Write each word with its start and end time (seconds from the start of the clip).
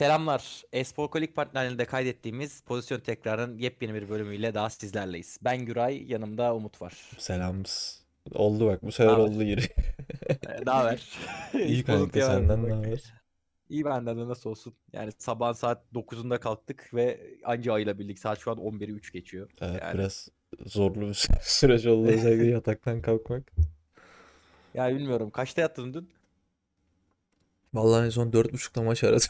Selamlar. 0.00 0.62
Espor 0.72 1.08
Kolik 1.08 1.36
partnerliğinde 1.36 1.84
kaydettiğimiz 1.84 2.60
pozisyon 2.60 3.00
tekrarın 3.00 3.58
yepyeni 3.58 3.94
bir 3.94 4.08
bölümüyle 4.08 4.54
daha 4.54 4.70
sizlerleyiz. 4.70 5.38
Ben 5.42 5.66
Güray, 5.66 6.12
yanımda 6.12 6.54
Umut 6.54 6.82
var. 6.82 7.10
Selam. 7.18 7.62
Oldu 8.34 8.66
bak 8.66 8.82
bu 8.82 8.92
sefer 8.92 9.16
oldu. 9.16 9.42
Ee, 9.42 9.56
Ne 10.66 10.70
haber? 10.70 11.08
İyi 11.54 11.78
Hiç 11.78 11.86
kanka 11.86 12.20
senden 12.20 12.64
ne 12.68 12.72
haber? 12.72 13.14
İyi 13.68 13.84
benden 13.84 14.18
de 14.18 14.28
nasıl 14.28 14.50
olsun. 14.50 14.74
Yani 14.92 15.12
sabah 15.18 15.54
saat 15.54 15.82
9'unda 15.94 16.40
kalktık 16.40 16.94
ve 16.94 17.20
anca 17.44 17.72
ayılabildik. 17.72 18.18
Saat 18.18 18.38
şu 18.38 18.50
an 18.50 18.58
11'i 18.58 18.90
3 18.92 19.12
geçiyor. 19.12 19.50
Evet 19.60 19.82
Yani, 19.82 19.94
biraz 19.94 20.28
zorlu 20.66 21.00
bir 21.00 21.14
sü- 21.14 21.38
süreç 21.42 21.86
oldu 21.86 22.08
özellikle 22.08 22.46
yataktan 22.50 23.02
kalkmak. 23.02 23.52
yani 24.74 24.98
bilmiyorum. 24.98 25.30
Kaçta 25.30 25.60
yattın 25.60 25.94
dün? 25.94 26.10
Vallahi 27.74 28.06
en 28.06 28.10
son 28.10 28.30
4.30'da 28.30 28.82
maç 28.82 29.04
aradım. 29.04 29.28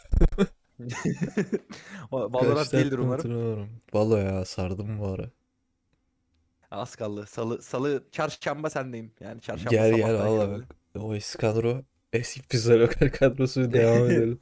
Valorant 2.12 2.72
değildir 2.72 2.98
umarım. 2.98 3.68
Valla 3.92 4.18
ya 4.18 4.44
sardım 4.44 4.98
bu 4.98 5.06
ara. 5.06 5.30
Az 6.70 6.96
kaldı. 6.96 7.26
Salı, 7.26 7.62
salı 7.62 8.04
çarşamba 8.12 8.70
sendeyim. 8.70 9.12
Yani 9.20 9.40
çarşamba 9.40 9.70
Gel 9.70 9.94
gel 9.94 10.14
valla 10.18 10.50
bak. 10.50 10.76
O 10.98 11.14
eski 11.14 11.38
kadro 11.38 11.82
eski 12.12 12.68
lokal 12.80 13.08
kadrosu 13.10 13.72
devam 13.72 14.04
edelim. 14.10 14.40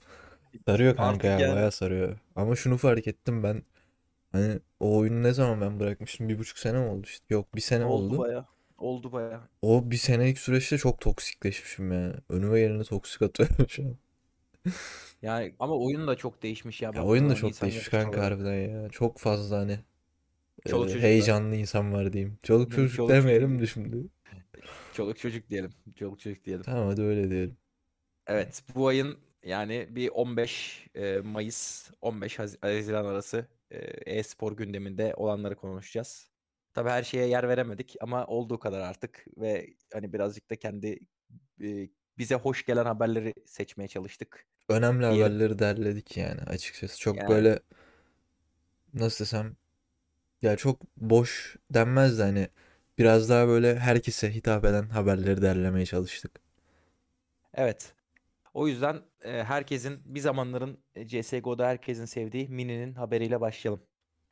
Sarıyor 0.66 0.96
kanka 0.96 1.10
Artık 1.10 1.24
ya 1.24 1.38
yani- 1.38 1.54
bayağı 1.56 1.72
sarıyor. 1.72 2.18
Ama 2.36 2.56
şunu 2.56 2.76
fark 2.76 3.06
ettim 3.06 3.42
ben. 3.42 3.62
Hani 4.32 4.58
o 4.80 4.96
oyunu 4.98 5.22
ne 5.22 5.32
zaman 5.32 5.60
ben 5.60 5.80
bırakmıştım? 5.80 6.28
Bir 6.28 6.38
buçuk 6.38 6.58
sene 6.58 6.78
mi 6.78 6.86
oldu 6.86 7.02
işte? 7.06 7.24
Yok 7.30 7.54
bir 7.54 7.60
sene 7.60 7.84
Oldu 7.84 8.04
oldu. 8.14 8.18
baya. 8.18 8.46
Oldu 8.78 9.12
baya. 9.12 9.40
O 9.62 9.90
bir 9.90 9.96
senelik 9.96 10.38
süreçte 10.38 10.78
çok 10.78 11.00
toksikleşmişim 11.00 11.92
yani. 11.92 12.14
Önüme 12.28 12.60
geleni 12.60 12.84
toksik 12.84 13.22
atıyorum 13.22 13.56
şu 13.68 13.82
an. 13.82 13.96
Yani 15.22 15.54
ama 15.58 15.74
oyun 15.78 16.06
da 16.06 16.16
çok 16.16 16.42
değişmiş 16.42 16.82
ya. 16.82 16.92
Ya 16.94 17.04
oyun 17.04 17.30
da 17.30 17.34
çok 17.34 17.62
değişmiş 17.62 17.88
kanka 17.88 18.22
harbiden 18.22 18.54
ya. 18.54 18.88
Çok 18.88 19.18
fazla 19.18 19.58
hani 19.58 19.78
Çoluk 20.68 20.84
e, 20.84 20.88
çocuk 20.88 21.02
var. 21.02 21.10
heyecanlı 21.10 21.56
insan 21.56 21.92
var 21.92 22.12
diyeyim. 22.12 22.38
Çoluk 22.42 22.72
çocuk 22.72 22.96
çoluk 22.96 23.10
demeyelim 23.10 23.48
çocuk. 23.48 23.60
de 23.62 23.66
şimdi. 23.66 24.06
Çoluk 24.92 25.18
çocuk 25.18 25.50
diyelim. 25.50 25.70
Çoluk 25.96 26.20
çocuk 26.20 26.44
diyelim. 26.44 26.62
Tamam 26.62 26.88
hadi 26.88 27.02
öyle 27.02 27.30
diyelim. 27.30 27.56
Evet, 28.26 28.62
bu 28.74 28.88
ayın 28.88 29.18
yani 29.44 29.86
bir 29.90 30.08
15 30.08 30.86
e, 30.94 31.18
Mayıs 31.18 31.90
15 32.00 32.38
Haz- 32.38 32.62
Haziran 32.62 33.04
arası 33.04 33.46
e, 33.70 33.78
e-spor 34.18 34.56
gündeminde 34.56 35.14
olanları 35.16 35.56
konuşacağız. 35.56 36.30
Tabii 36.74 36.88
her 36.90 37.02
şeye 37.02 37.26
yer 37.26 37.48
veremedik 37.48 37.96
ama 38.00 38.26
olduğu 38.26 38.58
kadar 38.58 38.80
artık 38.80 39.24
ve 39.36 39.74
hani 39.92 40.12
birazcık 40.12 40.50
da 40.50 40.56
kendi 40.56 40.98
e, 41.62 41.88
bize 42.18 42.34
hoş 42.34 42.66
gelen 42.66 42.84
haberleri 42.84 43.34
seçmeye 43.46 43.88
çalıştık. 43.88 44.46
Önemli 44.68 45.06
Diyelim. 45.06 45.38
haberleri 45.38 45.58
derledik 45.58 46.16
yani 46.16 46.40
açıkçası. 46.42 47.00
Çok 47.00 47.16
Yani 47.16 47.28
böyle 47.28 47.60
nasıl 48.94 49.24
desem 49.24 49.56
ya 50.42 50.56
çok 50.56 50.82
boş 50.96 51.56
denmez 51.70 52.18
de 52.20 52.22
hani 52.22 52.48
biraz 52.98 53.30
daha 53.30 53.48
böyle 53.48 53.80
herkese 53.80 54.34
hitap 54.34 54.66
eden 54.66 54.90
haberleri 54.90 55.42
derlemeye 55.42 55.86
çalıştık. 55.86 56.42
evet. 57.54 57.94
O 58.54 58.68
yüzden 58.68 59.02
e, 59.22 59.44
herkesin 59.44 60.02
bir 60.06 60.20
zamanların 60.20 60.84
e, 60.94 61.08
CSGO'da 61.08 61.68
herkesin 61.68 62.04
sevdiği 62.04 62.48
Mini'nin 62.48 62.94
haberiyle 62.94 63.40
başlayalım. 63.40 63.82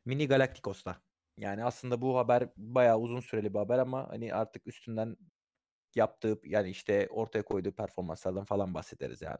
Mini 0.04 0.28
Galacticos'ta. 0.28 1.02
Yani 1.38 1.64
aslında 1.64 2.02
bu 2.02 2.18
haber 2.18 2.48
bayağı 2.56 2.98
uzun 2.98 3.20
süreli 3.20 3.54
bir 3.54 3.58
haber 3.58 3.78
ama 3.78 4.10
hani 4.10 4.34
artık 4.34 4.66
üstünden 4.68 5.16
yaptığı 5.96 6.40
yani 6.44 6.70
işte 6.70 7.08
ortaya 7.10 7.44
koyduğu 7.44 7.72
performanslardan 7.72 8.44
falan 8.44 8.74
bahsederiz 8.74 9.22
yani. 9.22 9.38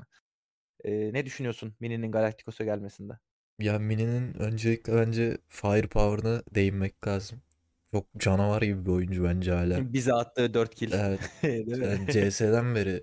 Ee, 0.84 1.12
ne 1.12 1.26
düşünüyorsun 1.26 1.74
Mini'nin 1.80 2.12
Galacticos'a 2.12 2.64
gelmesinde? 2.64 3.12
Ya 3.58 3.78
Mini'nin 3.78 4.34
öncelikle 4.34 4.96
bence 4.96 5.38
firepower'ına 5.48 6.42
değinmek 6.54 7.06
lazım. 7.08 7.40
Çok 7.92 8.06
canavar 8.18 8.62
gibi 8.62 8.86
bir 8.86 8.90
oyuncu 8.90 9.24
bence 9.24 9.52
hala. 9.52 9.78
Bize 9.92 10.12
attığı 10.12 10.54
4 10.54 10.74
kill. 10.74 10.92
Evet. 10.92 11.20
Değil 11.42 11.66
mi? 11.78 11.84
Yani 11.86 12.30
CS'den 12.30 12.74
beri 12.74 13.02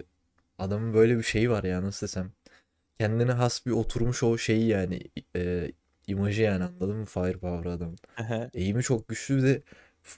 adamın 0.60 0.94
böyle 0.94 1.18
bir 1.18 1.24
şeyi 1.24 1.50
var 1.50 1.64
ya 1.64 1.84
nasıl 1.84 2.08
desem. 2.08 2.32
Kendine 3.00 3.32
has 3.32 3.66
bir 3.66 3.72
oturmuş 3.72 4.24
o 4.24 4.38
şeyi 4.38 4.68
yani 4.68 5.02
e, 5.36 5.72
imajı 6.08 6.42
yani 6.42 6.64
anladın 6.64 6.96
mı 6.98 7.06
Firepower 7.06 7.72
adamın. 7.72 7.98
Eğimi 8.54 8.84
çok 8.84 9.08
güçlü 9.08 9.38
bir 9.38 9.44
de 9.44 9.62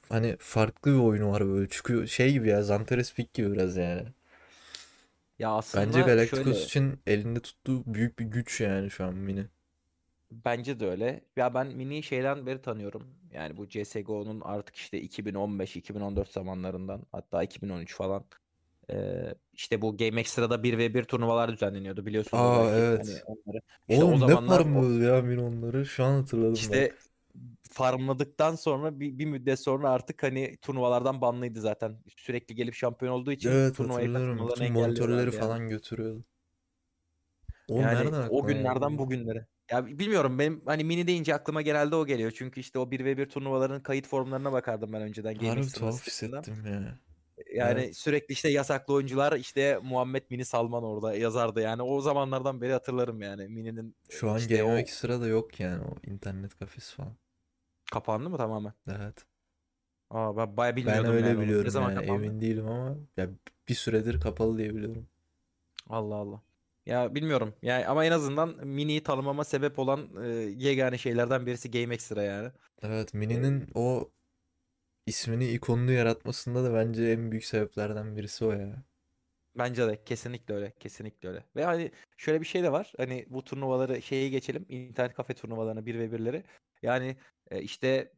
hani 0.10 0.36
farklı 0.40 0.94
bir 0.94 1.00
oyunu 1.00 1.32
var 1.32 1.48
böyle 1.48 1.70
çıkıyor 1.70 2.08
şey 2.08 2.32
gibi 2.34 2.50
ya 2.50 2.64
Zantares 2.64 3.14
Peak 3.14 3.34
gibi 3.34 3.52
biraz 3.52 3.78
yani. 3.78 4.04
Ya 5.40 5.62
Bence 5.76 6.02
aslında 6.02 6.02
Galacticos 6.02 6.44
şöyle 6.44 6.60
için 6.66 7.02
elinde 7.08 7.40
tuttuğu 7.42 7.94
büyük 7.94 8.20
bir 8.20 8.26
güç 8.26 8.62
yani 8.62 8.92
şu 8.92 9.06
an 9.06 9.14
Mini. 9.16 9.48
bence 10.32 10.80
de 10.80 10.90
öyle. 10.90 11.22
Ya 11.36 11.54
ben 11.54 11.68
Mini'yi 11.68 12.04
şeyden 12.04 12.46
beri 12.46 12.62
tanıyorum. 12.62 13.08
Yani 13.34 13.58
bu 13.58 13.68
CSGO'nun 13.70 14.42
artık 14.42 14.76
işte 14.76 15.02
2015-2014 15.02 16.32
zamanlarından 16.32 17.06
hatta 17.12 17.44
2013 17.44 17.96
falan. 17.96 18.26
Ee, 18.92 19.36
işte 19.54 19.82
bu 19.82 19.98
Game 19.98 20.22
Extra'da 20.22 20.64
1v1 20.64 21.04
turnuvalar 21.06 21.52
düzenleniyordu 21.54 22.06
biliyorsunuz 22.06 22.44
Aa 22.44 22.58
belki. 22.58 22.86
Hani 22.98 23.12
evet. 23.12 23.24
onları. 23.26 23.62
İşte 23.90 24.04
o 24.06 24.08
Oğlum 24.08 24.22
ne 24.28 24.28
zamanlar 24.28 24.60
o 24.60 24.64
farmlıyordu 24.64 25.04
ya 25.04 25.22
Mini 25.22 25.42
onları 25.42 25.86
şu 25.86 26.04
an 26.04 26.20
hatırladım. 26.20 26.54
İşte 26.54 26.96
farmladıktan 27.76 28.56
sonra 28.56 29.00
bir, 29.00 29.18
bir 29.18 29.26
müddet 29.26 29.60
sonra 29.60 29.90
artık 29.90 30.24
hani 30.24 30.58
turnuvalardan 30.62 31.22
banlıydı 31.22 31.62
zaten. 31.62 31.98
Sürekli 32.18 32.56
gelip 32.56 32.74
şampiyon 32.74 33.14
olduğu 33.14 33.32
için 33.32 33.50
Evet 33.50 33.76
turnuvaya 33.76 34.14
katılmalarını 34.14 34.72
monitörleri 34.72 35.26
yani. 35.26 35.40
falan 35.40 35.70
götürüyordu. 35.70 36.24
O 37.70 37.82
Yani 37.82 37.96
nereden 37.96 38.28
o 38.30 38.48
günlerden 38.48 38.90
ya? 38.90 38.98
bugünlere. 38.98 39.48
Ya 39.72 39.86
bilmiyorum 39.86 40.40
benim 40.40 40.62
hani 40.66 40.84
mini 40.84 41.08
deyince 41.08 41.36
aklıma 41.36 41.62
genelde 41.62 41.96
o 41.96 42.06
geliyor. 42.06 42.32
Çünkü 42.36 42.60
işte 42.60 42.80
o 42.80 42.84
1v1 42.84 43.30
turnuvaların 43.30 43.84
kayıt 43.84 44.08
formlarına 44.08 44.52
bakardım 44.52 44.94
ben 44.94 45.02
önceden 45.02 45.36
Harbi 45.36 45.68
tuhaf 45.68 46.08
hissettim 46.08 46.66
ya. 46.66 47.00
Yani 47.56 47.82
Evet. 47.82 47.98
sürekli 47.98 48.34
işte 48.34 48.50
yasaklı 48.50 48.94
oyuncular 48.94 49.34
işte 49.34 49.80
Muhammed 49.84 50.24
Mini 50.30 50.46
Salman 50.46 50.84
orada 50.84 51.16
yazardı 51.16 51.62
yani. 51.62 51.82
O 51.82 52.02
zamanlardan 52.02 52.62
beri 52.62 52.72
hatırlarım 52.74 53.22
yani 53.22 53.48
Mini'nin 53.48 53.96
Şu 54.10 54.30
an 54.30 54.38
işte 54.38 54.64
o 54.64 54.68
Game 54.68 54.80
Extra 54.80 55.22
da 55.22 55.28
yok 55.28 55.60
yani 55.60 55.84
o 55.84 56.10
internet 56.12 56.56
kafesi 56.56 56.96
falan. 56.96 57.18
Kapandı 57.96 58.30
mı 58.30 58.38
tamamen? 58.38 58.74
Evet. 58.90 59.26
Aa 60.10 60.38
ben 60.38 60.58
baya 60.58 60.76
Ben 60.86 60.86
bilmiyordum 60.86 61.16
öyle 61.16 61.28
yani 61.28 61.38
onu. 61.40 61.42
Ne 61.42 61.42
biliyorum 61.42 61.70
zaman 61.70 61.92
yani 61.92 61.96
kapandı? 61.96 62.26
emin 62.26 62.42
değilim 62.42 62.68
ama 62.68 62.98
ya 63.18 63.30
bir 63.70 63.74
süredir 63.76 64.20
kapalı 64.22 64.58
diye 64.58 64.76
biliyorum. 64.76 65.08
Allah 65.90 66.16
Allah. 66.16 66.42
Ya 66.86 67.16
bilmiyorum. 67.16 67.56
Yani 67.62 67.88
ama 67.88 68.06
en 68.06 68.12
azından 68.12 68.68
Mini'yi 68.68 69.04
tanımama 69.04 69.44
sebep 69.44 69.80
olan 69.80 70.10
e, 70.24 70.28
yegane 70.58 70.98
şeylerden 70.98 71.46
birisi 71.46 71.72
Game 71.72 71.94
Extra 71.96 72.24
yani. 72.24 72.52
Evet 72.82 73.14
Mini'nin 73.14 73.70
o 73.76 74.12
ismini 75.06 75.50
ikonunu 75.52 75.92
yaratmasında 75.92 76.64
da 76.64 76.74
bence 76.74 77.04
en 77.12 77.32
büyük 77.32 77.46
sebeplerden 77.46 78.16
birisi 78.18 78.46
o 78.46 78.52
ya. 78.52 78.84
bence 79.56 79.88
de 79.88 80.04
kesinlikle 80.04 80.54
öyle. 80.54 80.74
Kesinlikle 80.80 81.30
öyle. 81.30 81.46
Ve 81.56 81.66
hani 81.66 81.92
şöyle 82.18 82.42
bir 82.42 82.46
şey 82.46 82.64
de 82.64 82.72
var. 82.72 82.94
Hani 82.98 83.26
bu 83.30 83.44
turnuvaları 83.44 84.02
şeyi 84.02 84.32
geçelim. 84.32 84.66
internet 84.70 85.14
kafe 85.16 85.34
turnuvalarına 85.34 85.86
1v1'leri. 85.86 86.44
Yani 86.86 87.16
e, 87.52 87.62
işte 87.62 88.12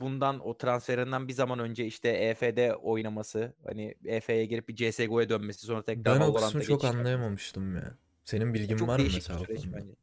bundan 0.00 0.46
o 0.46 0.58
transferinden 0.58 1.28
bir 1.28 1.32
zaman 1.32 1.58
önce 1.58 1.86
işte 1.86 2.08
EF'de 2.08 2.74
oynaması, 2.76 3.54
hani 3.64 3.94
EF'ye 4.04 4.46
girip 4.46 4.68
bir 4.68 4.76
CS:GO'ya 4.76 5.28
dönmesi, 5.28 5.66
sonra 5.66 5.82
tekrar 5.84 6.20
Ben 6.20 6.26
o 6.26 6.34
kısmı 6.34 6.62
çok 6.62 6.84
anlayamamıştım 6.84 7.76
ya. 7.76 7.98
Senin 8.24 8.54
bilgin 8.54 8.76
Çok 8.76 8.88
var 8.88 8.98
mı 8.98 9.06
mesela 9.14 9.40
o 9.40 9.44
konuda? 9.44 9.76
bence. 9.76 9.94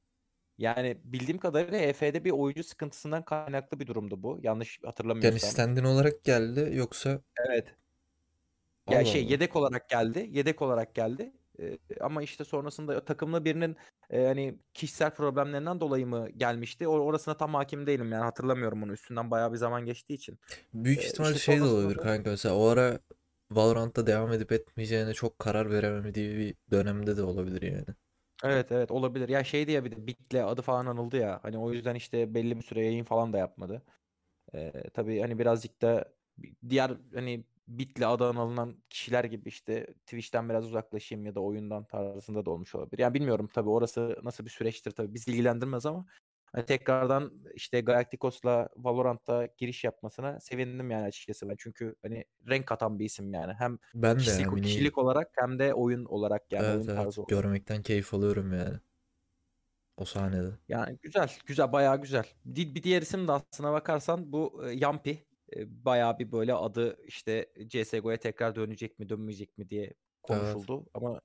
Yani 0.57 0.97
bildiğim 1.03 1.39
kadarıyla 1.39 1.77
EF'de 1.77 2.25
bir 2.25 2.31
oyuncu 2.31 2.63
sıkıntısından 2.63 3.25
kaynaklı 3.25 3.79
bir 3.79 3.87
durumdu 3.87 4.23
bu. 4.23 4.39
Yanlış 4.43 4.79
Yani 4.83 4.87
hatırlamıyorsam. 4.87 5.49
stand-in 5.49 5.83
olarak 5.83 6.23
geldi 6.23 6.71
yoksa 6.73 7.21
Evet. 7.47 7.75
Ya 8.89 8.97
Allah 8.97 9.05
şey 9.05 9.21
Allah. 9.21 9.31
yedek 9.31 9.55
olarak 9.55 9.89
geldi. 9.89 10.27
Yedek 10.31 10.61
olarak 10.61 10.95
geldi. 10.95 11.31
Ama 12.01 12.23
işte 12.23 12.43
sonrasında 12.43 13.05
takımlı 13.05 13.45
birinin 13.45 13.77
e, 14.09 14.25
hani 14.25 14.59
kişisel 14.73 15.11
problemlerinden 15.15 15.79
dolayı 15.79 16.07
mı 16.07 16.29
gelmişti? 16.29 16.87
O 16.87 16.91
orasına 16.99 17.37
tam 17.37 17.53
hakim 17.53 17.87
değilim 17.87 18.11
yani 18.11 18.23
hatırlamıyorum 18.23 18.83
onu. 18.83 18.93
Üstünden 18.93 19.31
bayağı 19.31 19.51
bir 19.53 19.57
zaman 19.57 19.85
geçtiği 19.85 20.13
için. 20.13 20.39
Büyük 20.73 20.99
Ee, 20.99 21.07
ihtimal 21.07 21.33
işte 21.33 21.39
şey 21.39 21.59
de 21.59 21.63
olabilir 21.63 21.97
da 21.97 22.01
kanka 22.01 22.29
mesela 22.29 22.55
o 22.55 22.65
ara 22.65 22.99
Valorant'ta 23.51 24.07
devam 24.07 24.31
edip 24.33 24.51
etmeyeceğine 24.51 25.13
çok 25.13 25.39
karar 25.39 25.71
veremediği 25.71 26.37
bir 26.37 26.55
dönemde 26.71 27.17
de 27.17 27.23
olabilir 27.23 27.61
yani. 27.61 27.85
evet 28.43 28.71
evet 28.71 28.91
olabilir. 28.91 29.29
Ya 29.29 29.43
şey 29.43 29.67
diye 29.67 29.85
bir 29.85 29.91
de 29.91 30.07
Bit'le 30.07 30.35
adı 30.35 30.61
falan 30.61 30.85
anıldı 30.85 31.17
ya. 31.17 31.39
Hani 31.43 31.57
o 31.57 31.71
yüzden 31.73 31.95
işte 31.95 32.33
belli 32.33 32.57
bir 32.57 32.63
süre 32.63 32.85
yayın 32.85 33.03
falan 33.03 33.33
da 33.33 33.37
yapmadı. 33.37 33.81
Ee, 34.55 34.73
tabii 34.93 35.21
hani 35.21 35.39
birazcık 35.39 35.83
da 35.83 36.13
diğer 36.69 36.91
hani 37.15 37.45
Bit'le 37.79 38.01
adı 38.05 38.25
anılan 38.29 38.83
kişiler 38.89 39.23
gibi 39.23 39.49
işte 39.49 39.85
Twitch'ten 40.05 40.49
biraz 40.49 40.65
uzaklaşayım 40.65 41.25
ya 41.25 41.35
da 41.35 41.39
oyundan 41.39 41.85
tarzında 41.85 42.45
da 42.45 42.51
olmuş 42.51 42.75
olabilir. 42.75 42.99
Yani 42.99 43.13
bilmiyorum 43.13 43.49
tabii 43.53 43.69
orası 43.69 44.17
nasıl 44.23 44.45
bir 44.45 44.49
süreçtir 44.49 44.91
tabii 44.91 45.13
bizi 45.13 45.31
ilgilendirmez 45.31 45.85
ama 45.85 46.05
hani 46.53 46.65
tekrardan 46.65 47.33
işte 47.55 47.81
Galacticos'la 47.81 48.69
Valorant'ta 48.75 49.45
giriş 49.57 49.83
yapmasına 49.83 50.39
sevindim 50.39 50.91
yani 50.91 51.03
açıkçası 51.05 51.49
ben. 51.49 51.55
Çünkü 51.59 51.95
hani 52.01 52.25
renk 52.49 52.67
katan 52.67 52.99
bir 52.99 53.05
isim 53.05 53.33
yani. 53.33 53.53
Hem 53.53 53.77
Ben 53.93 54.17
kişilik, 54.17 54.39
ya 54.45 54.51
Mini'yi 54.51 54.63
kişilik 54.73 54.97
olarak 54.97 55.27
hem 55.39 55.59
de 55.59 55.73
oyun 55.73 56.05
olarak 56.05 56.51
yani 56.51 56.63
evet 56.65 56.75
oyun 56.77 56.89
evet 56.89 56.95
tarzı 57.05 57.21
olarak. 57.21 57.29
görmekten 57.29 57.81
keyif 57.81 58.13
alıyorum 58.13 58.53
yani. 58.53 58.79
o 59.97 60.05
sahnede. 60.05 60.59
Yani 60.67 60.97
güzel, 61.01 61.29
güzel, 61.45 61.71
bayağı 61.71 62.01
güzel. 62.01 62.23
Di- 62.55 62.75
Bir 62.75 62.83
diğer 62.83 63.01
isim 63.01 63.27
de 63.27 63.31
aslına 63.31 63.71
bakarsan 63.73 64.31
bu 64.33 64.61
e, 64.67 64.71
Yampi. 64.71 65.27
E, 65.55 65.85
Bayağı 65.85 66.19
bir 66.19 66.31
böyle 66.31 66.53
adı 66.53 66.97
işte 67.07 67.45
CSGO'ya 67.67 68.17
tekrar 68.17 68.55
dönecek 68.55 68.99
mi, 68.99 69.09
dönmeyecek 69.09 69.57
mi 69.57 69.69
diye 69.69 69.93
konuşuldu. 70.23 70.85
Ama 70.93 71.21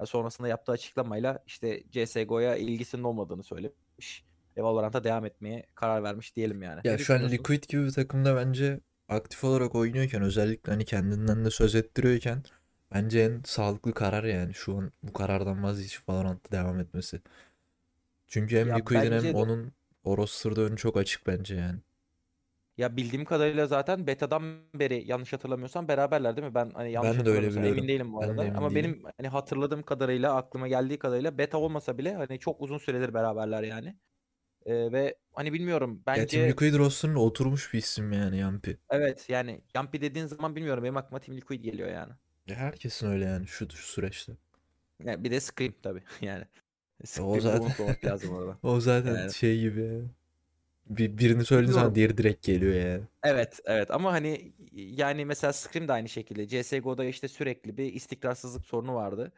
ya 0.00 0.06
sonrasında 0.06 0.48
yaptığı 0.48 0.72
açıklamayla 0.72 1.42
işte 1.46 1.82
CSGO'ya 1.90 2.56
ilgisinin 2.56 3.02
olmadığını 3.02 3.42
söylemiş. 3.42 4.24
Ve 4.56 4.62
Valorant'a 4.62 5.04
devam 5.04 5.24
etmeye 5.26 5.66
karar 5.74 6.02
vermiş 6.02 6.36
diyelim 6.36 6.62
yani. 6.62 6.80
Ya 6.84 6.92
Ne 6.92 6.98
şu 6.98 7.14
an? 7.14 7.30
Liquid 7.30 7.64
gibi 7.68 7.84
bir 7.84 7.92
takımda 7.92 8.36
bence 8.36 8.80
aktif 9.08 9.44
olarak 9.44 9.74
oynuyorken 9.74 10.22
özellikle 10.22 10.72
hani 10.72 10.84
kendinden 10.84 11.44
de 11.44 11.50
söz 11.50 11.74
ettiriyorken 11.74 12.42
bence 12.94 13.20
en 13.20 13.42
sağlıklı 13.44 13.94
karar 13.94 14.24
yani 14.24 14.54
şu 14.54 14.76
an 14.76 14.92
bu 15.02 15.12
karardan 15.12 15.62
vazgeçip 15.62 16.08
Valorant'ta 16.08 16.52
devam 16.52 16.80
etmesi. 16.80 17.20
Çünkü 18.28 18.56
hem 18.56 18.68
Ya 18.68 18.76
Liquid'in 18.76 19.12
hem 19.12 19.22
de. 19.22 19.32
onun 19.34 19.72
o 20.04 20.16
roster'da 20.16 20.60
önü 20.60 20.76
çok 20.76 20.96
açık 20.96 21.26
bence 21.26 21.54
yani. 21.54 21.78
Ya 22.78 22.96
bildiğim 22.96 23.24
kadarıyla 23.24 23.66
zaten 23.66 24.06
beta'dan 24.06 24.42
beri 24.74 25.04
yanlış 25.08 25.32
hatırlamıyorsam 25.32 25.88
beraberler 25.88 26.36
değil 26.36 26.46
mi? 26.48 26.54
Ben 26.54 26.70
hani 26.70 26.92
yanlış 26.92 27.18
Ben 27.18 27.26
de 27.26 27.30
öyle 27.30 27.54
biliyorum. 27.54 27.78
emin 27.78 27.88
değilim 27.88 28.12
bu 28.12 28.20
Ben 28.20 28.40
de 28.40 28.44
arada. 28.44 28.46
emin 28.46 28.58
Ama 28.58 28.74
değilim. 28.74 28.74
benim 28.74 29.02
hani 29.18 29.28
hatırladığım 29.28 29.82
kadarıyla 29.82 30.34
aklıma 30.36 30.68
geldiği 30.68 30.98
kadarıyla 30.98 31.38
beta 31.38 31.58
olmasa 31.58 31.98
bile 31.98 32.14
hani 32.14 32.38
çok 32.38 32.60
uzun 32.62 32.78
süredir 32.78 33.14
beraberler 33.14 33.62
yani. 33.62 33.96
Ee, 34.66 34.92
ve 34.92 35.16
hani 35.34 35.54
bilmiyorum 35.54 36.02
Ya 36.14 36.26
Team 36.26 36.46
bence 36.46 36.48
Liquid 36.48 36.74
roster'ına 36.74 37.18
oturmuş 37.18 37.72
bir 37.74 37.78
isim 37.78 38.12
yani 38.12 38.38
Yampi. 38.38 38.78
evet 38.90 39.28
yani 39.30 39.60
Yampi 39.74 40.00
dediğin 40.00 40.26
zaman 40.26 40.56
bilmiyorum 40.56 40.84
benim 40.84 40.96
aklıma 40.96 41.20
Team 41.20 41.36
Liquid 41.38 41.60
geliyor 41.64 41.88
yani. 41.88 42.12
Ya 42.46 42.56
herkesin 42.56 43.06
öyle 43.06 43.24
yani 43.24 43.46
şu, 43.46 43.70
şu 43.70 43.86
süreçte. 43.86 44.36
Yani 45.04 45.24
bir 45.24 45.30
de 45.30 45.40
Scream 45.40 45.74
tabii 45.82 46.02
yani. 46.20 46.44
Ya 47.16 47.22
o 47.22 47.38
zaten 47.40 47.74
o 48.62 48.80
zaten 48.80 49.16
Yani 49.16 49.34
şey 49.34 49.60
gibi 49.60 49.80
ya. 49.84 50.00
Bir, 50.88 51.18
birini 51.18 51.44
söylediğin 51.44 51.72
zaman 51.72 51.94
diğeri 51.94 52.18
direkt 52.18 52.46
geliyor 52.46 52.74
yani. 52.74 53.02
Evet, 53.22 53.60
evet 53.64 53.90
ama 53.90 54.12
hani 54.12 54.52
yani 54.72 55.24
mesela 55.24 55.52
Scream 55.52 55.88
de 55.88 55.92
aynı 55.92 56.08
şekilde. 56.08 56.48
CSGO'da 56.48 57.04
işte 57.04 57.28
sürekli 57.28 57.76
bir 57.76 57.92
istikrarsızlık 57.92 58.66
sorunu 58.66 58.94
vardı. 58.94 59.32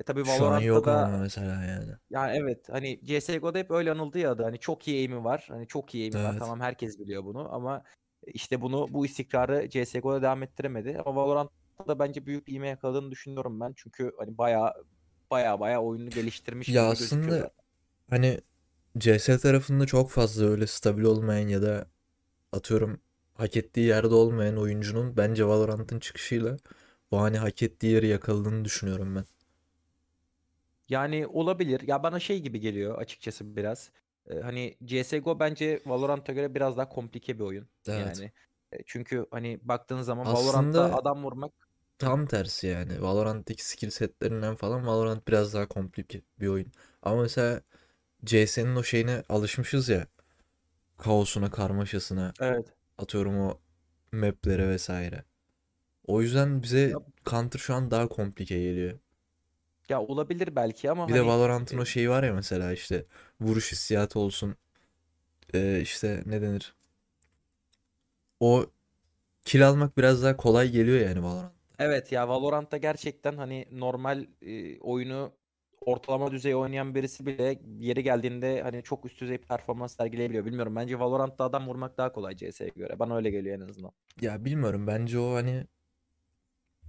E 0.00 0.04
tabii 0.04 0.24
Şu 0.24 0.32
an 0.32 0.40
Valorant'ta 0.40 0.66
yok 0.66 0.88
ama 0.88 1.12
da 1.12 1.18
mesela 1.18 1.64
yani. 1.64 1.90
yani 2.10 2.36
evet 2.36 2.68
hani 2.68 3.00
CSGO'da 3.04 3.58
hep 3.58 3.70
öyle 3.70 3.90
anıldı 3.90 4.18
ya 4.18 4.38
da 4.38 4.44
hani 4.44 4.58
çok 4.58 4.88
iyi 4.88 5.00
aim'i 5.00 5.24
var. 5.24 5.46
Hani 5.48 5.66
çok 5.66 5.94
iyi 5.94 6.04
aim'i 6.04 6.24
var. 6.24 6.30
Evet. 6.30 6.40
Tamam 6.40 6.60
herkes 6.60 6.98
biliyor 6.98 7.24
bunu 7.24 7.54
ama 7.54 7.82
işte 8.26 8.60
bunu 8.60 8.86
bu 8.90 9.06
istikrarı 9.06 9.68
CSGO'da 9.68 10.22
devam 10.22 10.42
ettiremedi. 10.42 11.00
Ama 11.06 11.22
Valorant'ta 11.22 11.88
da 11.88 11.98
bence 11.98 12.26
büyük 12.26 12.46
bir 12.46 12.54
ivme 12.54 12.68
yakaladığını 12.68 13.10
düşünüyorum 13.10 13.60
ben. 13.60 13.72
Çünkü 13.76 14.12
hani 14.18 14.38
bayağı 14.38 14.72
bayağı 15.30 15.60
bayağı 15.60 15.80
oyunu 15.80 16.10
geliştirmiş 16.10 16.68
Ya 16.68 16.86
aslında 16.86 17.50
hani 18.10 18.40
CS 18.98 19.38
tarafında 19.38 19.86
çok 19.86 20.10
fazla 20.10 20.44
öyle 20.46 20.66
stabil 20.66 21.02
olmayan 21.04 21.48
ya 21.48 21.62
da 21.62 21.86
atıyorum 22.52 23.00
hak 23.34 23.56
ettiği 23.56 23.86
yerde 23.86 24.14
olmayan 24.14 24.58
oyuncunun 24.58 25.16
bence 25.16 25.46
Valorant'ın 25.46 26.00
çıkışıyla 26.00 26.56
bu 27.12 27.20
hani 27.22 27.38
hak 27.38 27.62
ettiği 27.62 27.92
yeri 27.92 28.08
yakaladığını 28.08 28.64
düşünüyorum 28.64 29.16
ben. 29.16 29.24
Yani 30.88 31.26
olabilir. 31.26 31.80
Ya 31.88 32.02
bana 32.02 32.20
şey 32.20 32.40
gibi 32.42 32.60
geliyor 32.60 32.98
açıkçası 32.98 33.56
biraz. 33.56 33.90
Ee, 34.26 34.40
hani 34.40 34.76
CSGO 34.84 35.40
bence 35.40 35.82
Valorant'a 35.86 36.32
göre 36.32 36.54
biraz 36.54 36.76
daha 36.76 36.88
komplike 36.88 37.38
bir 37.38 37.44
oyun. 37.44 37.68
Evet. 37.88 38.18
Yani 38.18 38.32
çünkü 38.86 39.26
hani 39.30 39.58
baktığın 39.62 40.02
zaman 40.02 40.32
Valorant'ta 40.32 40.80
Aslında 40.80 40.92
adam 40.92 41.24
vurmak 41.24 41.52
tam 41.98 42.26
tersi 42.26 42.66
yani. 42.66 43.02
Valorant'taki 43.02 43.66
skill 43.68 43.90
setlerinden 43.90 44.54
falan 44.56 44.86
Valorant 44.86 45.28
biraz 45.28 45.54
daha 45.54 45.68
komplike 45.68 46.22
bir 46.40 46.48
oyun. 46.48 46.72
Ama 47.02 47.22
mesela 47.22 47.62
CS'nin 48.24 48.76
o 48.76 48.82
şeyine 48.82 49.22
alışmışız 49.28 49.88
ya. 49.88 50.06
Kaosuna, 50.98 51.50
karmaşasına, 51.50 52.32
evet. 52.40 52.66
atıyorum 52.98 53.38
o 53.38 53.58
maplere 54.12 54.68
vesaire. 54.68 55.24
O 56.06 56.22
yüzden 56.22 56.62
bize 56.62 56.92
Counter 57.26 57.58
şu 57.58 57.74
an 57.74 57.90
daha 57.90 58.08
komplike 58.08 58.58
geliyor. 58.62 58.98
ya 59.88 60.00
olabilir 60.02 60.56
belki 60.56 60.90
ama 60.90 61.08
Bir 61.08 61.14
de 61.14 61.18
hani 61.18 61.28
Valorant'ın 61.28 61.78
e, 61.78 61.80
o 61.80 61.84
şeyi 61.84 62.10
var 62.10 62.22
ya 62.22 62.34
mesela 62.34 62.72
işte 62.72 63.06
vuruş 63.40 63.72
hissiyatı 63.72 64.18
olsun. 64.18 64.56
Ee, 65.54 65.80
işte 65.80 66.22
ne 66.26 66.42
denir? 66.42 66.74
O 68.40 68.66
kill 69.44 69.68
almak 69.68 69.98
biraz 69.98 70.22
daha 70.22 70.36
kolay 70.36 70.70
geliyor 70.70 71.00
yani 71.00 71.22
Valorant'ta. 71.22 71.52
evet 71.78 72.12
ya 72.12 72.28
Valorant'ta 72.28 72.76
gerçekten 72.76 73.36
hani 73.36 73.68
normal 73.72 74.26
e, 74.42 74.80
oyunu 74.80 75.32
ortalama 75.86 76.30
düzey 76.32 76.54
oynayan 76.54 76.94
birisi 76.94 77.26
bile 77.26 77.58
yeri 77.78 78.02
geldiğinde 78.02 78.62
hani 78.62 78.82
çok 78.82 79.04
üst 79.04 79.20
düzey 79.20 79.38
performans 79.38 79.96
sergileyebiliyor. 79.96 80.44
Bilmiyorum. 80.44 80.76
Bence 80.76 80.98
Valorant'ta 80.98 81.44
adam 81.44 81.68
vurmak 81.68 81.98
daha 81.98 82.12
kolay 82.12 82.36
CS'ye 82.36 82.70
göre. 82.76 82.98
Bana 82.98 83.16
öyle 83.16 83.30
geliyor 83.30 83.56
en 83.56 83.68
azından. 83.68 83.92
Ya 84.20 84.44
bilmiyorum 84.44 84.86
bence 84.86 85.18
o 85.18 85.34
hani 85.34 85.66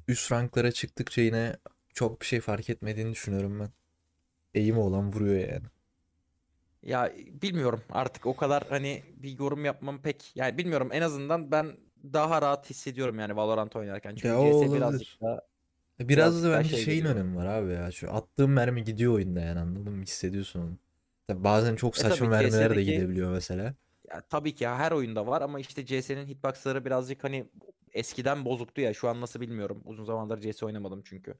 üst 0.07 0.31
ranklara 0.31 0.71
çıktıkça 0.71 1.21
yine 1.21 1.57
çok 1.93 2.21
bir 2.21 2.25
şey 2.25 2.39
fark 2.41 2.69
etmediğini 2.69 3.11
düşünüyorum 3.11 3.59
ben. 3.59 3.69
Eğimi 4.53 4.79
olan 4.79 5.11
vuruyor 5.13 5.49
yani. 5.49 5.65
Ya 6.83 7.11
bilmiyorum 7.41 7.81
artık 7.89 8.25
o 8.25 8.35
kadar 8.35 8.63
hani 8.69 9.03
bir 9.17 9.39
yorum 9.39 9.65
yapmam 9.65 10.01
pek 10.01 10.31
yani 10.35 10.57
bilmiyorum 10.57 10.89
en 10.91 11.01
azından 11.01 11.51
ben 11.51 11.77
daha 12.13 12.41
rahat 12.41 12.69
hissediyorum 12.69 13.19
yani 13.19 13.35
Valorant 13.35 13.75
oynarken. 13.75 14.15
Ya 14.15 14.15
Çünkü 14.15 14.35
o 14.37 14.53
CS 14.53 14.71
olabilir. 14.71 14.73
birazcık 14.73 15.21
daha 15.21 15.41
Biraz 16.09 16.35
birazcık 16.35 16.43
da 16.43 16.51
bence 16.51 16.69
şey 16.69 16.77
şeyin 16.77 17.05
geliyor. 17.05 17.15
önemi 17.15 17.35
var 17.35 17.45
abi 17.45 17.71
ya. 17.71 17.91
Şu 17.91 18.13
attığın 18.13 18.49
mermi 18.49 18.83
gidiyor 18.83 19.13
oyunda 19.13 19.39
yani 19.39 19.59
anladın 19.59 19.93
mı? 19.93 20.03
Hissediyorsun 20.03 20.59
onu. 20.61 20.77
Tabii 21.27 21.43
bazen 21.43 21.75
çok 21.75 21.97
E 21.97 21.99
saçma 22.01 22.25
tabii 22.25 22.29
mermiler 22.29 22.75
de 22.75 22.83
gidebiliyor 22.83 23.31
mesela. 23.31 23.75
ya 24.09 24.21
tabii 24.29 24.55
ki 24.55 24.63
ya 24.63 24.77
her 24.77 24.91
oyunda 24.91 25.27
var 25.27 25.41
ama 25.41 25.59
işte 25.59 25.85
CS'nin 25.85 26.27
hitboxları 26.27 26.85
birazcık 26.85 27.23
hani 27.23 27.49
eskiden 27.91 28.45
bozuktu 28.45 28.81
ya 28.81 28.93
şu 28.93 29.09
an 29.09 29.21
nasıl 29.21 29.41
bilmiyorum. 29.41 29.81
Uzun 29.85 30.03
zamandır 30.05 30.41
CS 30.41 30.65
oynamadım 30.65 31.01
çünkü. 31.05 31.35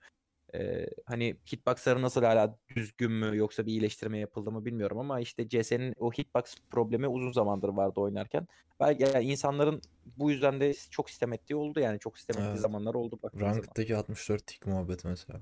Ee, 0.55 0.85
hani 1.05 1.35
hitboxları 1.53 2.01
nasıl 2.01 2.23
hala 2.23 2.57
düzgün 2.75 3.11
mü 3.11 3.37
yoksa 3.37 3.65
bir 3.65 3.71
iyileştirme 3.71 4.17
yapıldı 4.17 4.51
mı 4.51 4.65
bilmiyorum 4.65 4.99
ama 4.99 5.19
işte 5.19 5.49
CS'nin 5.49 5.93
o 5.99 6.11
hitbox 6.11 6.55
problemi 6.71 7.07
uzun 7.07 7.31
zamandır 7.31 7.69
vardı 7.69 7.99
oynarken. 7.99 8.47
Belki 8.79 9.03
yani 9.03 9.25
insanların 9.25 9.81
bu 10.17 10.31
yüzden 10.31 10.59
de 10.61 10.73
çok 10.91 11.09
sistem 11.09 11.33
ettiği 11.33 11.55
oldu 11.55 11.79
yani 11.79 11.99
çok 11.99 12.17
sistem 12.17 12.37
ettiği 12.37 12.47
Evet. 12.49 12.61
zamanlar 12.61 12.93
oldu 12.93 13.19
baktığın 13.23 13.39
zaman. 13.39 13.55
Ranked'daki 13.55 13.97
64 13.97 14.47
tick 14.47 14.67
muhabbeti 14.67 15.07
mesela. 15.07 15.41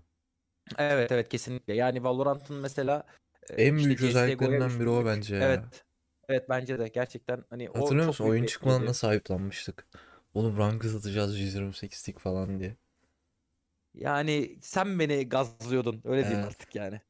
Evet 0.78 1.12
evet 1.12 1.30
kesinlikle. 1.30 1.74
Yani 1.74 2.04
Valorant'ın 2.04 2.56
mesela 2.56 3.04
En 3.58 3.76
işte 3.76 3.88
büyük 3.88 4.02
özelliklerinden 4.04 4.80
biri 4.80 4.90
o 4.90 5.06
bence 5.06 5.36
ya. 5.36 5.46
Evet. 5.46 5.84
Evet 6.30 6.50
bence 6.50 6.80
de 6.80 6.88
gerçekten 6.88 7.44
hani 7.50 7.70
o 7.70 7.74
Hatırlıyor 7.74 7.98
çok 8.00 8.08
musun? 8.08 8.26
Oyun 8.26 8.46
çıkmadan 8.46 8.86
nasıl 8.86 9.12
hype'lanmıştık? 9.12 9.88
Oğlum 10.34 10.58
Ranked 10.58 10.94
atacağız 10.94 11.40
128 11.40 12.04
tick 12.04 12.20
falan 12.20 12.60
diye. 12.60 12.76
Yani 13.94 14.58
sen 14.62 15.00
beni 15.00 15.30
gazlıyordun 15.30 16.02
öyle 16.06 16.22
diyeyim 16.28 16.44
Evet. 16.44 16.54
artık 16.54 16.76
yani. 16.76 17.02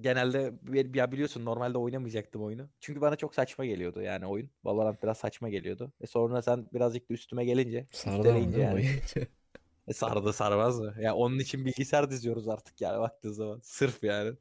Genelde 0.00 0.52
ya 0.94 1.12
biliyorsun 1.12 1.44
normalde 1.44 1.78
oynamayacaktım 1.78 2.42
oyunu. 2.42 2.68
Çünkü 2.80 3.00
bana 3.00 3.16
çok 3.16 3.34
saçma 3.34 3.66
geliyordu 3.66 4.02
yani 4.02 4.26
oyun. 4.26 4.50
Valorant 4.64 5.02
biraz 5.02 5.18
saçma 5.18 5.48
geliyordu. 5.48 5.92
E 6.00 6.06
sonra 6.06 6.42
sen 6.42 6.66
birazcık 6.74 7.10
da 7.10 7.14
üstüme 7.14 7.44
gelince, 7.44 7.86
Sardı 7.92 8.32
mi 8.34 8.60
yani 8.60 8.86
e 9.88 9.92
sardı 9.92 10.32
sarmaz 10.32 10.80
mı? 10.80 10.94
Ya 11.00 11.14
onun 11.14 11.38
için 11.38 11.64
bilgisayar 11.64 12.10
diziyoruz 12.10 12.48
artık 12.48 12.80
yani 12.80 13.00
baktığın 13.00 13.32
zaman. 13.32 13.60
Sırf 13.62 14.04
yani. 14.04 14.36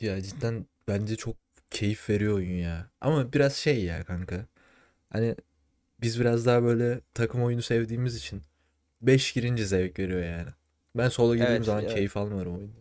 Ya 0.00 0.20
cidden 0.22 0.66
bence 0.88 1.16
çok 1.16 1.36
keyif 1.70 2.10
veriyor 2.10 2.34
oyun 2.34 2.50
ya. 2.58 2.90
Ama 3.00 3.32
biraz 3.32 3.54
şey 3.56 3.84
ya 3.84 4.04
kanka. 4.04 4.46
Hani 5.10 5.36
biz 6.02 6.20
biraz 6.20 6.46
daha 6.46 6.62
böyle 6.62 7.00
takım 7.14 7.44
oyunu 7.44 7.62
sevdiğimiz 7.62 8.16
için 8.16 8.42
5 9.02 9.32
girince 9.34 9.66
zevk 9.66 9.98
veriyor 9.98 10.24
yani. 10.24 10.50
Ben 10.94 11.08
solo 11.08 11.36
girdiğim 11.36 11.50
Evet, 11.52 11.64
zaman 11.64 11.84
evet. 11.84 11.94
keyif 11.94 12.16
almıyorum 12.16 12.56
oyunda. 12.56 12.80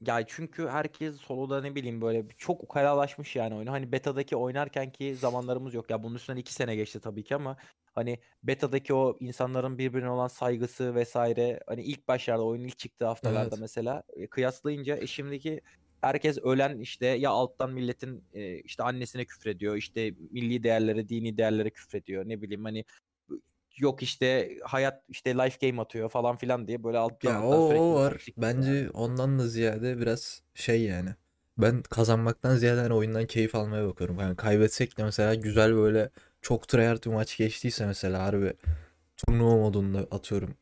Ya 0.00 0.26
çünkü 0.26 0.68
herkes 0.68 1.16
soloda 1.16 1.60
ne 1.60 1.74
bileyim 1.74 2.00
böyle 2.00 2.26
çok 2.38 2.62
ukalalaşmış 2.64 3.36
yani 3.36 3.54
oyunu. 3.54 3.70
Hani 3.72 3.92
beta'daki 3.92 4.36
oynarken 4.36 4.92
ki 4.92 5.16
zamanlarımız 5.16 5.74
yok. 5.74 5.90
Ya 5.90 6.02
bunun 6.02 6.14
üstünden 6.14 6.38
iki 6.40 6.54
sene 6.54 6.76
geçti 6.76 7.00
tabii 7.00 7.24
ki 7.24 7.34
ama 7.34 7.56
hani 7.94 8.18
beta'daki 8.42 8.94
o 8.94 9.16
insanların 9.20 9.78
birbirine 9.78 10.10
olan 10.10 10.28
saygısı 10.28 10.94
vesaire 10.94 11.60
hani 11.66 11.82
ilk 11.82 12.08
başlarda 12.08 12.44
oyunun 12.44 12.64
ilk 12.64 12.78
çıktığı 12.78 13.06
haftalarda 13.06 13.48
Evet. 13.54 13.60
mesela 13.60 14.02
e, 14.16 14.26
kıyaslayınca 14.26 14.96
e, 14.96 15.06
şimdiki 15.06 15.60
herkes 16.00 16.38
ölen 16.38 16.78
işte 16.80 17.06
ya 17.06 17.30
alttan 17.30 17.72
milletin 17.72 18.24
e, 18.32 18.58
işte 18.60 18.82
annesine 18.82 19.24
küfrediyor 19.24 19.76
işte 19.76 20.14
milli 20.30 20.62
değerlere 20.62 21.08
dini 21.08 21.38
değerlere 21.38 21.70
küfrediyor 21.70 22.28
ne 22.28 22.42
bileyim 22.42 22.64
hani 22.64 22.84
yok 23.78 24.02
işte 24.02 24.50
hayat 24.62 25.04
işte 25.08 25.34
life 25.34 25.68
game 25.68 25.82
atıyor 25.82 26.08
falan 26.08 26.36
filan 26.36 26.68
diye 26.68 26.84
böyle 26.84 26.98
alttan 26.98 27.30
Ya 27.30 27.42
o, 27.46 27.74
o 27.74 27.94
var. 27.94 28.26
Bence 28.36 28.90
ondan 28.90 29.38
da 29.38 29.48
ziyade 29.48 29.98
biraz 29.98 30.42
şey 30.54 30.82
yani. 30.82 31.10
Ben 31.58 31.82
kazanmaktan 31.82 32.56
ziyade 32.56 32.80
hani 32.80 32.94
oyundan 32.94 33.26
keyif 33.26 33.54
almaya 33.54 33.88
bakıyorum. 33.88 34.18
Yani 34.20 34.36
kaybetsek 34.36 34.98
de 34.98 35.04
mesela 35.04 35.34
güzel 35.34 35.74
böyle 35.76 36.10
çok 36.42 36.68
tryhard 36.68 37.04
bir 37.04 37.10
maç 37.10 37.36
geçtiyse 37.36 37.86
mesela 37.86 38.22
harbi 38.22 38.52
turnuva 39.16 39.56
modunda 39.56 39.98
atıyorum. 39.98 40.54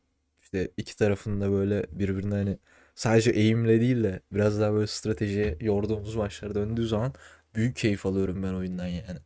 İşte 0.43 0.71
iki 0.77 0.97
tarafında 0.97 1.51
böyle 1.51 1.85
birbirine 1.91 2.35
hani 2.35 2.57
sadece 2.95 3.31
eğimle 3.31 3.81
değil 3.81 4.03
de 4.03 4.21
biraz 4.31 4.59
daha 4.59 4.73
böyle 4.73 4.87
stratejiye 4.87 5.57
yorduğumuz 5.61 6.15
maçlar 6.15 6.55
döndüğü 6.55 6.87
zaman 6.87 7.13
büyük 7.55 7.75
keyif 7.75 8.05
alıyorum 8.05 8.43
ben 8.43 8.53
oyundan 8.53 8.87
yani. 8.87 9.19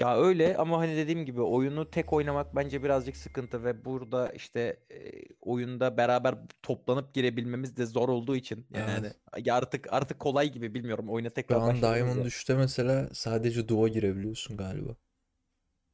Ya 0.00 0.16
öyle 0.18 0.56
ama 0.56 0.78
hani 0.78 0.96
dediğim 0.96 1.24
gibi 1.26 1.42
oyunu 1.42 1.90
tek 1.90 2.12
oynamak 2.12 2.56
bence 2.56 2.82
birazcık 2.82 3.16
sıkıntı 3.16 3.64
ve 3.64 3.84
burada 3.84 4.32
işte 4.32 4.80
e, 4.90 5.12
oyunda 5.40 5.96
beraber 5.96 6.34
toplanıp 6.62 7.14
girebilmemiz 7.14 7.76
de 7.76 7.86
zor 7.86 8.08
olduğu 8.08 8.36
için 8.36 8.66
yani 8.70 9.06
Evet. 9.06 9.16
ya 9.44 9.54
artık 9.56 9.92
artık 9.92 10.18
kolay 10.20 10.52
gibi 10.52 10.74
bilmiyorum 10.74 11.10
oyuna 11.10 11.30
Şu 11.50 11.56
tekrar 11.56 11.58
an 11.58 11.82
başladığımızda 11.82 11.82
Diamond 11.82 12.24
3'te 12.24 12.54
mesela 12.54 13.10
sadece 13.14 13.68
duo 13.68 13.88
girebiliyorsun 13.88 14.56
galiba. 14.56 14.96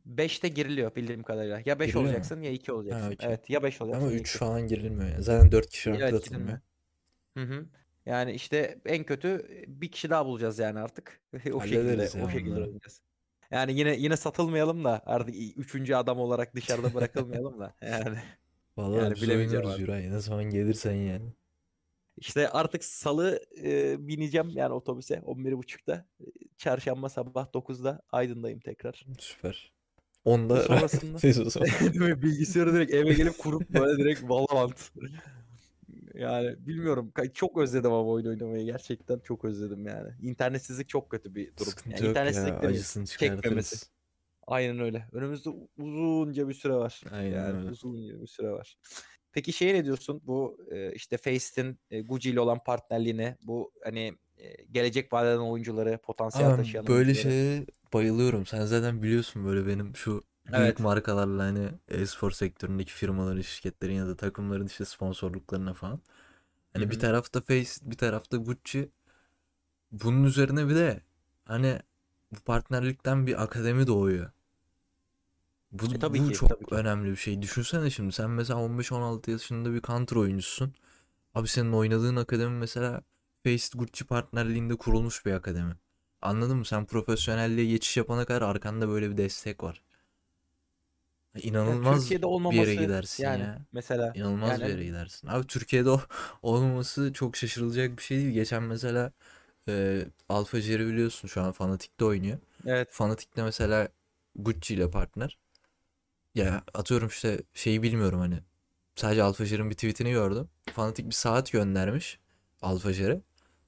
5'te 0.04 0.48
giriliyor 0.48 0.96
bildiğim 0.96 1.22
kadarıyla. 1.22 1.62
Ya 1.66 1.78
5 1.80 1.96
Giriliyor 1.96 2.16
mu? 2.16 2.30
olacaksın 2.30 2.42
ya 2.42 2.50
2 2.52 2.72
Ha 2.90 3.10
olacaksın. 3.12 3.14
okey. 3.14 3.36
Evet 3.36 3.50
ya 3.50 3.62
5 3.62 3.80
Ama 3.92 4.10
olacaksın 4.10 4.14
ya 4.14 4.20
3 4.20 4.36
2. 4.36 4.38
falan 4.38 4.66
girilmiyor 4.66 5.10
yani. 5.10 5.22
Zaten 5.24 5.52
4 5.52 5.70
kişi 5.70 5.90
ranked 5.90 6.12
Evet 6.12 6.16
atılmıyor. 6.16 6.60
Hı 7.36 7.42
hı. 7.44 7.68
Yani 8.06 8.32
işte 8.32 8.80
en 8.86 9.04
kötü 9.04 9.48
bir 9.68 9.92
kişi 9.92 10.10
daha 10.10 10.26
bulacağız 10.26 10.58
yani 10.58 10.78
artık. 10.80 11.22
O 11.52 11.60
şekilde 11.62 12.10
Hallederiz 12.10 12.14
o 12.14 12.28
şekilde 12.28 12.60
onları. 12.60 12.60
oynayacağız. 12.60 13.02
Yani 13.50 13.78
yine 13.78 13.96
yine 13.96 14.16
satılmayalım 14.16 14.84
da 14.84 15.02
artık 15.06 15.34
üçüncü 15.56 15.94
adam 15.94 16.18
olarak 16.18 16.54
dışarıda 16.54 16.94
bırakılmayalım 16.94 17.60
da 17.60 17.74
yani 17.82 18.18
Vallahi 18.76 19.02
yani 19.02 19.14
biz. 19.14 19.80
Yuray. 19.80 20.10
Ne 20.10 20.20
zaman 20.20 20.44
gelirsen 20.44 20.94
yani. 20.94 21.32
İşte 22.16 22.48
artık 22.48 22.84
salı 22.84 23.40
e, 23.64 23.96
bineceğim 24.08 24.50
yani 24.50 24.72
otobüse 24.72 25.14
11.30'da. 25.14 26.06
E, 26.20 26.24
Çarşamba 26.58 27.08
sabah 27.08 27.46
9'da 27.46 28.02
Aydın'dayım 28.10 28.60
tekrar. 28.60 29.06
Süper. 29.18 29.72
Onda 30.24 30.62
Sonrasında? 30.62 31.18
Bilgisayarı 32.22 32.74
direkt 32.74 32.94
eve 32.94 33.12
gelip 33.12 33.38
kurup 33.38 33.70
böyle 33.70 34.04
direkt 34.04 34.22
Valorant. 34.22 34.92
Yani 36.14 36.66
bilmiyorum. 36.66 37.12
Çok 37.34 37.58
özledim 37.58 37.92
ama 37.92 38.08
oyun 38.10 38.26
oynamayı. 38.26 38.64
Gerçekten 38.64 39.18
çok 39.18 39.44
özledim 39.44 39.86
yani. 39.86 40.08
İnternetsizlik 40.22 40.88
çok 40.88 41.10
kötü 41.10 41.34
bir 41.34 41.56
durum. 41.56 41.66
Sıkıntı 41.70 41.90
Yani 41.90 42.00
yok 42.00 42.10
internetsizlik 42.10 42.62
ya. 42.62 42.68
Acısını 42.68 43.06
Çekmemesi. 43.06 43.86
Aynen 44.46 44.80
öyle. 44.80 45.08
Önümüzde 45.12 45.50
uzunca 45.78 46.48
bir 46.48 46.54
süre 46.54 46.74
var. 46.74 47.00
Aynen 47.12 47.36
Yani 47.36 47.58
öyle. 47.58 47.70
uzunca 47.70 48.20
bir 48.22 48.26
süre 48.26 48.50
var. 48.50 48.76
Peki 49.32 49.52
şeye 49.52 49.74
ne 49.74 49.84
diyorsun? 49.84 50.20
Bu 50.24 50.58
e, 50.70 50.92
işte 50.92 51.16
Facet'in 51.16 51.78
e, 51.90 52.00
Gucci 52.00 52.30
ile 52.30 52.40
olan 52.40 52.58
partnerliğine, 52.64 53.36
bu 53.42 53.72
hani 53.84 54.12
e, 54.36 54.64
gelecek 54.70 55.12
vaat 55.12 55.24
eden 55.26 55.38
oyuncuları, 55.38 55.98
potansiyel 56.02 56.46
Ama 56.48 56.56
taşıyan 56.56 56.86
böyle 56.86 56.96
oyuncuları. 57.10 57.32
şeye 57.32 57.66
bayılıyorum. 57.92 58.46
Sen 58.46 58.64
zaten 58.64 59.02
biliyorsun 59.02 59.44
böyle 59.44 59.66
benim 59.66 59.96
şu 59.96 60.24
büyük 60.46 60.78
Evet. 60.78 60.80
markalarla 60.80 61.42
hani 61.44 61.70
e-spor 61.88 62.30
sektöründeki 62.30 62.92
firmaların, 62.92 63.40
şirketlerin 63.42 63.94
ya 63.94 64.06
da 64.06 64.16
takımların 64.16 64.66
işte 64.66 64.84
sponsorluklarına 64.84 65.74
falan. 65.74 66.00
Hani 66.74 66.90
bir 66.90 66.98
hı. 66.98 67.00
tarafta 67.00 67.40
Face, 67.40 67.70
bir 67.82 67.96
tarafta 67.98 68.36
Gucci. 68.36 68.90
Bunun 69.92 70.24
üzerine 70.24 70.68
bir 70.68 70.74
de 70.74 71.02
hani 71.44 71.78
bu 72.32 72.40
partnerlikten 72.40 73.26
bir 73.26 73.42
akademi 73.42 73.86
doğuyor. 73.86 74.30
Bu, 75.72 75.84
E 75.92 75.98
tabii 75.98 76.20
bu 76.20 76.24
ki, 76.24 76.32
çok 76.32 76.48
tabii 76.48 76.66
ki. 76.66 76.80
önemli 76.80 77.10
bir 77.10 77.16
şey. 77.16 77.42
Düşünsene 77.42 77.90
şimdi 77.90 78.12
sen 78.12 78.30
mesela 78.30 78.60
15-16 78.60 79.30
yaşında 79.30 79.72
bir 79.72 79.82
counter 79.82 80.16
oyuncusun. 80.16 80.74
Abi 81.34 81.48
senin 81.48 81.72
oynadığın 81.72 82.16
akademi 82.16 82.58
mesela 82.58 83.02
Faced 83.44 83.74
Gucci 83.74 84.06
partnerliğinde 84.06 84.76
kurulmuş 84.76 85.26
bir 85.26 85.32
akademi. 85.32 85.76
Anladın 86.22 86.58
mı? 86.58 86.64
Sen 86.66 86.86
profesyonelliğe 86.86 87.66
geçiş 87.66 87.96
yapana 87.96 88.24
kadar 88.26 88.42
arkanda 88.42 88.88
böyle 88.88 89.10
bir 89.10 89.16
destek 89.16 89.62
var. 89.64 89.82
İnanılmaz 91.38 92.00
Türkiye'de 92.00 92.22
bir 92.22 92.26
yere 92.26 92.34
olmaması 92.34 92.72
gidersin 92.72 93.24
yani 93.24 93.42
ya. 93.42 93.58
mesela 93.72 94.12
İnanılmaz 94.14 94.50
yani 94.50 94.64
bir 94.64 94.68
yere 94.68 94.84
gidersin. 94.84 95.28
Abi 95.28 95.46
Türkiye'de 95.46 95.90
olmaması 96.42 97.12
çok 97.12 97.36
şaşırılacak 97.36 97.98
bir 97.98 98.02
şey 98.02 98.18
değil. 98.18 98.30
Geçen 98.30 98.62
mesela 98.62 99.12
e, 99.68 100.04
Alpha 100.28 100.60
Jerry 100.60 100.86
biliyorsun 100.86 101.28
şu 101.28 101.42
an 101.42 101.52
Fanatic'te 101.52 102.04
oynuyor. 102.04 102.38
evet. 102.66 102.88
Fanatic'te 102.90 103.42
mesela 103.42 103.88
Gucci 104.36 104.74
ile 104.74 104.90
partner. 104.90 105.38
Ya 106.34 106.64
atıyorum 106.74 107.08
işte 107.08 107.42
şeyi 107.54 107.82
bilmiyorum 107.82 108.20
hani. 108.20 108.38
Sadece 108.96 109.22
Alpha 109.22 109.44
Jerry'in 109.44 109.70
bir 109.70 109.74
tweetini 109.74 110.10
gördüm. 110.10 110.48
Fanatic 110.72 111.06
bir 111.06 111.14
saat 111.14 111.52
göndermiş 111.52 112.18
Alpha 112.62 112.92
Jerry. 112.92 113.20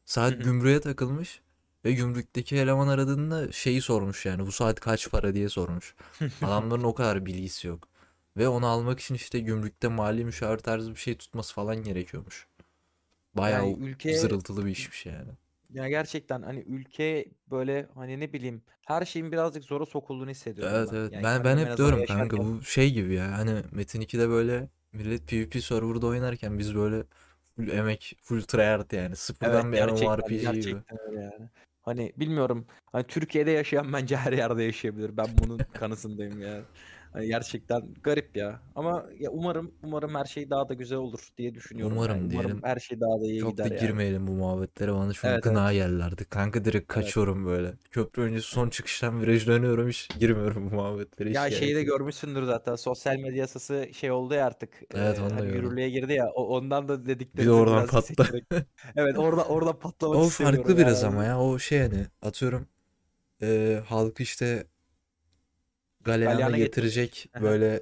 Saat 0.04 0.44
gümrüğe 0.44 0.80
takılmış. 0.80 1.40
Ve 1.84 1.92
gümrükteki 1.92 2.56
eleman 2.56 2.88
aradığında 2.88 3.52
şeyi 3.52 3.80
sormuş 3.82 4.26
yani 4.26 4.46
bu 4.46 4.52
saat 4.52 4.80
kaç 4.80 5.10
para 5.10 5.34
diye 5.34 5.48
sormuş. 5.48 5.94
Adamların 6.42 6.82
o 6.82 6.94
kadar 6.94 7.26
bilgisi 7.26 7.66
yok. 7.68 7.88
Ve 8.36 8.48
onu 8.48 8.66
almak 8.66 9.00
için 9.00 9.14
işte 9.14 9.38
gümrükte 9.40 9.88
mali 9.88 10.24
müşavir 10.24 10.58
tarzı 10.58 10.90
bir 10.90 10.96
şey 10.96 11.16
tutması 11.16 11.54
falan 11.54 11.76
gerekiyormuş. 11.82 12.46
Bayağı 13.34 13.62
Yani 13.62 13.76
ülke 13.80 14.12
zırıltılı 14.14 14.66
bir 14.66 14.70
işmiş 14.70 15.06
yani. 15.06 15.30
ya 15.70 15.88
gerçekten 15.88 16.42
hani 16.42 16.60
ülke 16.60 17.24
böyle 17.50 17.88
hani 17.94 18.20
ne 18.20 18.32
bileyim 18.32 18.62
her 18.86 19.04
şeyin 19.04 19.32
birazcık 19.32 19.64
zora 19.64 19.86
sokulduğunu 19.86 20.30
hissediyorum 20.30 20.74
Evet 20.74 20.88
ben. 20.92 20.96
evet. 20.96 21.12
Yani 21.12 21.22
Ben 21.24 21.44
ben 21.44 21.44
kendim 21.44 21.66
en 21.66 21.70
hep 21.70 21.72
azından 21.72 21.76
diyorum 21.76 22.04
kanka 22.06 22.36
yaşarken. 22.36 22.58
bu 22.58 22.62
şey 22.62 22.92
gibi 22.92 23.14
ya. 23.14 23.38
Hani 23.38 23.62
Metin 23.72 24.00
2'de 24.00 24.28
böyle 24.28 24.68
millet 24.92 25.28
PvP 25.28 25.62
serverda 25.64 26.06
oynarken 26.06 26.58
biz 26.58 26.74
böyle 26.74 27.04
full 27.56 27.68
emek, 27.68 28.16
full 28.22 28.42
tryhard 28.42 28.90
yani. 28.90 29.08
Evet 29.08 29.16
Sıfırdan 29.16 29.72
bir 29.72 29.78
gerçekten 29.78 30.08
MMORPG 30.08 30.30
gibi. 30.30 30.42
gerçekten 30.42 30.98
öyle 31.08 31.20
yani. 31.20 31.48
Hani 31.82 32.12
bilmiyorum. 32.16 32.66
Hani 32.92 33.04
Türkiye'de 33.04 33.50
yaşayan 33.50 33.92
bence 33.92 34.16
her 34.16 34.32
yerde 34.32 34.62
yaşayabilir. 34.62 35.16
Ben 35.16 35.26
bunun 35.38 35.58
kanısındayım 35.74 36.40
yani. 36.42 36.62
Hani 37.12 37.26
gerçekten 37.26 37.94
garip 38.02 38.36
ya. 38.36 38.62
Ama 38.74 39.06
ya 39.18 39.30
umarım 39.30 39.74
umarım 39.82 40.14
her 40.14 40.24
şey 40.24 40.50
daha 40.50 40.68
da 40.68 40.74
güzel 40.74 40.98
olur 40.98 41.28
diye 41.38 41.54
düşünüyorum 41.54 42.02
yani. 42.02 42.20
Umarım 42.20 42.30
Umarım 42.30 42.54
diyelim. 42.54 42.62
her 42.62 42.76
şey 42.78 43.00
daha 43.00 43.20
da 43.20 43.24
iyi 43.26 43.40
Çok 43.40 43.62
da 43.64 43.68
gider 43.68 43.70
yani. 43.70 43.76
girmeyelim 43.76 44.26
bu 44.26 44.32
muhabbetlere. 44.32 44.92
Bana 44.94 45.12
şu 45.12 45.28
Evet 45.28 45.42
gına 45.42 45.70
evet. 45.70 45.72
yerlerdi. 45.72 46.24
Kanka 46.24 46.64
direkt 46.64 46.88
Evet. 46.90 46.92
kaçıyorum 46.94 47.46
böyle. 47.46 47.74
Köprü 47.90 48.22
öncesi 48.22 48.48
son 48.48 48.70
çıkıştan 48.70 49.22
viraj 49.22 49.46
dönüyorum. 49.46 49.88
Hiç 49.88 50.10
girmiyorum 50.18 50.70
bu 50.70 50.74
muhabbetlere. 50.74 51.30
Hiç 51.30 51.34
Ya 51.34 51.48
gerek 51.48 51.58
şeyi 51.58 51.74
de 51.74 51.82
yok. 51.82 51.88
görmüşsündür 51.88 52.42
zaten. 52.42 52.76
Sosyal 52.76 53.16
medya 53.16 53.36
yasası 53.38 53.88
şey 53.94 54.10
oldu 54.10 54.34
ya 54.34 54.46
artık. 54.46 54.82
Evet 54.94 55.18
Ee, 55.18 55.20
onu 55.20 55.38
da 55.38 55.42
hani 55.42 55.46
yürürlüğe 55.46 55.90
girdi 55.90 56.12
ya. 56.12 56.30
O, 56.34 56.56
ondan 56.56 56.88
da 56.88 57.06
Bir 57.34 57.46
de 57.46 57.50
oradan 57.52 57.86
patla. 57.86 58.26
Evet 58.96 59.18
orada 59.18 59.44
orada 59.44 59.78
patlamak 59.78 60.20
O 60.20 60.22
istemiyorum 60.22 60.64
farklı 60.64 60.76
biraz 60.78 61.04
ama 61.04 61.24
yani. 61.24 61.24
ya. 61.24 61.40
O 61.40 61.58
şey 61.58 61.80
hani 61.80 62.06
atıyorum 62.22 62.68
e, 63.42 63.82
halkı 63.86 64.22
işte 64.22 64.66
galeyana 66.04 66.58
getirecek 66.58 67.28
böyle 67.40 67.80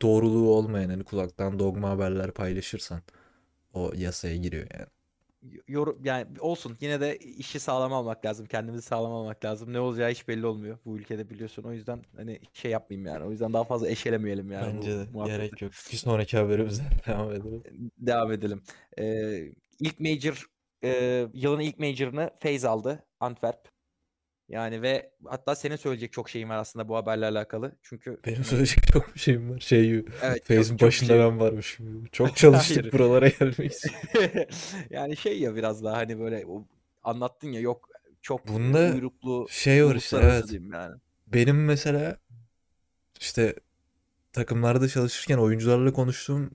doğruluğu 0.00 0.54
olmayan 0.54 0.90
hani 0.90 1.04
kulaktan 1.04 1.58
dogma 1.58 1.90
haberler 1.90 2.30
paylaşırsan 2.30 3.02
o 3.74 3.92
yasaya 3.96 4.36
giriyor 4.36 4.66
yani. 4.74 4.86
Yorum, 5.68 5.98
yani 6.04 6.26
olsun 6.40 6.76
yine 6.80 7.00
de 7.00 7.16
işi 7.16 7.60
sağlam 7.60 7.92
almak 7.92 8.24
lazım. 8.26 8.46
Kendimizi 8.46 8.82
sağlam 8.82 9.12
almak 9.12 9.44
lazım. 9.44 9.72
Ne 9.72 9.80
olacağı 9.80 10.10
hiç 10.10 10.28
belli 10.28 10.46
olmuyor 10.46 10.78
bu 10.84 10.98
ülkede 10.98 11.30
biliyorsun. 11.30 11.62
O 11.62 11.72
yüzden 11.72 12.04
hani 12.16 12.40
şey 12.52 12.70
yapmayayım 12.70 13.06
yani. 13.06 13.24
O 13.24 13.30
yüzden 13.30 13.52
daha 13.52 13.64
fazla 13.64 13.88
eşelemeyelim 13.88 14.52
yani 14.52 14.76
Bence 14.76 14.98
de 14.98 15.06
muhabbeti. 15.12 15.36
gerek 15.36 15.62
yok. 15.62 15.72
Bir 15.92 15.96
sonraki 15.96 16.36
haberimize 16.36 16.82
devam 17.06 17.32
edelim. 17.32 17.62
Devam 17.98 18.32
edelim. 18.32 18.62
Ee, 18.98 19.52
ilk 19.80 20.00
major 20.00 20.46
e, 20.84 21.26
yılın 21.34 21.60
ilk 21.60 21.78
major'ını 21.78 22.30
FaZe 22.42 22.68
aldı. 22.68 23.04
Antwerp. 23.20 23.68
Yani 24.50 24.82
ve 24.82 25.10
hatta 25.24 25.54
senin 25.54 25.76
söyleyecek 25.76 26.12
çok 26.12 26.30
şeyin 26.30 26.48
var 26.48 26.56
aslında 26.56 26.88
bu 26.88 26.96
haberle 26.96 27.26
alakalı. 27.26 27.72
Çünkü 27.82 28.20
Benim 28.26 28.44
söyleyecek 28.44 28.86
çok 28.92 29.14
bir 29.14 29.20
şeyim 29.20 29.50
var. 29.50 29.60
Şey 29.60 30.04
evet 30.22 30.46
Face'in 30.46 30.80
başında 30.80 31.12
şey 31.12 31.18
ben 31.18 31.40
varmışım. 31.40 32.04
Çok 32.12 32.36
çalıştık 32.36 32.92
buralara 32.92 33.28
gelmek 33.28 33.72
için. 33.72 33.90
Yani 34.90 35.16
şey 35.16 35.40
ya 35.40 35.54
biraz 35.54 35.84
daha 35.84 35.96
hani 35.96 36.18
böyle 36.20 36.44
anlattın 37.02 37.48
ya 37.52 37.60
yok 37.60 37.88
çok 38.22 38.48
Bunda 38.48 38.92
uyruklu 38.94 39.46
şey 39.50 39.84
var 39.86 39.94
işte 39.94 40.18
evet. 40.22 40.52
yani. 40.72 40.96
Benim 41.26 41.64
mesela 41.64 42.16
işte 43.20 43.54
takımlarda 44.32 44.88
çalışırken 44.88 45.38
oyuncularla 45.38 45.92
konuştuğum 45.92 46.50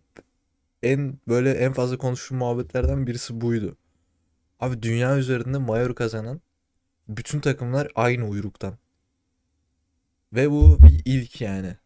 en 0.84 1.20
böyle 1.28 1.52
en 1.52 1.74
fazla 1.74 1.98
konuştuğum 1.98 2.38
muhabbetlerden 2.38 3.08
birisi 3.08 3.42
buydu. 3.42 3.78
Abi 4.60 4.82
dünya 4.84 5.18
üzerinde 5.18 5.58
mayor 5.58 5.96
kazanan 5.96 6.42
bütün 7.08 7.40
takımlar 7.40 7.92
aynı 7.96 8.28
uyruktan. 8.28 8.78
Ve 10.34 10.52
bu 10.52 10.80
bir 10.82 11.02
ilk 11.06 11.42
yani. 11.42 11.78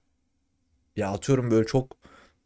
Ya 0.95 1.11
atıyorum 1.11 1.51
böyle 1.51 1.67
çok 1.67 1.97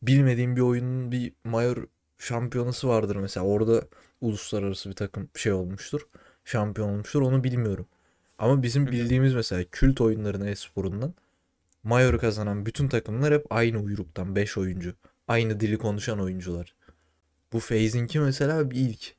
bilmediğim 0.01 0.55
bir 0.55 0.61
oyunun 0.61 1.11
bir 1.11 1.33
mayor 1.43 1.87
şampiyonası 2.17 2.87
vardır 2.87 3.15
mesela. 3.15 3.45
Orada 3.45 3.87
uluslararası 4.21 4.89
bir 4.89 4.95
takım 4.95 5.29
şey 5.35 5.53
olmuştur. 5.53 6.01
Şampiyon 6.45 6.89
olmuştur. 6.89 7.21
Onu 7.21 7.43
bilmiyorum. 7.43 7.87
Ama 8.37 8.63
bizim 8.63 8.87
bildiğimiz 8.87 9.33
mesela 9.33 9.63
kült 9.71 10.01
oyunların 10.01 10.45
e-sporundan 10.45 11.13
mayor 11.83 12.19
kazanan 12.19 12.65
bütün 12.65 12.87
takımlar 12.89 13.33
hep 13.33 13.45
aynı 13.49 13.79
uyruktan 13.79 14.35
5 14.35 14.57
oyuncu. 14.57 14.95
Aynı 15.27 15.59
dili 15.59 15.77
konuşan 15.77 16.19
oyuncular. 16.19 16.75
Bu 17.53 17.59
FaZe'inki 17.59 18.19
mesela 18.19 18.71
bir 18.71 18.75
ilk. 18.75 19.15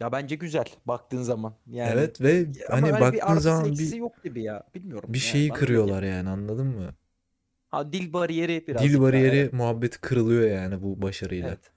Ya 0.00 0.12
bence 0.12 0.36
güzel 0.36 0.64
baktığın 0.86 1.22
zaman. 1.22 1.54
Yani 1.66 2.08
Evet 2.08 2.20
ve 2.20 2.46
ya 2.54 2.68
ama 2.72 2.90
hani 2.90 2.92
hani 2.92 3.12
bir 3.12 3.20
baktığın 3.20 3.32
artısı 3.32 3.62
zaman 3.62 3.64
eksisi 3.64 3.96
bir 3.96 3.96
yok 3.96 4.22
gibi 4.22 4.42
ya. 4.42 4.62
Bilmiyorum 4.74 5.14
bir 5.14 5.18
yani 5.22 5.42
şeyi 5.42 5.48
bana 5.48 5.68
öyle 5.74 5.92
kırıyorlar 5.92 6.02
yani 6.02 6.28
anladın 6.28 6.66
mı? 6.66 6.94
Ha 7.68 7.92
dil 7.92 8.12
bariyeri 8.12 8.66
Dil 8.78 9.00
birazcık 9.00 9.12
daha 9.12 9.24
bariyeri 9.24 9.36
evet. 9.36 9.52
muhabbeti 9.52 10.00
kırılıyor 10.00 10.50
yani 10.50 10.82
bu 10.82 11.02
başarıyla. 11.02 11.48
Evet. 11.48 11.70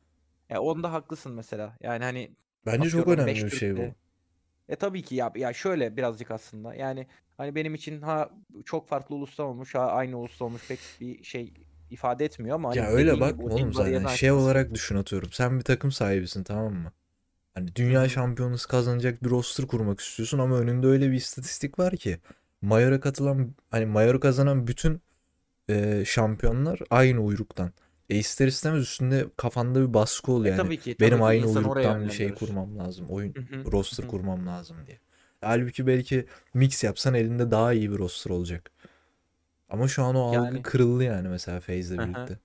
Ya 0.49 0.61
onda 0.61 0.93
haklısın 0.93 1.33
mesela. 1.33 1.77
Yani 1.81 2.03
hani 2.03 2.35
Bence 2.65 2.89
çok 2.89 3.07
atıyorum 3.07 3.07
önemli 3.07 3.27
5 3.27 3.45
bir 3.45 3.49
şey 3.51 3.77
bu. 3.77 3.79
Türk'le 3.79 3.95
E 4.69 4.77
tabii 4.77 5.03
ki 5.03 5.15
ya 5.15 5.33
ya 5.35 5.53
şöyle 5.53 5.97
birazcık 5.97 6.31
aslında. 6.31 6.75
Yani 6.75 7.07
hani 7.37 7.55
benim 7.55 7.75
için 7.75 8.01
ha 8.01 8.31
çok 8.65 8.89
farklı 8.89 9.15
ulustan 9.15 9.47
olmuş 9.47 9.75
ha 9.75 9.87
aynı 9.87 10.19
ulustan 10.19 10.47
olmuş 10.47 10.65
pek 10.67 10.81
bir 11.01 11.23
şey 11.25 11.53
ifade 11.91 12.25
etmiyor 12.25 12.55
ama 12.55 12.69
Ya 12.71 12.87
hani 12.87 12.87
öyle 12.87 13.09
dediğin 13.09 13.25
gibi 13.25 13.41
bakma 13.41 13.43
o 13.43 13.55
dil 13.55 13.55
oğlum 13.55 13.73
zaten. 13.73 13.75
bariyerini 13.75 14.07
Şey 14.07 14.31
aşması. 14.31 14.31
olarak 14.31 14.73
düşün 14.73 14.95
atıyorum. 14.95 15.29
Sen 15.31 15.59
bir 15.59 15.63
takım 15.63 15.91
sahibisin 15.91 16.43
tamam 16.43 16.73
mı? 16.73 16.93
Hani 17.53 17.75
dünya 17.75 18.09
şampiyonası 18.09 18.67
kazanacak 18.67 19.23
bir 19.23 19.29
roster 19.29 19.67
kurmak 19.67 19.99
istiyorsun 19.99 20.39
ama 20.39 20.59
önünde 20.59 20.87
öyle 20.87 21.11
bir 21.11 21.15
istatistik 21.15 21.79
var 21.79 21.95
ki 21.97 22.19
Mayor'a 22.61 22.99
katılan 22.99 23.55
hani 23.71 23.85
Mayor'u 23.85 24.19
kazanan 24.19 24.67
bütün 24.67 25.01
e, 25.69 26.03
şampiyonlar 26.05 26.79
aynı 26.89 27.21
uyruktan. 27.21 27.71
E 28.09 28.15
ister 28.17 28.47
istemez 28.47 28.81
üstünde 28.83 29.25
kafanda 29.37 29.81
bir 29.89 29.93
baskı 29.93 30.31
oluyor 30.31 30.55
E 30.55 30.57
yani. 30.57 30.63
tabii 30.63 30.79
ki 30.79 30.95
Benim 30.99 31.11
tabii 31.11 31.21
ki 31.21 31.25
aynı 31.25 31.47
uyruktan 31.47 32.05
bir 32.05 32.11
şey 32.11 32.35
kurmam 32.35 32.79
lazım. 32.79 33.07
Oyun 33.09 33.35
Hı 33.37 33.39
hı. 33.39 33.71
roster 33.71 34.03
Hı 34.03 34.07
hı. 34.07 34.11
kurmam 34.11 34.47
lazım 34.47 34.77
diye. 34.87 34.99
Halbuki 35.41 35.87
belki 35.87 36.25
mix 36.53 36.83
yapsan 36.83 37.13
elinde 37.13 37.51
daha 37.51 37.73
iyi 37.73 37.91
bir 37.91 37.97
roster 37.97 38.31
olacak. 38.31 38.71
Ama 39.69 39.87
şu 39.87 40.03
an 40.03 40.15
o 40.15 40.21
algı 40.21 40.45
Yani 40.51 40.61
kırıldı 40.63 41.03
yani 41.03 41.27
mesela 41.27 41.59
FaZe'le 41.59 41.99
birlikte. 41.99 42.39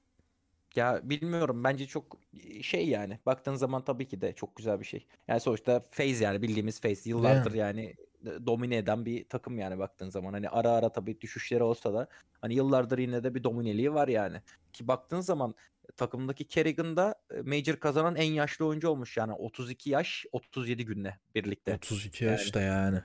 Ya 0.78 1.00
bilmiyorum 1.02 1.64
bence 1.64 1.86
çok 1.86 2.18
şey 2.62 2.88
yani 2.88 3.18
baktığın 3.26 3.54
zaman 3.54 3.84
tabii 3.84 4.08
ki 4.08 4.20
de 4.20 4.32
çok 4.32 4.56
güzel 4.56 4.80
bir 4.80 4.84
şey. 4.84 5.06
Yani 5.28 5.40
sonuçta 5.40 5.84
FaZe 5.90 6.24
yani 6.24 6.42
bildiğimiz 6.42 6.80
FaZe 6.80 7.10
yıllardır 7.10 7.54
Yani. 7.54 7.80
yani 7.80 8.46
domine 8.46 8.76
eden 8.76 9.04
bir 9.04 9.28
takım 9.28 9.58
yani 9.58 9.78
baktığın 9.78 10.10
zaman. 10.10 10.32
Hani 10.32 10.48
ara 10.48 10.70
ara 10.70 10.88
tabii 10.88 11.20
düşüşleri 11.20 11.62
olsa 11.62 11.94
da 11.94 12.08
hani 12.40 12.54
yıllardır 12.54 12.98
yine 12.98 13.24
de 13.24 13.34
bir 13.34 13.44
domineliği 13.44 13.94
var 13.94 14.08
yani. 14.08 14.42
Ki 14.72 14.88
baktığın 14.88 15.20
zaman 15.20 15.54
takımdaki 15.96 16.44
Kerrigan 16.44 16.96
da 16.96 17.14
Major 17.44 17.76
kazanan 17.76 18.16
en 18.16 18.32
yaşlı 18.32 18.66
oyuncu 18.66 18.88
olmuş 18.88 19.16
yani 19.16 19.32
32 19.32 19.90
yaş 19.90 20.26
37 20.32 20.84
günle 20.84 21.18
birlikte. 21.34 21.74
32 21.74 22.24
Yani 22.24 22.32
yaş 22.32 22.54
da 22.54 22.60
yani. 22.60 23.02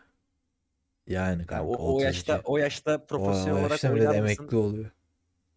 Yani 1.07 1.41
ya 1.41 1.47
kanka 1.47 1.65
o, 1.65 1.95
o 1.95 2.01
yaşta 2.01 2.33
32. 2.33 2.51
o 2.51 2.57
yaşta 2.57 3.05
profesyonel 3.05 3.53
o 3.53 3.59
olarak 3.59 3.83
yaşta 3.83 4.15
emekli 4.15 4.57
oluyor. 4.57 4.91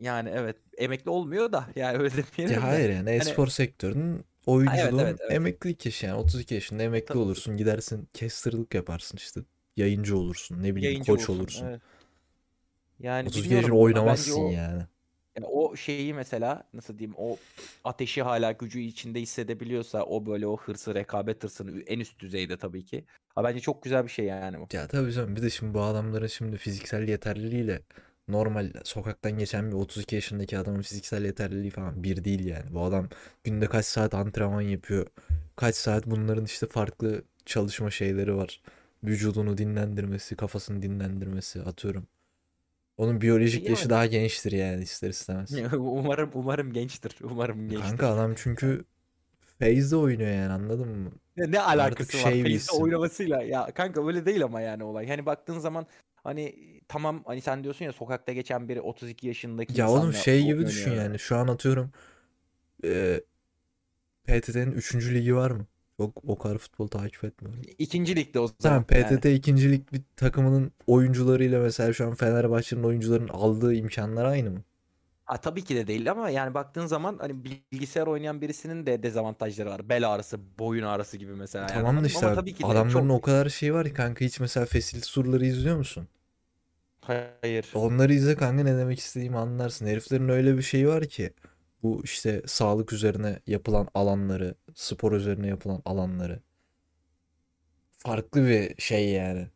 Yani 0.01 0.29
evet 0.35 0.57
emekli 0.79 1.11
olmuyor 1.11 1.53
da 1.53 1.67
yani 1.77 1.99
öyle 1.99 2.15
Ya 2.49 2.57
demeyelim 2.57 2.71
de. 2.73 2.77
hayır 2.77 2.91
yani 2.91 3.11
Hani 3.19 3.31
e-spor 3.31 3.47
sektörünün 3.47 4.25
ha, 4.65 4.77
evet 4.77 4.93
oyunculuğun 4.97 4.99
evet 4.99 5.17
evet. 5.21 5.33
emeklilik 5.33 5.87
yaşı 5.87 6.07
yani 6.07 6.17
32 6.19 6.55
yaşında 6.55 6.83
emekli 6.83 7.07
Tabii 7.07 7.19
olursun 7.19 7.57
gidersin 7.57 8.09
casterlık 8.15 8.75
yaparsın 8.75 9.17
işte 9.17 9.41
yayıncı 9.77 10.19
olursun 10.19 10.63
ne 10.63 10.77
bileyim 10.77 10.83
Yayıncı 10.93 11.13
koç 11.13 11.31
olursun. 11.31 11.41
olursun. 11.41 11.67
Evet. 11.67 11.81
Yani 13.01 13.29
32 13.29 13.55
yaşında 13.55 13.75
oynamazsın 13.75 14.33
o 14.45 14.51
yani. 14.51 14.83
yani 15.37 15.47
o 15.47 15.77
şeyi 15.77 16.15
mesela 16.15 16.69
nasıl 16.75 16.99
diyeyim 16.99 17.15
o 17.19 17.37
ateşi 17.85 18.23
hala 18.23 18.53
gücü 18.53 18.81
içinde 18.81 19.21
hissedebiliyorsa 19.21 20.03
o 20.05 20.27
böyle 20.27 20.47
o 20.47 20.57
hırsı 20.57 20.95
rekabet 20.95 21.45
hırsını 21.45 21.83
en 21.83 22.01
üst 22.01 22.19
düzeyde 22.19 22.57
tabii 22.57 22.85
ki. 22.85 23.05
Ha 23.35 23.45
bence 23.45 23.61
çok 23.61 23.83
güzel 23.83 24.05
bir 24.05 24.09
şey 24.11 24.25
yani 24.27 24.61
bu. 24.61 24.69
Ya 24.73 24.87
tabii 24.89 25.13
canım 25.13 25.37
bir 25.37 25.43
de 25.43 25.51
şimdi 25.51 25.75
bu 25.75 25.81
adamların 25.83 26.27
şimdi 26.27 26.57
fiziksel 26.57 27.09
yeterliliğiyle 27.09 27.83
normal 28.29 28.73
sokaktan 28.85 29.39
geçen 29.39 29.69
bir 29.71 29.77
32 29.77 30.15
yaşındaki 30.15 30.59
adamın 30.59 30.83
fiziksel 30.83 31.25
yeterliliği 31.25 31.71
falan 31.71 32.03
bir 32.05 32.25
değil 32.25 32.45
yani. 32.47 32.75
Bu 32.75 32.83
adam 32.83 33.09
günde 33.45 33.67
kaç 33.67 33.87
saat 33.87 34.15
antrenman 34.15 34.61
yapıyor. 34.61 35.07
Kaç 35.57 35.77
saat 35.77 36.07
bunların 36.07 36.45
işte 36.45 36.67
farklı 36.67 37.25
çalışma 37.47 37.91
şeyleri 37.91 38.37
var. 38.37 38.63
Vücudunu 39.05 39.59
dinlendirmesi, 39.59 40.37
kafasını 40.37 40.83
dinlendirmesi 40.83 41.63
atıyorum. 41.63 42.07
Onun 42.97 43.21
biyolojik 43.21 43.69
yaşı 43.69 43.83
Yani 43.83 43.91
daha 43.91 44.07
gençtir 44.07 44.53
yani 44.53 44.83
ister 44.83 45.09
istemez. 45.11 45.53
umarım 45.73 46.31
umarım 46.35 46.73
gençtir. 46.73 47.17
Umarım 47.23 47.69
Kanka 47.75 47.77
gençtir. 47.81 48.05
adam 48.07 48.35
çünkü 48.37 48.85
Phase'de 49.59 49.97
oynuyor 49.97 50.31
yani 50.31 50.53
anladın 50.53 50.89
mı? 50.89 51.13
Ne, 51.37 51.51
ne 51.53 51.61
Artık 51.61 52.11
alakası 52.11 52.23
var 52.23 52.23
şey 52.33 52.43
isim. 52.55 52.83
oynamasıyla? 52.83 53.43
Ya 53.43 53.71
kanka 53.75 54.07
öyle 54.07 54.27
değil 54.27 54.45
ama 54.45 54.61
yani 54.61 54.85
olay. 54.85 55.09
Hani 55.09 55.27
baktığın 55.27 55.59
zaman 55.59 55.87
hani 56.27 56.57
tamam 56.89 57.23
hani 57.27 57.41
sen 57.41 57.65
diyorsun 57.65 57.85
ya 57.85 57.93
sokakta 57.93 58.33
geçen 58.33 58.69
biri 58.69 58.81
32 58.81 59.27
yaşındaki 59.29 59.79
Ya 59.79 59.91
oğlum 59.91 60.13
şey 60.15 60.45
gibi 60.45 60.67
düşün 60.67 60.91
oynuyor. 60.91 60.97
yani. 61.05 61.19
Şu 61.19 61.37
an 61.37 61.49
atıyorum 61.49 61.93
e, 62.85 63.23
PTT'nin 64.25 64.73
3. 64.73 65.15
ligi 65.15 65.37
var 65.37 65.53
mı? 65.53 65.67
Çok 65.99 66.25
o 66.29 66.39
kadar 66.39 66.59
futbol 66.59 66.89
takip 66.89 67.25
etmiyorum. 67.25 67.63
İkinci 67.79 68.17
ligde 68.17 68.41
o 68.41 68.49
Tamam 68.63 68.85
zaman 68.85 68.87
yani. 68.95 69.21
PTT 69.21 69.35
2. 69.35 69.73
lig 69.73 69.93
bir 69.93 70.03
takımının 70.17 70.73
oyuncularıyla 70.87 71.61
mesela 71.61 71.93
şu 71.93 72.07
an 72.07 72.15
Fenerbahçe'nin 72.15 72.83
oyuncuların 72.83 73.29
aldığı 73.29 73.75
imkanlar 73.75 74.25
aynı 74.25 74.51
mı? 74.51 74.63
Ha, 75.25 75.41
tabii 75.41 75.65
ki 75.65 75.77
de 75.77 75.87
değil 75.87 76.11
ama 76.11 76.31
yani 76.31 76.55
baktığın 76.55 76.87
zaman 76.87 77.19
hani 77.19 77.45
bilgisayar 77.45 78.07
oynayan 78.07 78.41
birisinin 78.41 78.87
de 78.87 79.03
dezavantajları 79.03 79.71
var. 79.71 79.89
Bel 79.89 80.09
ağrısı, 80.15 80.59
boyun 80.59 80.83
ağrısı 80.85 81.17
gibi 81.17 81.33
mesela 81.35 81.71
yani 81.73 81.85
Tamam 81.85 82.03
da 82.05 82.07
mı? 82.07 82.07
işte 82.07 82.27
Ama 82.27 82.31
tabii 82.33 82.55
ki 82.55 82.67
adamların 82.67 82.87
çok 82.87 83.09
o 83.09 83.21
kadar 83.21 83.49
şeyi 83.49 83.75
var 83.75 83.87
ki 83.89 83.95
kanka 83.95 84.25
hiç 84.25 84.41
mesela 84.41 84.67
Facility 84.67 85.09
Sur'ları 85.09 85.47
izliyor 85.47 85.77
musun? 85.77 86.09
Hayır. 87.09 87.67
Onları 87.75 88.15
izle 88.15 88.37
kanka 88.37 88.63
ne 88.65 88.77
demek 88.79 88.99
istediğimi 88.99 89.39
anlarsın. 89.39 89.87
Heriflerin 89.87 90.29
öyle 90.29 90.57
bir 90.57 90.63
şeyi 90.63 90.89
var 90.89 91.05
ki 91.09 91.33
bu 91.83 92.01
işte 92.05 92.43
sağlık 92.47 92.93
üzerine 92.93 93.41
yapılan 93.47 93.89
alanları, 93.95 94.55
spor 94.75 95.13
üzerine 95.13 95.47
yapılan 95.49 95.83
alanları 95.85 96.43
farklı 97.99 98.47
bir 98.49 98.75
şey 98.83 99.09
yani. 99.11 99.49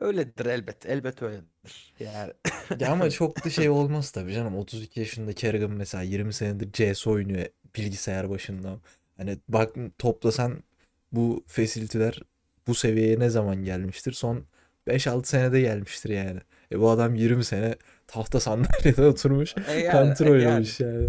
Öyledir 0.00 0.46
elbet. 0.46 0.86
Elbet 0.86 1.22
öyledir. 1.22 1.94
Yani 2.00 2.32
Ya 2.80 2.92
ama 2.92 3.10
çok 3.10 3.44
da 3.44 3.50
şey 3.50 3.70
olmaz 3.70 4.10
tabii 4.10 4.32
canım. 4.34 4.56
32 4.56 5.00
yaşında 5.00 5.32
Kerrigan 5.32 5.70
mesela 5.70 6.02
20 6.02 6.32
senedir 6.34 6.72
CS 6.72 7.10
oynuyor 7.10 7.46
bilgisayar 7.76 8.30
başında. 8.30 8.80
Hani 9.16 9.38
bak 9.48 9.74
toplasan 9.98 10.62
bu 11.12 11.44
facility'ler 11.46 12.20
bu 12.66 12.74
seviyeye 12.74 13.18
ne 13.18 13.30
zaman 13.30 13.64
gelmiştir? 13.64 14.12
Son 14.12 14.46
5-6 14.88 15.24
senede 15.24 15.60
gelmiştir 15.60 16.10
yani. 16.10 16.40
E 16.72 16.80
bu 16.80 16.90
adam 16.90 17.14
20 17.14 17.44
sene 17.44 17.74
tahta 18.06 18.40
sandalyede 18.40 19.06
oturmuş 19.06 19.54
E 19.68 19.72
yani, 19.80 19.92
Counter 19.92 20.26
e 20.26 20.28
yani. 20.28 20.38
oynamış 20.48 20.80
yani. 20.80 21.08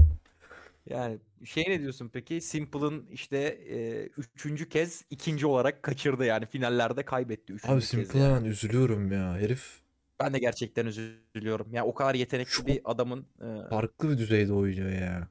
Yani 0.89 1.19
şey 1.45 1.63
ne 1.67 1.81
diyorsun 1.81 2.09
peki? 2.13 2.41
Simple'ın 2.41 3.07
işte 3.11 3.37
e, 3.69 4.05
üçüncü 4.17 4.69
kez 4.69 5.05
ikinci 5.09 5.45
olarak 5.47 5.83
kaçırdı 5.83 6.25
yani 6.25 6.45
finallerde 6.45 7.03
kaybetti 7.05 7.53
Abi 7.63 7.77
üçüncü 7.77 7.79
kez 7.79 7.89
Simple'a 7.89 8.23
yani. 8.23 8.45
ben 8.45 8.49
üzülüyorum 8.49 9.11
ya. 9.11 9.37
Herif 9.37 9.79
Ben 10.19 10.33
de 10.33 10.39
gerçekten 10.39 10.85
üzülüyorum. 10.85 11.67
Yani 11.73 11.87
o 11.87 11.93
kadar 11.93 12.15
yetenekli 12.15 12.51
çok 12.51 12.67
bir 12.67 12.81
adamın 12.85 13.25
e, 13.41 13.69
farklı 13.69 14.09
bir 14.11 14.17
düzeyde 14.17 14.53
oynuyor 14.53 14.91
ya. 14.91 15.27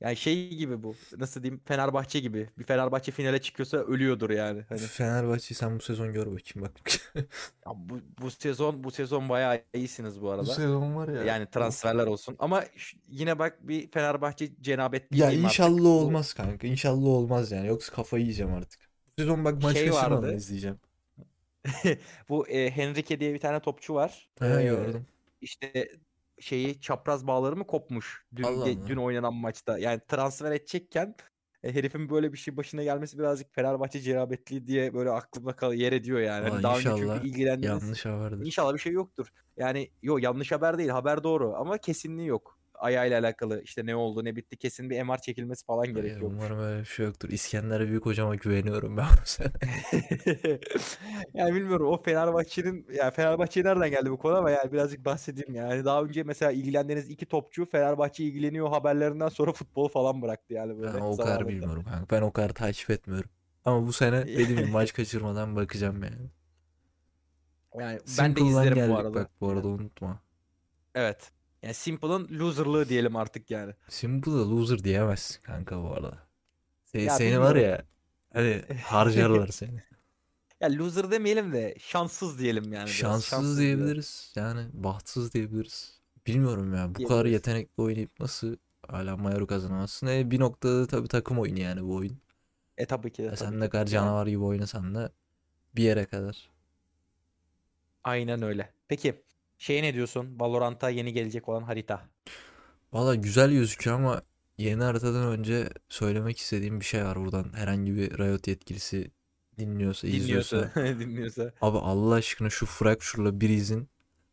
Yani 0.00 0.16
şey 0.16 0.48
gibi 0.56 0.82
bu. 0.82 0.96
Nasıl 1.18 1.42
diyeyim? 1.42 1.62
Fenerbahçe 1.64 2.20
gibi. 2.20 2.50
Bir 2.58 2.64
Fenerbahçe 2.64 3.12
finale 3.12 3.40
çıkıyorsa 3.40 3.76
ölüyordur 3.78 4.30
yani. 4.30 4.62
Hani 4.68 4.88
Fenerbahçe'yi 4.88 5.56
sen 5.58 5.76
bu 5.76 5.80
sezon 5.82 6.12
gör 6.12 6.26
bakayım 6.26 6.68
bak. 6.68 6.80
ya 7.66 7.72
bu, 7.76 8.00
bu 8.20 8.30
sezon 8.30 8.84
bu 8.84 8.90
sezon 8.90 9.28
bayağı 9.28 9.62
iyisiniz 9.74 10.22
bu 10.22 10.30
Bu 10.30 10.30
arada. 10.30 10.52
sezon 10.52 10.96
var 10.96 11.08
ya. 11.08 11.22
Yani 11.24 11.50
transferler 11.50 12.06
olsun. 12.06 12.36
Ama 12.38 12.64
yine 13.08 13.38
bak 13.38 13.68
bir 13.68 13.90
Fenerbahçe 13.90 14.48
cenabetliği 14.60 15.22
Ya 15.22 15.26
artık. 15.26 15.40
inşallah 15.44 15.84
Bu 15.98 16.00
olmaz 16.00 16.34
kanka. 16.34 16.66
İnşallah 16.66 17.06
olmaz 17.06 17.52
yani. 17.52 17.66
Yoksa 17.68 17.92
kafayı 17.94 18.22
yiyeceğim 18.24 18.52
artık. 18.54 18.80
Bu 19.18 19.22
sezon 19.22 19.44
bak 19.44 19.62
maç 19.62 19.78
şey 19.78 19.86
kaçırmadan 19.86 20.34
izleyeceğim. 20.36 20.80
Bu 22.28 22.48
e, 22.48 22.70
Henrique 22.70 23.20
diye 23.20 23.34
bir 23.34 23.40
tane 23.40 23.60
topçu 23.60 23.94
var. 23.94 24.30
Ha 24.38 24.60
E, 24.60 24.62
gördüm. 24.62 25.06
işte 25.40 25.90
şeyi 26.40 26.80
çapraz 26.80 27.26
bağları 27.26 27.56
mı 27.56 27.66
kopmuş 27.66 28.24
dün 28.36 28.42
Allah 28.42 28.68
ge- 28.68 28.86
dün 28.86 28.96
oynanan 28.96 29.34
maçta. 29.34 29.78
Yani 29.78 30.00
transfer 30.08 30.52
edecekken 30.52 31.14
e, 31.62 31.74
herifin 31.74 32.10
böyle 32.10 32.32
bir 32.32 32.38
şey 32.38 32.56
başına 32.56 32.82
gelmesi 32.82 33.18
birazcık 33.18 33.54
Fenerbahçe 33.54 34.00
cenabetliği 34.00 34.66
diye 34.66 34.94
böyle 34.94 35.10
aklımda 35.10 35.56
kal 35.56 35.74
yer 35.74 35.92
ediyor 35.92 36.20
yani. 36.20 36.42
Hani 36.42 36.52
Valla 36.52 36.62
daha 36.62 36.80
çünkü 36.80 36.94
inşallah 36.94 37.24
ilgilendiğiniz 37.24 37.82
yanlış 37.82 38.06
haberdir. 38.06 38.46
İnşallah 38.46 38.74
bir 38.74 38.78
şey 38.78 38.92
yoktur. 38.92 39.32
Yani 39.56 39.90
yok 40.02 40.22
yanlış 40.22 40.52
haber 40.52 40.78
değil. 40.78 40.90
Haber 40.90 41.24
doğru 41.24 41.54
ama 41.54 41.78
kesinliği 41.78 42.28
yok. 42.28 42.58
Ayağıyla 42.78 43.20
alakalı 43.20 43.62
işte 43.62 43.86
ne 43.86 43.96
oldu 43.96 44.24
ne 44.24 44.36
bitti 44.36 44.56
kesin 44.56 44.90
bir 44.90 45.02
MR 45.02 45.18
çekilmesi 45.18 45.64
falan 45.66 45.88
Hayır, 45.92 45.94
gerekiyormuş. 45.94 46.36
umarım 46.36 46.58
öyle 46.60 46.80
bir 46.80 46.84
şey 46.84 47.06
yoktur. 47.06 47.28
İskender 47.30 47.88
Büyük 47.88 48.06
hocama 48.06 48.34
güveniyorum 48.36 48.96
ben 48.96 49.06
bu 49.22 49.26
sene. 49.26 49.52
Yani 51.34 51.54
bilmiyorum 51.54 51.86
o 51.88 52.02
Fenerbahçe'nin 52.02 52.86
ya 52.94 53.10
Fenerbahçe 53.10 53.64
nereden 53.64 53.90
geldi 53.90 54.10
bu 54.10 54.18
konu 54.18 54.36
ama 54.36 54.50
yani 54.50 54.72
birazcık 54.72 55.04
bahsedeyim 55.04 55.54
yani. 55.54 55.84
Daha 55.84 56.02
önce 56.02 56.22
mesela 56.22 56.52
ilgilendiğiniz 56.52 57.10
iki 57.10 57.26
topçu 57.26 57.66
Fenerbahçe 57.66 58.24
ilgileniyor 58.24 58.68
haberlerinden 58.68 59.28
sonra 59.28 59.52
futbol 59.52 59.88
falan 59.88 60.22
bıraktı 60.22 60.54
yani 60.54 60.82
Ben 60.82 60.82
böyle 60.82 60.98
o 61.02 61.18
kadar 61.18 61.48
bilmiyorum 61.48 61.84
kanka. 61.84 62.16
Ben 62.16 62.22
o 62.22 62.32
kadar 62.32 62.48
takip 62.54 62.90
etmiyorum. 62.90 63.30
Ama 63.64 63.86
bu 63.86 63.92
sene 63.92 64.26
dediğim 64.36 64.56
gibi 64.60 64.70
maç 64.70 64.92
kaçırmadan 64.92 65.56
bakacağım 65.56 66.02
yani. 66.02 66.30
Yani 67.78 68.00
ben 68.18 68.36
de 68.36 68.44
Simple'dan 68.44 68.46
izlerim 68.46 68.88
bu 68.88 68.96
arada. 68.96 69.14
bak 69.14 69.30
bu 69.40 69.48
arada 69.50 69.68
Yani, 69.68 69.76
unutma. 69.76 70.22
evet. 70.94 71.32
Yani 71.62 71.74
Simple'ın 71.74 72.28
loserlığı 72.38 72.88
diyelim 72.88 73.16
artık 73.16 73.50
yani. 73.50 73.74
Simple'a 73.88 74.50
loser 74.50 74.84
diyemezsin 74.84 75.42
kanka 75.42 75.82
bu 75.82 75.92
arada. 75.92 76.28
Se- 76.84 76.98
Ya 77.04 77.18
seni 77.18 77.40
var 77.40 77.56
ya 77.56 77.84
hani 78.32 78.62
harcarlar 78.84 79.48
seni. 79.52 79.82
Ya 80.60 80.68
loser 80.78 81.10
demeyelim 81.10 81.52
de 81.52 81.74
şanssız 81.78 82.38
diyelim 82.38 82.72
yani. 82.72 82.88
Şanssız 82.88 83.24
Şanssız 83.30 83.58
diyebiliriz. 83.58 84.32
Yani 84.36 84.68
bahtsız 84.72 85.32
diyebiliriz. 85.34 86.00
Bilmiyorum 86.26 86.74
ya. 86.74 86.94
Bu 86.94 87.04
kadar 87.08 87.26
yetenekli 87.26 87.82
oynayıp 87.82 88.20
nasıl 88.20 88.56
hala 88.88 89.16
Mayor'u 89.16 89.46
kazanamazsın? 89.46 90.06
E, 90.06 90.30
bir 90.30 90.40
noktada 90.40 90.86
tabii 90.86 91.08
takım 91.08 91.38
oyunu 91.38 91.58
yani 91.60 91.82
bu 91.84 91.94
oyun. 91.94 92.18
E 92.78 92.86
tabii 92.86 93.12
ki 93.12 93.22
de 93.22 93.32
E 93.32 93.36
sen 93.36 93.60
ne 93.60 93.64
de. 93.64 93.68
kadar 93.70 93.86
canavar 93.86 94.26
gibi 94.26 94.42
oynasan 94.44 94.94
da 94.94 95.12
bir 95.76 95.82
yere 95.84 96.06
kadar. 96.06 96.50
aynen 98.04 98.42
öyle. 98.42 98.72
Peki 98.88 99.24
şey 99.58 99.82
ne 99.82 99.94
diyorsun? 99.94 100.40
Valorant'a 100.40 100.90
yeni 100.90 101.12
gelecek 101.12 101.48
olan 101.48 101.62
harita. 101.62 102.08
Valla 102.92 103.14
güzel 103.14 103.50
gözüküyor 103.52 103.96
ama 103.96 104.22
yeni 104.58 104.82
haritadan 104.82 105.28
önce 105.28 105.68
söylemek 105.88 106.38
istediğim 106.38 106.80
bir 106.80 106.84
şey 106.84 107.04
var 107.04 107.16
buradan. 107.16 107.52
Herhangi 107.54 107.96
bir 107.96 108.18
Riot 108.18 108.48
yetkilisi 108.48 109.10
dinliyorsa, 109.58 110.06
Dinliyorsa, 110.06 110.56
izliyorsa. 110.56 110.98
dinliyorsa. 111.00 111.52
Abi 111.60 111.78
Allah 111.78 112.14
aşkına 112.14 112.50
şu 112.50 112.66
Fracture'la 112.66 113.40
Breeze'in 113.40 113.88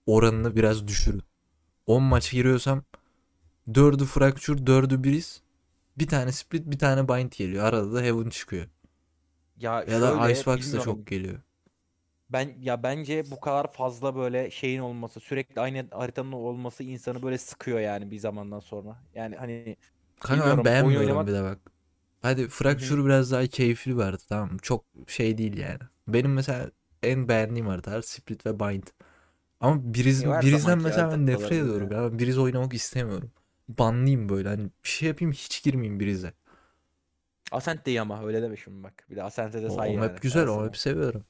oranını 0.05 0.55
biraz 0.55 0.87
düşürün. 0.87 1.21
10 1.87 2.03
maç 2.03 2.31
giriyorsam 2.31 2.83
4'ü 3.67 4.05
Fracture, 4.05 4.57
4'ü 4.57 5.03
Breeze. 5.03 5.39
Bir 5.97 6.07
tane 6.07 6.31
Split, 6.31 6.71
bir 6.71 6.79
tane 6.79 7.07
Bind 7.07 7.31
geliyor. 7.37 7.63
Arada 7.63 7.93
da 7.93 8.01
Heaven 8.01 8.29
çıkıyor. 8.29 8.67
Ya 9.57 9.83
Ya 9.83 10.01
da 10.01 10.31
Icebox 10.31 10.73
da 10.73 10.81
çok 10.81 11.07
geliyor. 11.07 11.39
Ben 12.33 12.53
ya 12.61 12.83
bence 12.83 13.23
bu 13.31 13.39
kadar 13.39 13.71
fazla 13.71 14.15
böyle 14.15 14.51
şeyin 14.51 14.79
olması, 14.79 15.19
sürekli 15.19 15.61
aynı 15.61 15.85
haritanın 15.91 16.31
olması 16.31 16.83
insanı 16.83 17.23
böyle 17.23 17.37
sıkıyor 17.37 17.79
yani 17.79 18.11
bir 18.11 18.17
zamandan 18.19 18.59
sonra. 18.59 18.97
Yani 19.15 19.35
hani 19.35 19.77
Kanka 20.19 20.57
ben 20.57 20.65
beğenmiyorum 20.65 21.07
oynamak 21.07 21.27
bir 21.27 21.33
de 21.33 21.43
bak. 21.43 21.59
Hadi. 22.21 22.47
Fracture 22.47 23.05
biraz 23.05 23.31
daha 23.31 23.47
keyifli 23.47 23.97
bir 23.97 24.01
harita 24.01 24.23
tamam 24.29 24.51
mı? 24.51 24.57
Çok 24.61 24.85
şey 25.07 25.37
değil 25.37 25.57
yani. 25.57 25.79
Benim 26.07 26.33
mesela 26.33 26.71
en 27.03 27.27
beğendiğim 27.27 27.67
haritalar 27.67 28.01
Split 28.01 28.45
ve 28.45 28.59
Bind. 28.59 28.83
Ama 29.59 29.75
her 29.75 29.93
Breeze'den 29.93 30.57
zamanki 30.57 30.83
mesela 30.83 31.11
ben 31.11 31.25
nefret 31.25 31.51
ediyorum. 31.51 31.91
ya. 31.91 31.97
Ya. 31.97 32.11
Ben 32.11 32.19
Breeze 32.19 32.39
oynamak 32.39 32.73
istemiyorum. 32.73 33.31
Banlayayım 33.69 34.29
böyle 34.29 34.49
hani 34.49 34.63
bir 34.63 34.89
şey 34.89 35.07
yapayım 35.07 35.31
hiç 35.31 35.63
girmeyeyim 35.63 35.99
Breeze'e. 35.99 36.33
Ascent 37.51 37.85
değil 37.85 38.01
ama 38.01 38.25
öyle 38.25 38.41
deme 38.41 38.57
şimdi 38.57 38.83
bak. 38.83 39.05
Bir 39.09 39.15
de 39.15 39.23
Ascent'e 39.23 39.63
de 39.63 39.69
say 39.69 39.89
o 39.89 39.93
yani. 39.93 39.99
map 39.99 40.21
güzel 40.21 40.47
o 40.47 40.59
map 40.59 40.77
seviyorum. 40.77 41.25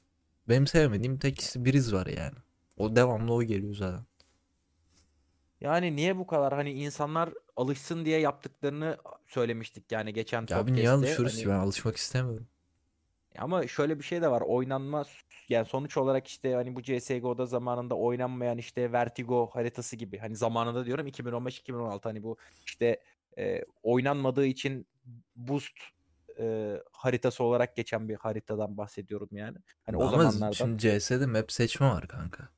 Benim 0.49 0.67
sevmediğim 0.67 1.17
tek 1.19 1.53
Breeze 1.55 1.95
var 1.95 2.07
yani. 2.07 2.35
O 2.77 2.95
devamlı 2.95 3.33
o 3.33 3.43
geliyor 3.43 3.75
zaten. 3.75 4.05
Yani 5.61 5.95
niye 5.95 6.17
bu 6.17 6.27
kadar 6.27 6.53
hani 6.53 6.71
insanlar 6.71 7.29
alışsın 7.55 8.05
diye 8.05 8.19
yaptıklarını 8.19 8.97
söylemiştik 9.27 9.91
yani 9.91 10.13
geçen 10.13 10.45
Ya 10.49 10.57
abi 10.59 10.73
niye 10.73 10.85
podcast'te. 10.85 11.07
alışıyoruz 11.07 11.37
Hani 11.37 11.47
ben 11.47 11.59
alışmak 11.59 11.97
istemiyorum. 11.97 12.47
ama 13.37 13.67
şöyle 13.67 13.99
bir 13.99 14.03
şey 14.03 14.21
de 14.21 14.31
var. 14.31 14.41
Oynanma 14.41 15.05
yani 15.49 15.65
sonuç 15.65 15.97
olarak 15.97 16.27
işte 16.27 16.53
hani 16.53 16.75
bu 16.75 16.81
CS:GO'da 16.83 17.45
zamanında 17.45 17.95
oynanmayan 17.95 18.57
işte 18.57 18.91
Vertigo 18.91 19.49
haritası 19.53 19.95
gibi. 19.95 20.17
Hani 20.17 20.35
zamanında 20.35 20.85
diyorum 20.85 21.07
2015-2016 21.07 21.99
hani 22.03 22.23
bu 22.23 22.37
işte 22.65 22.99
e, 23.37 23.65
oynanmadığı 23.83 24.45
için 24.45 24.87
boost 25.35 25.73
e, 26.39 26.77
haritası 26.91 27.43
olarak 27.43 27.75
geçen 27.75 28.09
bir 28.09 28.15
haritadan 28.15 28.77
bahsediyorum 28.77 29.29
yani. 29.31 29.57
Hani 29.85 29.97
o 29.97 30.07
Ama 30.07 30.09
zamanlardan. 30.23 30.51
şimdi 30.51 30.77
CS'de 30.99 31.25
map 31.25 31.51
seçme 31.51 31.87
var 31.87 32.07
kanka. 32.07 32.49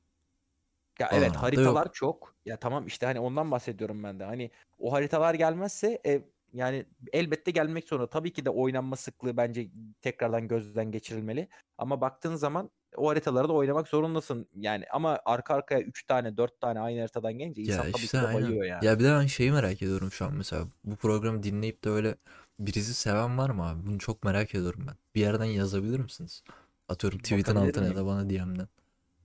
Ya 1.00 1.08
evet 1.12 1.22
Valorant'ta 1.22 1.42
haritalar 1.42 1.86
yok. 1.86 1.96
çok. 1.96 2.36
Ya 2.46 2.58
tamam 2.58 2.88
işte 2.88 3.06
hani 3.06 3.20
ondan 3.20 3.52
bahsediyorum 3.52 4.04
ben 4.04 4.20
de. 4.20 4.24
Hani 4.24 4.52
o 4.80 4.94
haritalar 4.94 5.34
gelmezse 5.34 6.02
e, 6.06 6.22
yani 6.54 6.86
elbette 7.14 7.52
gelmek 7.52 7.88
zorunda. 7.88 8.10
Tabii 8.10 8.34
ki 8.34 8.46
de 8.46 8.50
oynanma 8.50 8.96
sıklığı 8.96 9.38
bence 9.38 9.68
tekrardan 10.02 10.48
gözden 10.48 10.92
geçirilmeli. 10.92 11.48
Ama 11.78 12.02
baktığın 12.02 12.36
zaman 12.36 12.70
o 12.96 13.10
haritaları 13.10 13.50
da 13.50 13.54
oynamak 13.54 13.88
zorundasın. 13.88 14.48
Yani 14.56 14.86
ama 14.92 15.20
arka 15.26 15.54
arkaya 15.56 15.82
3 15.82 16.04
tane 16.04 16.38
4 16.38 16.62
tane 16.62 16.80
aynı 16.80 17.00
haritadan 17.00 17.34
gelince 17.34 17.62
Ya 17.62 17.68
insan 17.68 17.92
tabii 17.92 18.04
işte 18.04 18.18
ki 18.18 18.24
de 18.24 18.34
bayıyor 18.34 18.64
yani. 18.64 18.86
Ya 18.86 19.00
bir 19.00 19.04
de 19.04 19.10
ben 19.12 19.26
şeyi 19.26 19.52
merak 19.52 19.82
ediyorum 19.82 20.12
şu 20.12 20.26
an 20.26 20.34
mesela. 20.34 20.66
Bu 20.84 20.96
programı 20.96 21.44
dinleyip 21.44 21.84
de 21.84 21.90
öyle 21.90 22.16
birisi 22.60 22.94
seven 22.94 23.38
var 23.38 23.50
mı 23.50 23.64
abi? 23.70 23.86
Bunu 23.88 24.00
çok 24.00 24.24
merak 24.24 24.56
ediyorum 24.56 24.86
ben. 24.88 24.96
Bir 25.16 25.22
yerden 25.22 25.46
yazabilir 25.46 26.00
misiniz? 26.00 26.44
Atıyorum 26.90 27.20
tweet'in 27.20 27.56
Bakabilir 27.56 27.70
altına 27.70 27.86
ya 27.86 27.90
miyim? 27.90 27.96
da 27.96 28.06
bana 28.06 28.30
DM'den. 28.30 28.68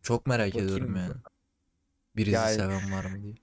Çok 0.02 0.26
merak 0.26 0.56
ediyorum 0.56 0.94
Bakayım. 0.94 0.96
yani. 0.96 1.14
Birisi 2.16 2.32
Yani 2.32 2.54
seven 2.54 2.92
var 2.92 3.04
mı 3.04 3.22
diye. 3.22 3.34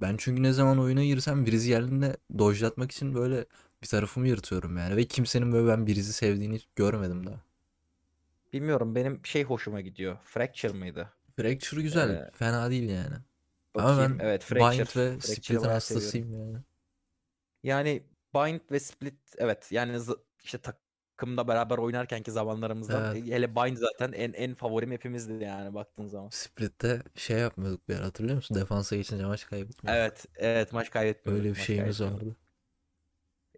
Ben 0.00 0.16
çünkü 0.18 0.42
ne 0.42 0.52
zaman 0.52 0.78
oyuna 0.80 1.04
girsem 1.04 1.46
birisi 1.46 1.68
geldiğinde 1.68 2.16
dojlatmak 2.38 2.92
için 2.92 3.14
böyle 3.14 3.46
bir 3.82 3.88
tarafımı 3.88 4.28
yırtıyorum 4.28 4.76
yani. 4.78 4.96
Ve 4.96 5.04
kimsenin 5.04 5.52
böyle 5.52 5.68
ben 5.68 5.86
birisi 5.86 6.12
sevdiğini 6.12 6.54
hiç 6.56 6.68
görmedim 6.76 7.26
daha. 7.26 7.40
bilmiyorum 8.52 8.94
benim 8.94 9.26
şey 9.26 9.44
hoşuma 9.44 9.80
gidiyor. 9.80 10.18
Fracture 10.24 10.72
mıydı? 10.72 11.12
Fracture 11.36 11.82
güzel. 11.82 12.10
Ee, 12.10 12.30
Fena 12.32 12.70
değil 12.70 12.88
yani. 12.90 13.16
Ama 13.76 13.96
bakayım. 13.96 14.18
ben 14.18 14.18
Evet 14.18 14.42
Bind 14.54 14.86
Fracture. 14.86 15.00
ve 15.00 15.20
Fracture'ı 15.20 15.20
Split'in 15.20 15.62
bayağı 15.62 15.80
seviyorum. 15.80 16.20
hastasıyım 16.20 16.32
yani. 16.32 16.58
Yani 17.62 18.02
Bind 18.34 18.60
ve 18.70 18.80
Split 18.80 19.20
evet 19.38 19.72
yani 19.72 19.98
işte 20.44 20.58
takımda 20.58 21.48
beraber 21.48 21.78
oynarkenki 21.78 22.30
zamanlarımızdan 22.32 23.04
Evet. 23.06 23.16
e, 23.16 23.20
hele 23.32 23.56
Bind 23.56 23.76
zaten 23.76 24.12
en 24.12 24.32
en 24.32 24.54
favorim 24.54 24.90
hepimizdi 24.90 25.44
yani 25.44 25.74
baktığın 25.74 26.06
zaman. 26.06 26.32
Split'te 26.32 27.02
şey 27.14 27.38
yapmıyorduk 27.38 27.88
bir 27.88 27.96
ara 27.96 28.04
hatırlıyor 28.06 28.36
musun? 28.36 28.54
Defansa 28.54 28.96
geçince 28.96 29.24
maç 29.26 29.46
kaybetmiyorduk. 29.46 30.02
Evet, 30.02 30.26
evet 30.36 30.72
maç 30.72 30.90
kaybetmiyorduk. 30.90 31.44
Öyle 31.44 31.50
bir 31.50 31.60
şeyimiz 31.60 32.00
vardı. 32.00 32.36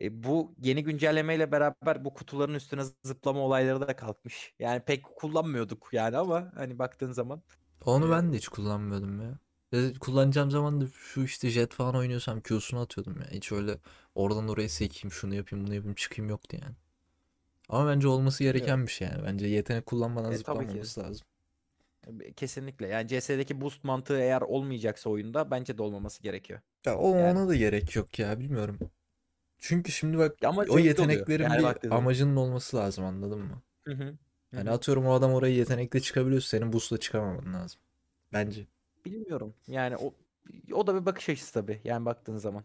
E, 0.00 0.22
bu 0.22 0.54
yeni 0.58 0.84
güncellemeyle 0.84 1.52
beraber 1.52 2.04
bu 2.04 2.14
kutuların 2.14 2.54
üstüne 2.54 2.82
zıplama 3.04 3.40
olayları 3.40 3.80
da 3.88 3.96
kalkmış. 3.96 4.54
Yani 4.58 4.80
pek 4.84 5.04
kullanmıyorduk 5.04 5.88
yani 5.92 6.16
ama 6.16 6.52
hani 6.54 6.78
baktığın 6.78 7.12
zaman 7.12 7.42
Onu 7.84 8.10
e, 8.10 8.10
ben 8.10 8.32
de 8.32 8.36
hiç 8.36 8.48
kullanmıyordum 8.48 9.20
ya. 9.22 9.38
Kullanacağım 10.00 10.50
zaman 10.50 10.81
da 10.81 10.85
şu 10.94 11.22
işte 11.24 11.50
jet 11.50 11.74
falan 11.74 11.96
oynuyorsam 11.96 12.40
Q'sunu 12.40 12.81
atıyordum 12.81 13.20
ya. 13.20 13.26
Hiç 13.31 13.52
öyle 13.52 13.79
oradan 14.14 14.48
oraya 14.48 14.68
sekeyim, 14.68 15.12
şunu 15.12 15.35
yapayım, 15.35 15.66
bunu 15.66 15.74
yapayım, 15.74 15.94
çıkayım 15.94 16.31
yoktu 16.31 16.57
yani. 16.62 16.74
Ama 17.68 17.88
bence 17.90 18.09
olması 18.09 18.44
gereken 18.44 18.87
bir 18.87 18.92
şey 18.92 19.09
yani. 19.09 19.24
Bence 19.24 19.46
yetenek 19.46 19.87
kullanmadan 19.87 20.33
E, 20.33 20.37
zıplamaması 20.38 21.00
lazım. 21.00 21.26
E, 22.20 22.33
Kesinlikle. 22.33 22.87
Yani 22.88 23.09
CS'deki 23.09 23.61
boost 23.61 23.85
mantığı 23.85 24.18
eğer 24.20 24.40
olmayacaksa 24.42 25.11
oyunda 25.11 25.50
bence 25.50 25.79
de 25.79 25.83
olmaması 25.83 26.22
gerekiyor. 26.22 26.61
Ya 26.87 26.96
o 26.98 27.09
Yani 27.18 27.38
ona 27.38 27.48
da 27.48 27.55
gerek 27.57 27.96
yok 27.96 28.18
ya 28.18 28.38
bilmiyorum. 28.40 28.79
Çünkü 29.59 29.92
şimdi 29.92 30.18
bak 30.18 30.37
ama 30.44 30.64
o 30.70 30.79
oluyor. 30.79 30.81
yeteneklerin 30.81 31.42
Yani 31.42 31.59
bir 31.83 31.88
zaman. 31.88 31.98
amacının 31.98 32.37
olması 32.37 32.76
lazım 32.76 33.05
anladın 33.05 33.40
mı? 33.40 33.62
Hı 33.87 33.94
hı. 33.94 34.18
Hı 34.55 34.57
Yani 34.57 34.70
hı. 34.70 34.72
atıyorum 34.72 35.07
o 35.07 35.12
adam 35.14 35.33
oraya 35.35 35.55
yetenekle 35.55 36.00
çıkabiliyorsa 36.00 36.48
senin 36.48 36.72
boost'la 36.72 36.98
çıkamaman 37.00 37.55
lazım. 37.55 37.81
Bence. 38.33 38.66
Bilmiyorum. 39.07 39.55
Yani 39.69 39.97
o 39.97 40.14
o 40.73 40.87
da 40.87 41.01
bir 41.01 41.07
bakış 41.07 41.29
açısı 41.29 41.55
tabii. 41.55 41.81
Yani 41.85 42.05
baktığın 42.07 42.37
zaman. 42.37 42.64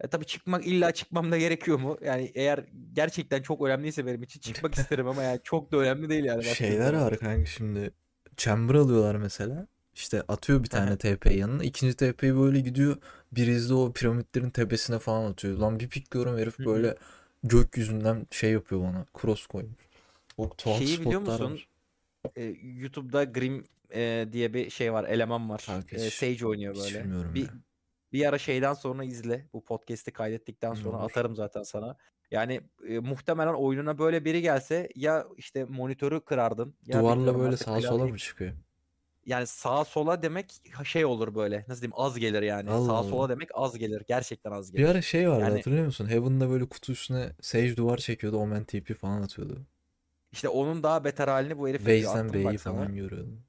E 0.00 0.08
tabii 0.08 0.24
çıkmak 0.26 0.66
illa 0.66 0.92
çıkmam 0.92 1.32
da 1.32 1.38
gerekiyor 1.38 1.78
mu? 1.78 1.98
Yani 2.04 2.32
eğer 2.34 2.64
gerçekten 2.92 3.42
çok 3.42 3.62
önemliyse 3.62 4.06
benim 4.06 4.22
için 4.22 4.40
çıkmak 4.40 4.74
isterim 4.78 5.06
ama 5.08 5.22
yani 5.22 5.40
çok 5.44 5.72
da 5.72 5.76
önemli 5.76 6.08
değil 6.08 6.24
yani 6.24 6.44
Şeyler 6.44 6.92
var 6.94 7.18
kanka 7.18 7.46
şimdi. 7.46 7.90
Chamber 8.36 8.74
alıyorlar 8.74 9.14
mesela. 9.14 9.66
İşte 9.94 10.22
atıyor 10.28 10.62
bir 10.64 10.68
tane 10.68 10.98
TP 10.98 11.26
yanına. 11.34 11.64
ikinci 11.64 11.96
TP'yi 11.96 12.36
böyle 12.36 12.60
gidiyor. 12.60 12.96
Birisi 13.32 13.74
o 13.74 13.92
piramitlerin 13.92 14.50
tepesine 14.50 14.98
falan 14.98 15.30
atıyor. 15.30 15.58
Lan 15.58 15.80
bir 15.80 15.88
pikliyorum 15.88 16.38
herif 16.38 16.58
böyle 16.58 16.96
gökyüzünden 17.44 18.26
şey 18.30 18.52
yapıyor 18.52 18.82
bana. 18.82 19.06
Cross 19.20 19.46
koymuş. 19.46 19.88
Çok 20.36 20.58
tuhaf 20.58 20.78
Şeyi 20.78 21.00
biliyor 21.00 21.20
musun? 21.20 21.52
var. 21.52 21.68
E, 22.36 22.44
YouTube'da 22.62 23.24
Grim 23.24 23.64
e, 23.94 24.28
diye 24.32 24.54
bir 24.54 24.70
şey 24.70 24.92
var, 24.92 25.04
eleman 25.04 25.48
var. 25.50 25.64
Kanka 25.66 25.96
E, 25.96 26.06
hiç, 26.06 26.14
Sage 26.14 26.46
oynuyor 26.46 26.74
hiç 26.74 26.94
böyle. 26.94 27.34
Bir 27.34 27.42
ya. 27.42 27.48
bir 28.12 28.26
ara 28.26 28.38
şeyden 28.38 28.74
sonra 28.74 29.04
izle. 29.04 29.48
Bu 29.52 29.64
podcast'i 29.64 30.12
kaydettikten 30.12 30.74
sonra 30.74 30.96
olur. 30.96 31.04
atarım 31.10 31.36
zaten 31.36 31.62
sana. 31.62 31.96
Yani 32.30 32.60
e, 32.88 32.98
muhtemelen 32.98 33.54
oyununa 33.54 33.98
böyle 33.98 34.24
biri 34.24 34.42
gelse 34.42 34.88
ya 34.94 35.26
işte 35.36 35.64
monitörü 35.64 36.20
kırardın 36.20 36.74
ya 36.86 37.00
Duvarla 37.00 37.38
böyle 37.38 37.56
sağa 37.56 37.80
sola 37.80 38.06
mı 38.06 38.18
çıkıyor? 38.18 38.52
yani 39.26 39.46
sağa 39.46 39.84
sola 39.84 40.22
demek 40.22 40.62
şey 40.84 41.04
olur 41.04 41.34
böyle 41.34 41.64
nasıl 41.68 41.82
diyeyim 41.82 41.92
az 41.96 42.18
gelir 42.18 42.42
yani. 42.42 42.70
Allah 42.70 42.86
Sağa 42.86 42.92
Allah. 42.92 43.08
sola 43.10 43.28
demek 43.28 43.48
az 43.54 43.78
gelir. 43.78 44.02
Gerçekten 44.08 44.50
az 44.52 44.72
Bir 44.72 44.78
gelir. 44.78 44.88
ara 44.88 45.02
şey 45.02 45.28
vardı 45.30 45.40
Yani 45.40 45.54
hatırlıyor 45.56 45.84
musun? 45.84 46.06
Heaven'da 46.10 46.50
böyle 46.50 46.68
kutu 46.68 46.92
üstüne 46.92 47.32
Sage 47.40 47.76
duvar 47.76 47.96
çekiyordu. 47.98 48.36
Omen 48.36 48.64
TP 48.64 48.94
falan 48.94 49.22
atıyordu. 49.22 49.66
işte 50.32 50.48
onun 50.48 50.82
daha 50.82 51.04
beter 51.04 51.28
halini 51.28 51.58
bu 51.58 51.68
herif. 51.68 51.80
Base'den 51.86 52.32
B'yi 52.32 52.58
falan 52.58 52.94
görüyordum. 52.94 53.44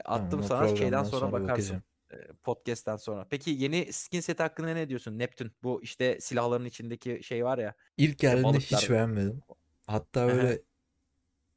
E, 0.00 0.08
Attım 0.08 0.40
o 0.40 0.42
sana 0.42 0.76
şeyden 0.76 1.02
sonra 1.02 1.20
sonra 1.20 1.32
bakarsın. 1.32 1.48
bakacağım. 1.48 1.82
e, 2.10 2.32
Podcast'ten 2.42 2.96
sonra. 2.96 3.26
Peki 3.30 3.50
yeni 3.50 3.92
skin 3.92 4.20
set 4.20 4.40
hakkında 4.40 4.74
ne 4.74 4.88
diyorsun? 4.88 5.18
Neptün. 5.18 5.52
Bu 5.62 5.82
işte 5.82 6.20
silahların 6.20 6.64
içindeki 6.64 7.20
şey 7.22 7.44
var 7.44 7.58
ya. 7.58 7.74
İlk 7.96 8.10
işte 8.10 8.26
geldiğinde 8.26 8.58
hiç 8.58 8.90
beğenmedim. 8.90 9.40
Hatta 9.86 10.26
böyle 10.26 10.62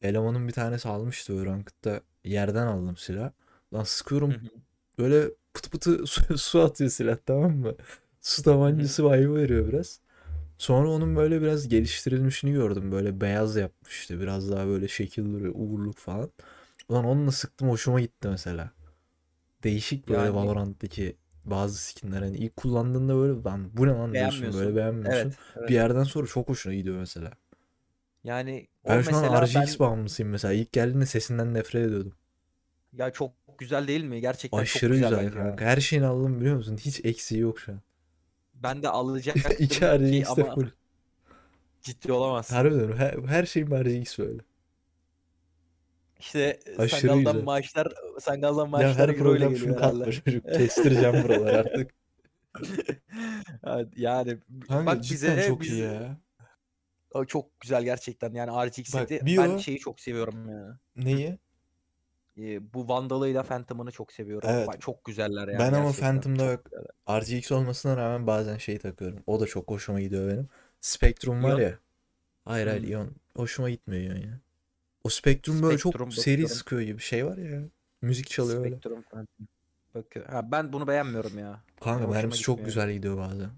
elemanın 0.02 0.48
bir 0.48 0.54
tanesi 0.54 0.90
almıştı 0.90 1.38
böyle 1.38 1.50
Ranked'da 1.50 2.02
yerden 2.24 2.68
aldım 2.68 2.98
silah. 2.98 3.32
Lan 3.74 3.84
sıkıyorum 3.84 4.36
böyle 4.98 5.30
pıtı 5.54 5.70
pıtı 5.70 6.08
su, 6.08 6.38
su 6.38 6.62
atıyor 6.62 6.90
silah 6.90 7.18
tamam 7.26 7.58
mı? 7.58 7.76
Su 8.22 8.44
tabancası 8.44 9.12
vibe'ı 9.12 9.36
veriyor 9.36 9.68
biraz. 9.68 10.00
Sonra 10.58 10.90
onun 10.90 11.16
böyle 11.16 11.42
biraz 11.42 11.68
geliştirilmişini 11.68 12.52
gördüm. 12.54 12.92
Böyle 12.92 13.22
beyaz 13.22 13.56
yapmış 13.56 14.00
işte. 14.00 14.20
Biraz 14.20 14.52
daha 14.52 14.68
böyle 14.68 14.88
şekil 14.88 15.34
duruyor. 15.34 15.54
Uğurluk 15.56 15.98
falan. 15.98 16.32
Ulan 16.90 17.06
onunla 17.06 17.32
sıktım 17.32 17.70
hoşuma 17.70 18.02
gitti 18.02 18.28
mesela. 18.28 18.72
Değişik 19.64 20.10
böyle 20.10 20.20
Yani 20.20 20.36
Valorant'taki 20.36 21.18
bazı 21.46 21.78
skinler. 21.84 22.22
Hani 22.22 22.38
ilk 22.38 22.56
kullandığında 22.58 23.16
böyle 23.16 23.44
lan 23.44 23.70
bu 23.78 23.88
ne 23.88 23.92
lan 23.92 24.18
diyorsun 24.18 24.54
böyle 24.54 24.76
beğenmiyorsun. 24.76 24.76
beğenmiyorsun. 24.76 25.30
Evet. 25.30 25.38
Bir 25.56 25.62
Evet. 25.62 25.70
yerden 25.76 26.04
sonra 26.04 26.28
çok 26.28 26.50
hoşuna 26.50 26.74
gidiyor 26.74 26.98
mesela. 26.98 27.32
Yani 28.24 28.68
o 28.84 28.90
Ben 28.90 29.02
şu 29.02 29.16
an 29.16 29.42
RGX 29.42 29.80
ben 29.80 29.80
bağımlısıyım 29.80 30.32
mesela. 30.32 30.54
İlk 30.54 30.72
geldiğinde 30.74 31.06
sesinden 31.06 31.54
nefret 31.54 31.88
ediyordum. 31.88 32.14
ya 32.94 33.12
çok 33.14 33.34
güzel 33.58 33.88
değil 33.88 34.04
mi? 34.04 34.22
Gerçekten 34.22 34.66
çok 34.66 34.66
Aşırı 34.66 34.90
güzel 34.90 35.10
güzel 35.10 35.24
ya. 35.26 35.32
kanka. 35.32 35.66
Her 35.66 35.78
şeyini 35.82 36.06
aldım 36.06 36.40
biliyor 36.40 36.56
musun? 36.56 36.78
Hiç 36.78 37.06
eksiği 37.06 37.42
yok 37.42 37.60
şu 37.60 37.72
an. 37.72 37.82
Ben 38.54 38.84
de 38.84 38.90
alacaktım 38.90 39.56
2 39.60 39.80
ki 39.80 39.86
RGX'te 39.86 40.44
ama 40.44 40.56
full. 40.56 40.68
ciddi 41.82 42.12
olamazsın. 42.12 42.56
Harbiden 42.56 42.92
her, 42.98 43.14
her 43.28 43.46
şeyim 43.46 43.72
RGX 43.72 44.20
böyle. 44.20 44.40
İşte 46.20 46.60
Aşırı 46.78 47.00
Sangal'dan 47.00 47.34
güzel. 47.34 47.46
maaşlar 47.46 47.88
Sangal'dan 48.20 48.64
Ya 48.66 48.70
maaşlar 48.70 48.96
her 48.96 49.10
euro 49.10 49.36
ile 49.36 49.40
program 49.40 49.56
şunu 49.56 49.76
katma 49.76 50.12
çocuk. 50.12 50.46
Kestireceğim 50.54 51.24
buraları 51.24 51.58
artık. 51.58 51.92
Yani 53.96 54.38
Kanka 54.68 54.86
bak 54.86 55.02
bize 55.02 55.46
çok 55.48 55.62
biz 55.62 55.72
iyi 55.74 55.82
ya. 55.84 56.18
O 57.14 57.26
çok 57.26 57.60
güzel 57.60 57.84
gerçekten. 57.84 58.34
Yani 58.34 58.68
RGX 58.68 58.94
Bak 58.96 59.10
bir 59.10 59.38
ben 59.38 59.58
şeyi 59.58 59.80
çok 59.80 60.00
seviyorum 60.00 60.50
ya. 60.50 60.80
neyi? 60.96 61.38
Ee, 62.38 62.74
bu 62.74 62.88
Vandal'ıyla 62.88 63.44
Phantom'ını 63.44 63.92
çok 63.92 64.12
seviyorum. 64.12 64.50
Evet. 64.52 64.68
Bak, 64.68 64.82
Çok 64.82 65.06
güzeller 65.06 65.48
yani 65.48 65.60
Ben 65.60 65.74
ama. 65.74 65.92
Phantom'da 65.92 66.56
güzeller. 66.56 67.22
RGX 67.40 67.52
olmasına 67.52 67.98
rağmen 67.98 68.28
bazen 68.28 68.58
şey 68.58 68.78
takıyorum. 68.80 69.24
O 69.28 69.40
da 69.40 69.46
çok 69.46 69.70
hoşuma 69.72 70.02
gidiyor 70.02 70.32
benim. 70.32 70.50
Spectrum 70.82 71.44
var 71.44 71.52
Ion. 71.52 71.60
ya. 71.60 71.80
Hayır 72.46 72.68
hayır 72.68 72.84
Hmm. 72.84 72.92
Ion. 72.92 73.16
Hoşuma 73.36 73.70
gitmiyor 73.70 74.04
Ion 74.16 74.22
ya. 74.22 74.40
O 75.04 75.10
Spectrum 75.10 75.64
böyle 75.64 75.78
çok 75.78 75.94
Spectrum 75.94 76.12
seri 76.12 76.48
sıkıyor 76.48 76.82
gibi 76.82 77.02
şey 77.02 77.26
var 77.26 77.38
ya. 77.38 77.62
Müzik 78.02 78.30
çalıyor 78.30 78.66
öyle. 78.66 78.80
Phantom. 78.80 79.28
Bakıyor. 79.96 80.26
Ha, 80.26 80.52
ben 80.52 80.74
bunu 80.74 80.88
beğenmiyorum 80.88 81.40
ya. 81.40 81.64
Kanka 81.82 82.08
mermisi 82.08 82.42
çok 82.42 82.58
gitmiyor. 82.58 82.66
güzel 82.66 82.94
gidiyor 82.94 83.18
bazen. 83.18 83.50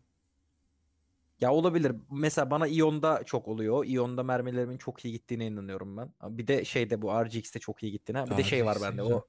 Ya 1.42 1.54
olabilir. 1.54 1.92
Mesela 2.12 2.52
bana 2.52 2.68
Ion'da 2.68 3.24
çok 3.26 3.48
oluyor. 3.48 3.86
Ion'da 3.86 4.24
mermilerimin 4.24 4.78
çok 4.78 5.06
iyi 5.06 5.12
gittiğine 5.12 5.48
inanıyorum 5.48 5.98
ben. 5.98 6.10
Bir 6.24 6.48
de 6.48 6.66
şeyde 6.66 7.02
bu 7.02 7.26
RGX'te 7.26 7.60
çok 7.60 7.84
iyi 7.84 7.92
gittiğine. 7.92 8.26
Bir 8.30 8.38
de 8.38 8.44
şey 8.44 8.66
var 8.66 8.76
RGX 8.76 8.82
de 8.82 8.88
bende. 8.88 9.02
güzel. 9.02 9.16
O 9.16 9.28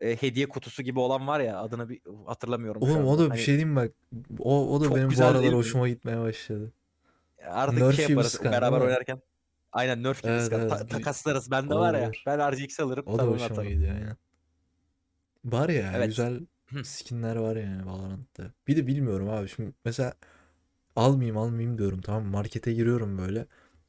e, 0.00 0.16
hediye 0.22 0.48
kutusu 0.48 0.82
gibi 0.82 0.98
olan 0.98 1.26
var 1.26 1.40
ya 1.40 1.58
adını 1.60 1.88
bir 1.88 2.00
hatırlamıyorum 2.26 2.82
Oğlum 2.82 3.06
o 3.06 3.18
da 3.18 3.24
bir 3.24 3.30
Hani 3.30 3.40
şey 3.40 3.54
diyeyim 3.54 3.76
bak. 3.76 3.92
O, 4.38 4.74
o 4.74 4.80
da 4.80 4.84
çok 4.84 4.96
benim 4.96 5.10
bu 5.18 5.24
aralar 5.24 5.54
hoşuma 5.54 5.88
gitmeye 5.88 6.20
başladı. 6.20 6.72
Artık 7.46 7.78
Nerf 7.78 7.96
şey 7.96 8.08
yaparız 8.08 8.40
beraber 8.44 8.80
oynarken. 8.80 9.20
Aynen 9.72 10.02
Nerf 10.02 10.22
gibi 10.22 10.32
Evet 10.32 10.44
sıkan. 10.44 10.68
Ta- 10.68 10.76
evet. 10.76 10.90
takaslarız. 10.90 11.50
Bende 11.50 11.74
var 11.74 11.94
ya. 11.94 12.10
Ben 12.26 12.52
RGX 12.52 12.80
alırım. 12.80 13.04
O 13.06 13.18
da 13.18 13.22
hoşuma 13.24 13.44
atarım. 13.44 13.68
gidiyor 13.68 13.94
aynen. 13.94 14.16
Var 15.44 15.68
ya 15.68 15.92
Evet. 15.96 16.06
güzel 16.08 16.40
skinler 16.84 17.36
var 17.36 17.56
yani 17.56 17.86
Valorant'ta. 17.86 18.52
Bir 18.68 18.76
de 18.76 18.86
bilmiyorum 18.86 19.28
abi 19.28 19.48
şimdi 19.48 19.72
mesela 19.84 20.12
almayayım 20.96 21.36
almayayım 21.38 21.78
diyorum 21.78 22.00
tamam 22.00 22.24
markete 22.26 22.72
giriyorum 22.72 23.18
böyle. 23.18 23.46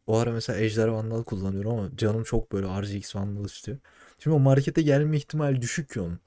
O 0.07 0.17
ara 0.17 0.31
mesela 0.31 0.59
Ejder 0.59 0.87
Vandal 0.87 1.23
kullanıyorum 1.23 1.71
ama 1.71 1.97
canım 1.97 2.23
çok 2.23 2.51
böyle 2.51 2.67
RGX 2.67 3.15
Vandal 3.15 3.45
istiyor. 3.45 3.77
Şimdi 4.19 4.35
o 4.35 4.39
markete 4.39 4.81
gelme 4.81 5.17
ihtimali 5.17 5.61
düşük 5.61 5.89
ki 5.89 6.01
onun. 6.01 6.19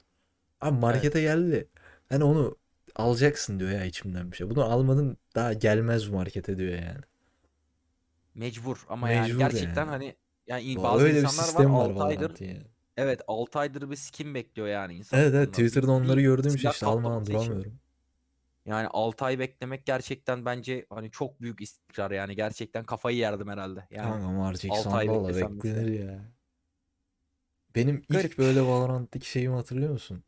Abi 0.61 0.79
markete 0.79 1.21
geldi. 1.21 1.69
Hani 2.09 2.23
onu 2.23 2.57
alacaksın 2.95 3.59
diyor 3.59 3.71
ya 3.71 3.85
içimden 3.85 4.31
bir 4.31 4.37
şey. 4.37 4.49
Bunu 4.49 4.63
almadın 4.65 5.17
daha 5.35 5.53
gelmez 5.53 6.11
bu 6.11 6.15
markete 6.15 6.57
diyor 6.57 6.73
yani. 6.73 7.01
Mecbur 8.35 8.85
ama 8.89 9.07
Mecbur 9.07 9.23
yani 9.29 9.37
gerçekten 9.39 9.81
yani. 9.85 9.89
hani 9.89 10.15
yani 10.47 10.83
bazı 10.83 11.03
Öyle 11.05 11.19
insanlar 11.21 11.53
var 11.53 11.65
var 11.65 11.89
6 11.89 12.03
aydır 12.03 12.39
yani. 12.41 12.57
evet 12.97 13.21
6 13.27 13.59
aydır 13.59 13.89
bir 13.91 13.95
skin 13.95 14.35
bekliyor 14.35 14.67
yani 14.67 14.93
insan 14.93 15.19
Evet 15.19 15.33
evet. 15.33 15.49
Twitter'da 15.49 15.91
onları 15.91 16.21
gördüğüm 16.21 16.51
silah 16.51 16.73
işte 16.73 16.85
almadan 16.85 17.25
duramıyorum. 17.25 17.79
Yani 18.65 18.87
6 18.87 19.25
ay 19.25 19.39
beklemek 19.39 19.85
gerçekten 19.85 20.45
bence 20.45 20.85
hani 20.89 21.11
çok 21.11 21.41
büyük 21.41 21.61
istikrar 21.61 22.11
yani 22.11 22.35
gerçekten 22.35 22.83
kafayı 22.83 23.17
yerdim 23.17 23.47
herhalde. 23.49 23.87
Yani 23.91 24.03
Kanka 24.03 24.25
ama 24.25 24.97
ay 24.97 25.07
mesela. 25.27 25.49
beklenir 25.63 25.99
ya. 25.99 26.31
Benim 27.75 27.95
ilk 27.95 28.09
Garip. 28.09 28.37
böyle 28.37 28.61
Valorant'taki 28.61 29.29
şeyimi 29.29 29.55
hatırlıyor 29.55 29.91
musun? 29.91 30.23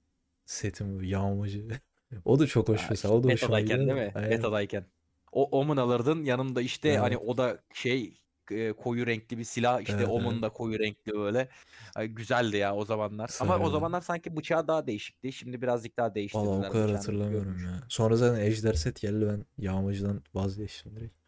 Setim 0.46 1.04
yağmacı. 1.04 1.68
O 2.26 2.40
da 2.40 2.48
çok 2.48 2.70
hoş 2.70 2.82
Ya 2.82 2.88
mesela. 2.90 3.14
O 3.14 3.24
da 3.24 3.28
hoşuma 3.30 3.60
gidiyor. 3.60 3.80
değil 3.80 3.92
mi? 3.92 4.12
Aynen. 4.16 4.30
Betadayken. 4.32 4.86
O 5.34 5.60
Omen 5.60 5.78
alırdın 5.78 6.24
yanında 6.24 6.62
işte 6.62 6.98
hani 6.98 7.14
Evet. 7.14 7.24
o 7.26 7.38
da 7.38 7.58
şey 7.74 8.20
e, 8.52 8.74
koyu 8.74 9.08
renkli 9.08 9.38
bir 9.38 9.44
silah 9.44 9.82
işte 9.82 9.94
Evet, 9.98 10.08
Omen 10.10 10.32
evet. 10.32 10.42
da 10.42 10.50
koyu 10.50 10.80
renkli 10.80 11.14
böyle. 11.14 11.50
Ay, 11.96 12.08
güzeldi 12.08 12.58
ya 12.58 12.76
o 12.76 12.86
zamanlar. 12.86 13.32
Ama 13.40 13.60
o 13.60 13.70
zamanlar 13.70 14.02
sanki 14.02 14.38
bıçağı 14.38 14.68
daha 14.68 14.88
değişikti. 14.88 15.34
Şimdi 15.34 15.62
birazcık 15.62 15.98
daha 15.98 16.16
değiştirdiler 16.16 16.48
Valla 16.48 16.68
o 16.70 16.72
kadar 16.72 16.92
hatırlamıyorum 16.92 17.48
görünüş. 17.48 17.64
ya. 17.66 17.84
Sonra 17.90 18.16
zaten 18.16 18.42
Ejder 18.42 18.74
set 18.74 19.02
geldi 19.02 19.28
ben 19.28 19.46
yağmacıdan 19.64 20.22
vazgeçtim 20.34 20.96
direkt. 20.96 21.23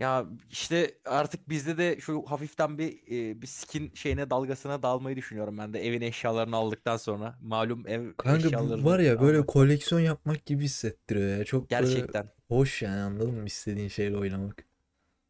Ya 0.00 0.26
işte 0.50 0.98
artık 1.04 1.48
bizde 1.48 1.78
de 1.78 2.00
şu 2.00 2.22
hafiften 2.26 2.78
bir 2.78 2.92
e, 3.30 3.42
bir 3.42 3.46
skin 3.46 3.92
şeyine 3.94 4.30
dalgasına 4.30 4.82
dalmayı 4.82 5.16
düşünüyorum 5.16 5.58
ben 5.58 5.72
de 5.74 5.86
evin 5.86 6.00
eşyalarını 6.00 6.56
aldıktan 6.56 6.96
sonra. 6.96 7.38
Malum 7.42 7.86
ev 7.88 8.12
Kanka 8.16 8.48
eşyalarını 8.48 8.84
var 8.84 8.98
ya 9.00 9.20
böyle 9.20 9.38
almak 9.38 9.46
koleksiyon 9.46 10.00
yapmak 10.00 10.46
gibi 10.46 10.64
hissettiriyor 10.64 11.38
ya. 11.38 11.44
Çok 11.44 11.68
gerçekten. 11.68 12.30
hoş 12.48 12.82
yani 12.82 13.00
anladın 13.00 13.34
mı 13.34 13.46
istediğin 13.46 13.88
şeyle 13.88 14.16
oynamak. 14.16 14.66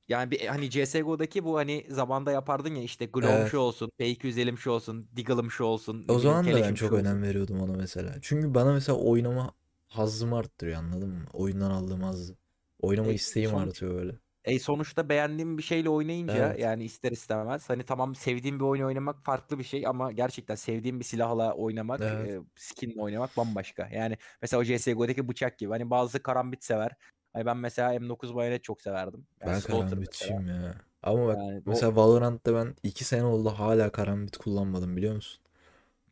Yani 0.09 0.31
bir 0.31 0.47
hani 0.47 0.71
CS:GO'daki 0.71 1.45
bu 1.45 1.57
hani 1.57 1.87
zamanda 1.91 2.33
yapardın 2.33 2.75
ya 2.75 2.83
işte 2.83 3.05
Glow'um 3.07 3.33
Evet. 3.33 3.51
şu 3.51 3.59
olsun, 3.59 3.93
P250'm 3.99 4.59
şu 4.59 4.71
olsun, 4.71 5.09
Deagle'ım 5.17 5.51
şu 5.51 5.65
olsun, 5.65 6.05
O 6.09 6.19
zaman 6.19 6.53
da 6.53 6.61
ben 6.63 6.75
çok 6.75 6.93
olsun. 6.93 7.05
önem 7.05 7.23
veriyordum 7.23 7.61
ona 7.61 7.73
mesela. 7.73 8.15
Çünkü 8.23 8.55
bana 8.55 8.73
mesela 8.73 8.99
oynama 8.99 9.53
hazzımı 9.89 10.37
arttırıyor 10.37 10.79
anladın 10.79 11.09
mı? 11.11 11.25
Oyundan 11.33 11.71
aldığım 11.71 12.03
hazzı. 12.03 12.37
Oynama 12.81 13.09
E, 13.11 13.15
isteğim 13.15 13.51
sonuç 13.51 13.55
artıyor 13.55 13.95
böyle. 13.95 14.19
E 14.45 14.59
sonuçta 14.59 15.09
beğendiğim 15.09 15.59
bir 15.59 15.63
şeyle 15.63 15.89
oynayınca 15.91 16.55
Evet. 16.55 16.59
yani 16.59 16.85
ister 16.85 17.13
istemez 17.13 17.71
hani 17.71 17.83
tamam 17.85 18.15
sevdiğim 18.15 18.61
bir 18.61 18.65
oyun 18.65 18.85
oynamak 18.85 19.23
farklı 19.23 19.59
bir 19.59 19.65
şey 19.65 19.87
ama 19.87 20.13
gerçekten 20.13 20.55
sevdiğim 20.55 21.01
bir 21.01 21.05
silahla 21.05 21.55
oynamak, 21.55 22.13
Evet. 22.13 22.13
e, 22.13 22.39
skinle 22.57 23.01
oynamak 23.03 23.37
bambaşka. 23.37 23.89
Yani 23.93 24.17
mesela 24.43 24.61
o 24.61 24.65
CS:GO'daki 24.65 25.29
bıçak 25.29 25.59
gibi. 25.59 25.71
Hani 25.71 25.91
bazı 25.91 26.23
karambit 26.23 26.65
sever. 26.65 26.91
Hani 27.33 27.47
ben 27.47 27.57
mesela 27.57 27.93
M9 28.01 28.35
bayonet 28.35 28.65
çok 28.65 28.83
severdim. 28.83 29.27
Yani 29.41 29.53
Ben 29.53 29.57
Slaughter 29.57 29.99
mesela. 29.99 30.35
karambitçiyim 30.35 30.47
ya. 30.47 30.81
Ama 31.03 31.27
bak 31.27 31.43
Yani 31.47 31.63
o 31.67 31.67
mesela 31.67 31.97
Valorant'ta 31.97 32.55
ben 32.55 32.75
2 32.83 33.05
sene 33.05 33.25
oldu 33.25 33.49
hala 33.49 33.93
karambit 33.93 34.37
kullanmadım 34.37 34.97
biliyor 34.97 35.15
musun? 35.15 35.43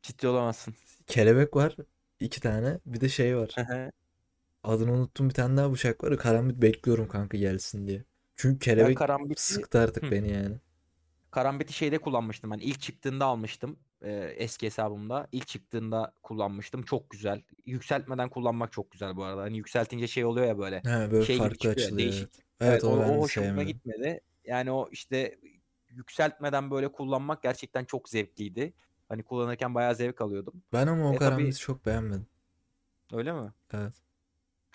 ciddi 0.02 0.28
olamazsın. 0.28 0.74
Kelebek 1.06 1.56
var. 1.56 1.76
iki 2.20 2.40
tane. 2.40 2.80
Bir 2.86 3.00
de 3.00 3.08
şey 3.08 3.36
var. 3.36 3.60
Adını 4.62 4.92
unuttum 4.92 5.28
bir 5.28 5.34
tane 5.34 5.56
daha 5.56 5.72
bıçak 5.72 6.04
var. 6.04 6.16
Karambit 6.18 6.62
bekliyorum 6.62 7.08
kanka 7.08 7.36
gelsin 7.38 7.86
diye. 7.88 8.04
Çünkü 8.38 8.58
kelebek 8.58 8.98
karambiti 8.98 9.42
sıktı 9.42 9.78
artık 9.78 10.02
Hı. 10.04 10.10
beni 10.10 10.32
yani. 10.32 10.56
Karambit'i 11.30 11.72
şeyde 11.72 11.98
kullanmıştım 11.98 12.50
ben. 12.50 12.58
İlk 12.58 12.80
çıktığında 12.80 13.24
almıştım. 13.24 13.78
e, 14.02 14.12
eski 14.36 14.66
hesabımda. 14.66 15.28
İlk 15.32 15.46
çıktığında 15.46 16.12
kullanmıştım. 16.22 16.82
Çok 16.82 17.10
güzel. 17.10 17.42
Yükseltmeden 17.66 18.28
kullanmak 18.28 18.72
çok 18.72 18.90
güzel 18.90 19.16
bu 19.16 19.24
arada. 19.24 19.42
Hani 19.42 19.56
yükseltince 19.56 20.06
şey 20.06 20.24
oluyor 20.24 20.46
ya 20.46 20.58
böyle. 20.58 20.76
He 20.78 21.10
böyle 21.10 21.24
Şey 21.24 21.38
farklı 21.38 21.70
açılıyor 21.70 21.98
değişik. 21.98 22.28
evet. 22.60 22.70
Evet 22.72 22.84
o, 22.84 22.88
o 22.88 23.20
hoşuma 23.20 23.62
gitmedi. 23.62 24.20
Yani 24.44 24.70
o 24.72 24.88
işte 24.92 25.38
yükseltmeden 25.88 26.70
böyle 26.70 26.92
kullanmak 26.92 27.42
gerçekten 27.42 27.84
çok 27.84 28.08
zevkliydi. 28.08 28.72
Hani 29.08 29.22
kullanırken 29.22 29.74
bayağı 29.74 29.94
zevk 29.94 30.20
alıyordum. 30.20 30.62
Ben 30.72 30.86
ama 30.86 31.10
o 31.10 31.14
E 31.14 31.18
tabii 31.18 31.18
karambiti 31.18 31.58
çok 31.58 31.86
beğenmedim. 31.86 32.26
öyle 33.12 33.32
mi? 33.32 33.52
Evet. 33.74 33.94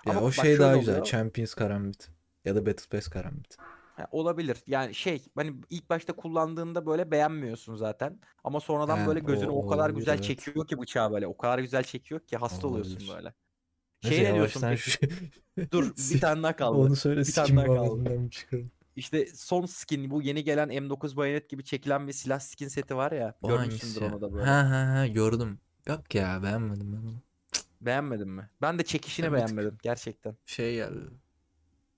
Ya 0.06 0.12
Ama 0.12 0.21
o 0.21 0.32
şey 0.32 0.60
daha 0.60 0.78
güzel. 0.78 0.93
oluyor. 0.93 1.06
Champions 1.06 1.54
karambit. 1.54 2.10
Ya 2.45 2.56
da 2.56 2.65
Battle 2.65 2.97
Pass 2.97 3.08
karambit. 3.08 3.58
Ha, 3.95 4.08
olabilir. 4.12 4.58
Yani 4.67 4.95
şey 4.95 5.25
hani 5.36 5.53
ilk 5.69 5.89
başta 5.89 6.13
kullandığında 6.13 6.86
böyle 6.86 7.12
beğenmiyorsun 7.12 7.75
zaten. 7.75 8.19
Ama 8.43 8.60
sonradan 8.60 8.97
He 8.97 9.08
böyle 9.08 9.19
o 9.19 9.25
gözünü 9.25 9.49
o 9.49 9.67
kadar 9.67 9.84
olabilir 9.84 9.97
güzel 9.97 10.13
evet. 10.13 10.23
çekiyor 10.23 10.67
ki 10.67 10.79
bıçağı 10.79 11.12
böyle. 11.12 11.27
O 11.27 11.38
kadar 11.38 11.60
güzel 11.60 11.84
çekiyor 11.84 12.21
ki 12.21 12.38
hasta 12.38 12.67
oluyorsun 12.67 12.95
Olabilir. 12.95 13.15
böyle. 13.15 13.34
Neyse 14.03 14.17
Şey 14.17 14.25
ne 14.25 14.36
diyorsun 14.36 14.62
peki? 14.62 14.82
şu 14.82 14.99
Dur 15.71 15.93
bir 16.13 16.21
tane 16.21 16.43
daha 16.43 16.56
kaldı. 16.56 16.77
onu 16.77 16.95
söyle 16.95 17.21
Bir 17.21 17.34
tane 17.34 17.56
daha 17.56 17.65
kaldı. 17.65 18.29
İşte 18.95 19.27
son 19.36 19.65
skin 19.65 20.12
bu 20.12 20.21
yeni 20.21 20.43
gelen 20.43 20.69
M9 20.69 21.15
bayonet 21.15 21.49
gibi 21.49 21.63
çekilen 21.63 22.08
bir 22.08 22.13
silah 22.13 22.39
skin 22.39 22.67
seti 22.67 22.95
var 22.95 23.12
ya. 23.12 23.36
O 23.41 23.47
Görmüşsündür 23.47 24.01
onu 24.01 24.21
da 24.21 24.34
böyle. 24.34 24.45
Ha 24.45 24.69
ha 24.69 24.88
ha 24.88 25.08
gördüm. 25.08 25.60
Yok 25.88 26.15
ya 26.15 26.43
beğenmedim 26.43 26.93
ben 26.93 26.97
onu. 26.97 27.15
Beğenmedin 27.82 28.29
mi? 28.29 28.49
Ben 28.62 28.79
de 28.79 28.84
çekişini 28.84 29.25
tık 29.25 29.34
beğenmedim 29.36 29.77
gerçekten. 29.84 30.38
şey 30.45 30.75
geldi. 30.75 30.99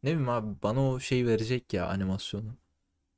Ne 0.05 0.11
bileyim 0.11 0.29
abi 0.29 0.61
bana 0.63 0.89
o 0.89 0.99
şey 0.99 1.25
verecek 1.27 1.73
ya 1.73 1.87
animasyonu. 1.87 2.57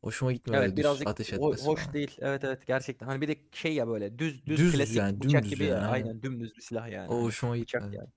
Hoşuma 0.03 0.33
gitmiyor 0.33 0.61
Evet 0.61 0.71
düz 0.71 0.77
birazcık 0.77 1.07
ateş 1.07 1.33
etmesi 1.33 1.65
hoş 1.65 1.79
falan. 1.81 1.93
değil. 1.93 2.17
Evet 2.21 2.43
evet 2.43 2.67
gerçekten. 2.67 3.05
Hani 3.05 3.21
bir 3.21 3.27
de 3.27 3.35
şey 3.51 3.73
ya 3.73 3.87
böyle 3.87 4.19
düz 4.19 4.45
düz 4.45 4.57
Düz 4.57 4.75
klasik 4.75 4.95
yani 4.95 5.21
bıçak 5.21 5.45
gibi 5.49 5.63
ya. 5.63 5.69
yani 5.69 5.85
aynen. 5.85 6.07
Aynen 6.07 6.21
dümdüz 6.21 6.55
bir 6.55 6.61
silah 6.61 6.89
yani. 6.89 7.09
O 7.09 7.15
Hani 7.15 7.23
hoşuma 7.23 7.53
bıçak 7.53 7.81
gitmedi. 7.81 7.95
yani. 7.95 8.09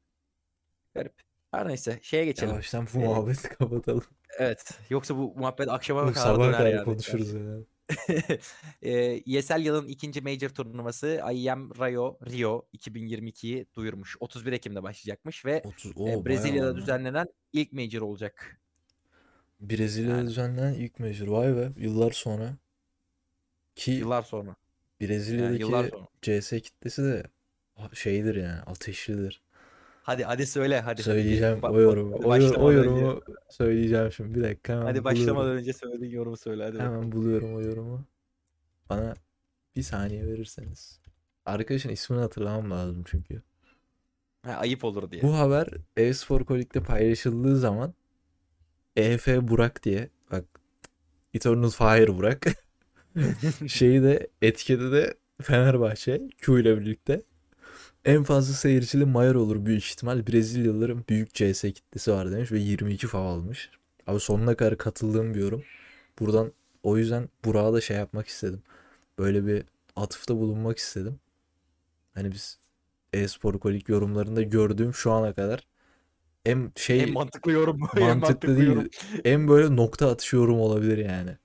Garip. 0.94 1.12
Her 1.50 1.68
neyse 1.68 1.98
şeye 2.02 2.24
geçelim. 2.24 2.50
Yavaştan 2.50 2.87
bu 2.94 2.98
Ee, 2.98 3.04
muhabbeti 3.04 3.48
kapatalım. 3.59 4.04
evet. 4.38 4.78
Yoksa 4.90 5.16
bu 5.16 5.35
muhabbet 5.37 5.68
akşama 5.68 6.06
Bu 6.09 6.12
kadar 6.12 6.38
döner 6.40 6.52
kadar 6.52 6.70
yani. 6.70 6.85
konuşuruz 6.85 7.33
ya. 7.33 7.40
Eee 8.83 9.22
ESL 9.37 9.61
yılın 9.61 9.87
ikinci 9.88 10.20
major 10.20 10.48
turnuvası 10.48 11.22
IEM 11.33 11.70
Rio 11.74 12.18
Rio 12.30 12.66
2022'yi 12.74 13.66
duyurmuş. 13.74 14.16
31 14.20 14.52
Ekim'de 14.52 14.83
başlayacakmış 14.83 15.44
ve 15.44 15.62
30 15.64 15.90
e, 15.90 15.94
o 15.96 16.04
bayağı 16.06 16.24
Brezilya'da 16.24 16.76
düzenlenen 16.76 17.26
ilk 17.52 17.72
major 17.72 18.00
olacak. 18.02 18.60
Brezilya'da 19.61 20.16
Yani 20.16 20.29
düzenlenen 20.29 20.73
ilk 20.75 20.99
major. 20.99 21.27
Vay 21.29 21.57
be. 21.57 21.73
Yıllar 21.77 22.11
sonra. 22.11 22.57
Ki 23.77 23.90
yıllar 23.90 24.23
sonra. 24.23 24.49
Yani 24.49 24.57
yıllar 25.01 25.11
Brezilya'daki 25.11 25.90
sonra. 25.90 26.07
CS 26.23 26.61
kitlesi 26.62 27.03
de 27.05 27.23
şeydir 27.94 28.35
yani. 28.35 28.61
Ateşlidir. 28.61 29.42
Hadi 30.03 30.25
hadi 30.25 30.46
söyle 30.46 30.75
hadi 30.81 30.85
hadi 30.85 31.03
Söyleyeceğim 31.03 31.62
bak, 31.62 31.70
o 31.70 31.81
yorumu. 31.81 32.12
hadi 32.16 32.27
O, 32.27 32.37
yor- 32.37 32.55
o 32.57 32.62
başlamadan 32.62 32.77
önce 32.77 33.01
yorumu 33.01 33.20
söyleyeceğim 33.51 34.12
şimdi. 34.12 34.35
Bir 34.38 34.42
dakika 34.44 34.75
hadi 34.77 34.88
hemen 34.88 35.05
başlamadan 35.05 35.35
buluyorum. 35.37 35.59
önce 35.59 35.73
söylediğin 35.73 36.12
yorumu 36.12 36.37
söyle 36.37 36.62
hadi 36.64 36.79
Hemen 36.79 36.90
bakalım. 36.92 37.12
buluyorum 37.12 37.55
o 37.55 37.61
yorumu. 37.61 38.05
Bana 38.90 39.14
bir 39.77 39.83
saniye 39.83 40.27
verirseniz. 40.27 41.01
Arkadaşın 41.46 41.88
ismini 41.88 42.20
hatırlamam 42.20 42.70
lazım 42.70 43.05
çünkü. 43.07 43.42
Ha, 44.42 44.53
ayıp 44.53 44.85
olur 44.85 45.11
diye. 45.11 45.23
Bu 45.23 45.35
haber 45.38 45.68
e-spor 45.96 46.44
kolikte 46.44 46.83
paylaşıldığı 46.83 47.57
zaman 47.59 47.94
EF 48.96 49.26
Burak 49.26 49.85
diye 49.85 50.09
bak 50.33 50.44
Eternal 51.35 51.70
Fire 51.70 52.16
Burak 52.16 52.46
şeyi 53.68 54.03
de 54.03 54.26
etiketi 54.42 54.92
de 54.92 55.14
Fenerbahçe 55.42 56.20
Q 56.38 56.61
ile 56.61 56.81
birlikte 56.81 57.22
en 58.05 58.22
fazla 58.24 58.55
seyircili 58.55 59.05
Mayer 59.05 59.35
olur 59.35 59.66
büyük 59.66 59.85
ihtimal 59.85 60.26
Brezilyalıların 60.26 61.05
büyük 61.09 61.35
CS 61.35 61.62
kitlesi 61.62 62.12
var 62.12 62.33
demiş 62.33 62.53
ve 62.53 62.59
22 62.59 63.07
fav 63.07 63.24
almış. 63.24 63.70
Abi 64.07 64.20
sonuna 64.20 64.55
kadar 64.55 64.79
katıldığım 64.79 65.35
bir 65.35 65.40
yorum. 65.40 65.64
Buradan 66.18 66.53
o 66.83 66.98
yüzden 66.98 67.29
Burak'a 67.44 67.72
da 67.72 67.81
şey 67.81 67.96
yapmak 67.96 68.29
istedim. 68.29 68.62
Böyle 69.18 69.46
bir 69.46 69.64
atıfta 69.96 70.37
bulunmak 70.37 70.79
istedim. 70.79 71.20
Hani 72.14 72.33
biz 72.33 72.59
e-spor 73.12 73.59
kolik 73.59 73.88
yorumlarında 73.88 74.42
gördüğüm 74.42 74.94
şu 74.94 75.12
ana 75.12 75.33
kadar 75.35 75.66
en 76.44 76.72
En 76.96 77.07
şey 77.07 77.12
mantıklı 77.12 77.53
yorum. 77.53 77.81
En 77.96 78.18
mantıklı 78.18 78.18
mantıklı 78.18 78.62
yorum. 78.64 78.88
değil. 78.92 79.22
En 79.24 79.48
böyle 79.48 79.76
nokta 79.76 80.11
atışı 80.11 80.37
yorum 80.37 80.61
olabilir 80.61 80.98
yani. 80.98 81.37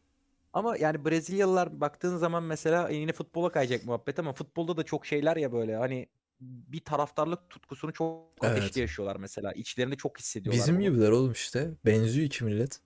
Ama 0.54 0.78
yani 0.78 1.06
Brezilyalılar 1.06 1.82
baktığın 1.82 2.18
zaman 2.18 2.44
mesela 2.44 2.90
yine 2.90 3.14
futbola 3.14 3.52
kayacak 3.52 3.86
muhabbet 3.86 4.20
ama 4.20 4.34
futbolda 4.34 4.78
da 4.78 4.84
çok 4.84 5.06
şeyler 5.06 5.38
ya 5.38 5.52
böyle 5.52 5.76
hani 5.76 6.08
bir 6.42 6.84
taraftarlık 6.86 7.50
tutkusunu 7.50 7.94
çok 7.94 8.28
ateşli 8.42 8.66
Evet. 8.66 8.78
yaşıyorlar 8.78 9.16
mesela. 9.16 9.52
İçlerinde 9.54 9.96
çok 9.96 10.20
hissediyorlar 10.20 10.62
Bizim 10.64 10.76
bunu. 10.76 10.84
gibiler 10.84 11.12
oğlum 11.12 11.32
işte. 11.32 11.72
Benziyor 11.86 12.26
iki 12.28 12.44
millet. 12.44 12.80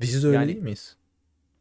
Biz 0.00 0.24
de 0.24 0.28
öyle 0.28 0.36
Yani 0.36 0.48
değil 0.48 0.58
miyiz? 0.62 0.96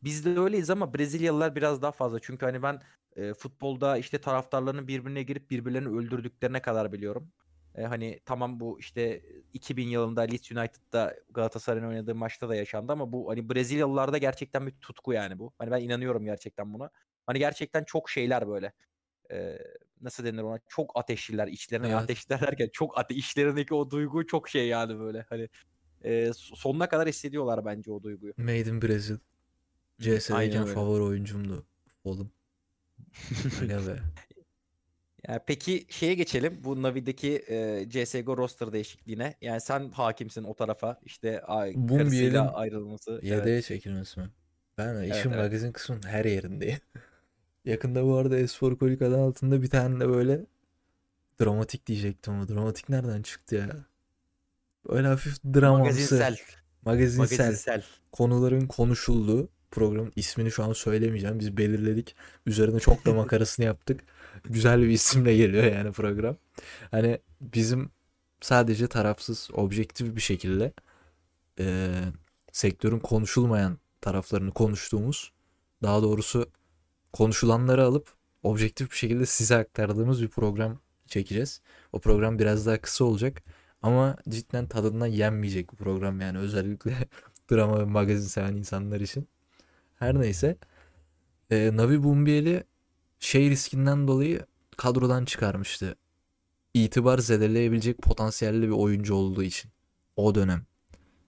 Biz 0.03 0.25
de 0.25 0.39
öyleyiz 0.39 0.69
ama 0.69 0.93
Brezilyalılar 0.93 1.55
biraz 1.55 1.81
daha 1.81 1.91
fazla. 1.91 2.19
Çünkü 2.19 2.45
hani 2.45 2.63
ben 2.63 2.81
e, 3.15 3.33
futbolda 3.33 3.97
işte 3.97 4.21
taraftarlarının 4.21 4.87
birbirine 4.87 5.23
girip 5.23 5.51
birbirlerini 5.51 5.89
öldürdüklerine 5.89 6.61
kadar 6.61 6.91
biliyorum. 6.93 7.31
E, 7.75 7.83
hani 7.83 8.19
tamam 8.25 8.59
bu 8.59 8.79
işte 8.79 9.21
2000 9.53 9.87
yılında 9.87 10.21
Leeds 10.21 10.51
United'da 10.51 11.15
Galatasaray'ın 11.29 11.87
oynadığı 11.87 12.15
maçta 12.15 12.49
da 12.49 12.55
yaşandı 12.55 12.91
ama 12.91 13.11
bu 13.11 13.29
hani 13.29 13.49
Brezilyalılarda 13.49 14.17
gerçekten 14.17 14.67
bir 14.67 14.71
tutku 14.71 15.13
yani 15.13 15.39
bu. 15.39 15.53
Hani 15.57 15.71
ben 15.71 15.81
inanıyorum 15.81 16.25
gerçekten 16.25 16.73
buna. 16.73 16.89
Hani 17.25 17.39
gerçekten 17.39 17.83
çok 17.83 18.09
şeyler 18.09 18.47
böyle. 18.47 18.73
E, 19.31 19.57
nasıl 20.01 20.25
denir 20.25 20.41
ona? 20.41 20.59
Çok 20.67 20.91
ateşliler. 20.95 21.47
içlerine 21.47 21.87
Evet. 21.87 21.97
ateşliler 21.97 22.41
derken 22.41 22.69
çok 22.73 22.97
ate 22.97 23.15
içlerindeki 23.15 23.73
o 23.73 23.91
duygu 23.91 24.27
çok 24.27 24.49
şey 24.49 24.67
yani 24.67 24.99
böyle. 24.99 25.25
Hani 25.29 25.49
e, 26.03 26.31
sonuna 26.33 26.89
kadar 26.89 27.07
hissediyorlar 27.07 27.65
bence 27.65 27.91
o 27.91 28.03
duyguyu. 28.03 28.33
Made 28.37 28.69
in 28.69 28.81
Brazil. 28.81 29.17
CS'deyken 29.99 30.63
öyle. 30.63 30.73
favori 30.73 31.03
oyuncumdu. 31.03 31.65
Oğlum. 32.03 32.31
Aga 33.63 33.87
be. 33.87 33.99
Yani 35.27 35.39
peki 35.47 35.85
şeye 35.89 36.13
geçelim. 36.13 36.59
Bu 36.63 36.81
Navi'deki 36.81 37.43
e, 37.47 37.85
CSGO 37.89 38.37
roster 38.37 38.73
değişikliğine. 38.73 39.35
Yani 39.41 39.61
sen 39.61 39.89
hakimsin 39.91 40.43
o 40.43 40.53
tarafa. 40.53 40.99
İşte 41.05 41.41
ay, 41.41 41.87
karısıyla 41.87 42.53
ayrılması. 42.53 43.19
yedeğe 43.23 43.53
Evet. 43.53 43.65
çekilmesi 43.65 44.19
mi? 44.19 44.29
Ben 44.77 44.95
Evet 44.95 45.15
işin 45.15 45.29
evet. 45.29 45.39
magazin 45.39 45.71
kısmının 45.71 46.03
her 46.03 46.25
yerindeyim. 46.25 46.79
Yakında 47.65 48.05
bu 48.05 48.15
arada 48.15 48.37
Espor 48.37 48.77
Kolik 48.77 49.01
adı 49.01 49.17
altında 49.17 49.61
bir 49.61 49.69
tane 49.69 49.99
de 49.99 50.09
böyle 50.09 50.45
dramatik 51.41 51.85
diyecektim 51.87 52.33
ama 52.33 52.47
dramatik 52.47 52.89
nereden 52.89 53.21
çıktı 53.21 53.55
ya? 53.55 53.69
Böyle 54.89 55.07
hafif 55.07 55.43
dramamsı, 55.43 55.83
Magazinsel. 55.83 56.37
magazinsel 56.85 57.37
Magazinsel. 57.37 57.83
konuların 58.11 58.67
konuşulduğu 58.67 59.49
programın 59.71 60.11
ismini 60.15 60.51
şu 60.51 60.63
an 60.63 60.73
söylemeyeceğim. 60.73 61.39
Biz 61.39 61.57
belirledik. 61.57 62.15
Üzerine 62.45 62.79
çok 62.79 63.05
da 63.05 63.13
makarasını 63.13 63.65
yaptık. 63.65 64.03
Güzel 64.43 64.81
bir 64.81 64.89
isimle 64.89 65.35
geliyor 65.35 65.63
yani 65.63 65.91
program. 65.91 66.37
Hani 66.91 67.19
bizim 67.41 67.89
sadece 68.41 68.87
tarafsız, 68.87 69.49
objektif 69.53 70.15
bir 70.15 70.21
şekilde 70.21 70.73
eee, 71.59 71.91
sektörün 72.51 72.99
konuşulmayan 72.99 73.77
taraflarını 74.01 74.51
konuştuğumuz, 74.51 75.31
daha 75.83 76.03
doğrusu 76.03 76.49
konuşulanları 77.13 77.83
alıp 77.83 78.13
objektif 78.43 78.91
bir 78.91 78.95
şekilde 78.95 79.25
size 79.25 79.55
aktardığımız 79.55 80.21
bir 80.21 80.27
program 80.27 80.79
çekeceğiz. 81.07 81.61
O 81.91 81.99
program 81.99 82.39
biraz 82.39 82.65
daha 82.65 82.81
kısa 82.81 83.05
olacak 83.05 83.43
ama 83.81 84.17
cidden 84.29 84.67
tadından 84.67 85.07
yenmeyecek 85.07 85.71
bir 85.71 85.77
program 85.77 86.21
yani 86.21 86.37
özellikle 86.37 86.97
drama 87.51 87.79
ve 87.79 87.85
magazin 87.85 88.27
seven 88.27 88.55
insanlar 88.55 89.01
için. 89.01 89.27
Her 89.99 90.19
neyse 90.19 90.57
e, 91.51 91.71
Navi 91.73 92.03
Bumbiel'i 92.03 92.63
şey 93.21 93.49
riskinden 93.49 94.07
dolayı 94.07 94.45
kadrodan 94.77 95.25
çıkarmıştı. 95.25 95.95
İtibar 96.73 97.19
zedeleyebilecek 97.19 97.97
potansiyelli 97.97 98.61
bir 98.61 98.73
oyuncu 98.73 99.15
olduğu 99.15 99.43
için 99.43 99.71
o 100.15 100.35
dönem. 100.35 100.65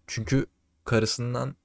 Çünkü 0.08 0.46
karısından 0.86 1.56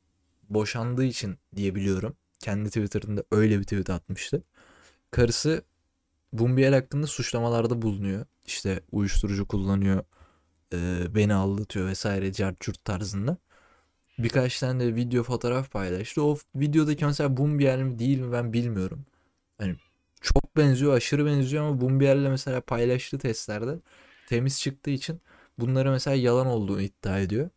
boşandığı 0.48 1.04
için 1.04 1.38
diye 1.56 1.74
biliyorum. 1.74 2.16
Kendi 2.38 2.68
Twitter'ında 2.68 3.24
öyle 3.30 3.58
bir 3.58 3.64
tweet 3.64 3.90
atmıştı. 3.90 4.44
Karısı 5.10 5.62
Bumbiel 6.32 6.74
hakkında 6.74 7.06
suçlamalarda 7.06 7.82
bulunuyor. 7.82 8.26
İşte 8.46 8.80
uyuşturucu 8.92 9.48
kullanıyor, 9.48 10.04
e, 10.72 11.06
beni 11.14 11.34
aldatıyor 11.34 11.86
vesaire 11.86 12.32
carçurt 12.32 12.84
tarzında. 12.84 13.36
Birkaç 14.18 14.60
tane 14.60 14.84
de 14.84 14.94
video 14.94 15.22
fotoğraf 15.22 15.70
paylaştı. 15.70 16.22
O 16.22 16.38
videodaki 16.54 17.04
mesela 17.04 17.36
Bumbiel 17.36 17.78
mi 17.78 17.98
değil 17.98 18.18
mi 18.20 18.32
ben 18.32 18.52
bilmiyorum. 18.52 19.06
Hani 19.58 19.76
çok 20.20 20.56
benziyor, 20.56 20.96
aşırı 20.96 21.26
benziyor 21.26 21.64
ama 21.64 21.80
Bumbiel'le 21.80 22.30
mesela 22.30 22.60
paylaştığı 22.60 23.18
testlerde 23.18 23.80
temiz 24.28 24.60
çıktığı 24.60 24.90
için 24.90 25.20
bunları 25.58 25.90
mesela 25.90 26.14
yalan 26.16 26.46
olduğunu 26.46 26.80
iddia 26.82 27.18
ediyor. 27.18 27.50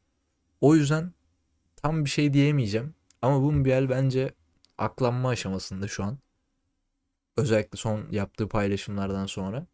O 0.62 0.76
yüzden 0.76 1.14
tam 1.76 2.06
bir 2.06 2.10
şey 2.10 2.34
diyemeyeceğim. 2.34 2.96
Ama 3.22 3.42
Bumbiel 3.42 3.90
bence 3.90 4.34
aklanma 4.78 5.30
aşamasında 5.30 5.88
şu 5.88 6.04
an. 6.04 6.18
Özellikle 7.38 7.78
son 7.78 8.12
yaptığı 8.12 8.48
paylaşımlardan 8.50 9.26
sonra. 9.26 9.68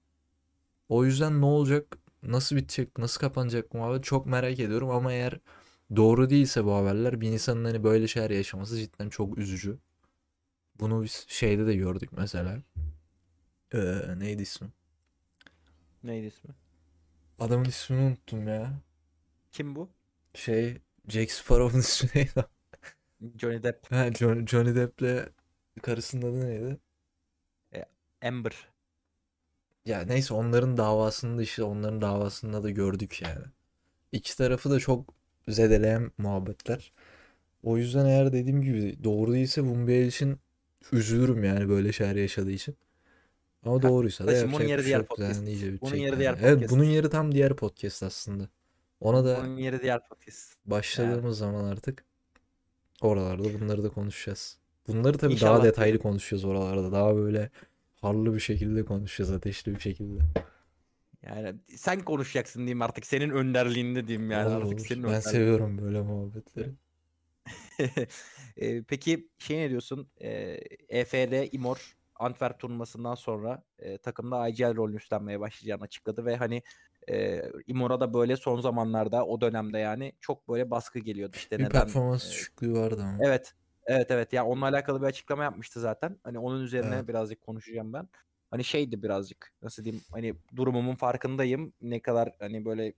O 0.89 1.05
yüzden 1.05 1.41
ne 1.41 1.45
olacak, 1.45 1.97
nasıl 2.23 2.55
bitecek, 2.55 2.97
nasıl 2.97 3.19
kapanacak 3.19 3.73
bu 3.73 3.77
muhabbet 3.77 4.03
çok 4.03 4.25
merak 4.25 4.59
ediyorum. 4.59 4.89
Ama 4.89 5.13
eğer 5.13 5.39
doğru 5.95 6.29
değilse 6.29 6.65
bu 6.65 6.75
haberler 6.75 7.21
bir 7.21 7.27
insanın 7.31 7.65
hani 7.65 7.83
böyle 7.83 8.07
şeyler 8.07 8.29
yaşaması 8.29 8.77
cidden 8.77 9.09
çok 9.09 9.37
üzücü. 9.37 9.79
Bunu 10.79 11.03
biz 11.03 11.25
şeyde 11.27 11.67
de 11.67 11.75
gördük 11.75 12.09
mesela. 12.17 12.63
Ee, 13.73 13.79
neydi 14.19 14.41
ismi? 14.41 14.67
Neydi 16.03 16.27
ismi? 16.27 16.51
Adamın 17.39 17.65
ismini 17.65 18.01
unuttum 18.01 18.47
ya. 18.47 18.81
Kim 19.51 19.75
bu? 19.75 19.89
Şey 20.33 20.77
Jack 21.07 21.31
Sparrow'un 21.31 21.79
ismi 21.79 22.09
neydi? 22.15 22.45
Johnny 23.37 23.63
Depp. 23.63 23.91
Ha, 23.91 24.13
John, 24.13 24.45
Johnny 24.45 24.75
Depp'le 24.75 25.29
karısının 25.81 26.21
adı 26.21 26.47
neydi? 26.47 26.77
Amber. 28.21 28.67
Ya 29.85 30.01
neyse 30.01 30.33
onların 30.33 30.77
davasında 30.77 31.41
işte 31.41 31.63
onların 31.63 32.01
davasında 32.01 32.63
da 32.63 32.69
gördük 32.69 33.21
yani. 33.21 33.45
İki 34.11 34.37
tarafı 34.37 34.71
da 34.71 34.79
çok 34.79 35.13
zedeleyen 35.47 36.11
muhabbetler. 36.17 36.93
O 37.63 37.77
yüzden 37.77 38.05
eğer 38.05 38.33
dediğim 38.33 38.61
gibi 38.61 39.03
doğru 39.03 39.33
değilse 39.33 39.63
Bumbiel 39.65 40.07
için 40.07 40.39
üzülürüm 40.91 41.43
yani 41.43 41.69
böyle 41.69 41.91
şeyler 41.91 42.15
yaşadığı 42.15 42.51
için. 42.51 42.75
Ama 43.63 43.81
doğruysa 43.81 44.23
da 44.23 44.27
Kardeşim, 44.27 44.47
bunun 44.47 44.53
yapacak 44.53 44.69
yeri 44.69 44.81
şey 44.81 44.87
diğer 44.87 45.05
podcast. 45.05 45.39
Yani 45.39 45.49
iyice 45.49 45.81
Bunun 45.81 45.95
yeri 45.95 46.09
yani. 46.09 46.19
diğer 46.19 46.37
Evet 46.41 46.53
podcast. 46.53 46.71
bunun 46.73 46.83
yeri 46.83 47.09
tam 47.09 47.31
diğer 47.31 47.55
podcast 47.55 48.03
aslında. 48.03 48.49
Ona 48.99 49.25
da 49.25 49.39
Bunun 49.43 49.57
yeri 49.57 49.81
diğer 49.81 50.07
podcast. 50.09 50.53
başladığımız 50.65 51.37
zaman 51.37 51.63
artık 51.65 52.03
oralarda 53.01 53.59
bunları 53.61 53.83
da 53.83 53.89
konuşacağız. 53.89 54.57
Bunları 54.87 55.17
tabii 55.17 55.33
İnşallah 55.33 55.55
daha 55.57 55.63
detaylı 55.63 55.85
diyelim. 55.85 56.01
konuşacağız 56.01 56.45
oralarda. 56.45 56.91
Daha 56.91 57.15
böyle 57.15 57.49
harlı 58.01 58.33
bir 58.35 58.39
şekilde 58.39 58.85
konuşacağız. 58.85 59.31
Ateşli 59.31 59.75
bir 59.75 59.79
şekilde. 59.79 60.23
Yani 61.23 61.55
sen 61.75 61.99
konuşacaksın 61.99 62.59
diyeyim 62.59 62.81
artık. 62.81 63.05
Senin 63.05 63.29
önderliğinde 63.29 64.07
diyeyim 64.07 64.31
yani 64.31 64.47
Olur, 64.47 64.55
artık 64.55 64.67
olur. 64.73 64.79
senin 64.79 65.03
Ben 65.03 65.09
önderliğinde. 65.09 65.29
seviyorum 65.29 65.77
böyle 65.81 66.01
muhabbetleri. 66.01 66.69
E, 68.57 68.83
peki 68.83 69.29
şey 69.37 69.57
ne 69.57 69.69
diyorsun? 69.69 70.11
E, 70.21 70.29
EFL, 70.89 71.49
Imor 71.51 71.93
Antwerp 72.15 72.59
turnuvasından 72.59 73.15
sonra 73.15 73.63
e, 73.79 73.97
takımda 73.97 74.47
IGL 74.47 74.75
rolünü 74.75 74.95
üstlenmeye 74.97 75.39
başlayacağını 75.39 75.83
açıkladı 75.83 76.25
ve 76.25 76.35
hani 76.35 76.63
e, 77.09 77.41
Imora'da 77.67 78.13
böyle 78.13 78.37
son 78.37 78.61
zamanlarda 78.61 79.25
o 79.25 79.41
dönemde 79.41 79.77
yani 79.79 80.13
çok 80.21 80.49
böyle 80.49 80.71
baskı 80.71 80.99
geliyordu 80.99 81.33
işte 81.37 81.59
Bir 81.59 81.69
neden 81.69 81.69
performans 81.69 82.23
e, 82.23 82.29
düşüklüğü 82.29 82.73
vardı 82.73 83.03
ama. 83.03 83.27
Evet. 83.27 83.53
Evet 83.87 84.11
evet. 84.11 84.33
Ya 84.33 84.45
onunla 84.45 84.65
alakalı 84.65 85.01
bir 85.01 85.07
açıklama 85.07 85.43
yapmıştı 85.43 85.79
zaten. 85.79 86.19
Hani 86.23 86.39
onun 86.39 86.63
üzerine 86.63 86.95
Evet. 86.95 87.07
birazcık 87.07 87.41
konuşacağım 87.41 87.93
ben. 87.93 88.09
Hani 88.51 88.63
şeydi 88.63 89.03
birazcık 89.03 89.53
nasıl 89.61 89.83
diyeyim 89.83 90.03
hani 90.11 90.33
durumumun 90.55 90.95
farkındayım. 90.95 91.73
Ne 91.81 92.01
kadar 92.01 92.31
hani 92.39 92.65
böyle 92.65 92.93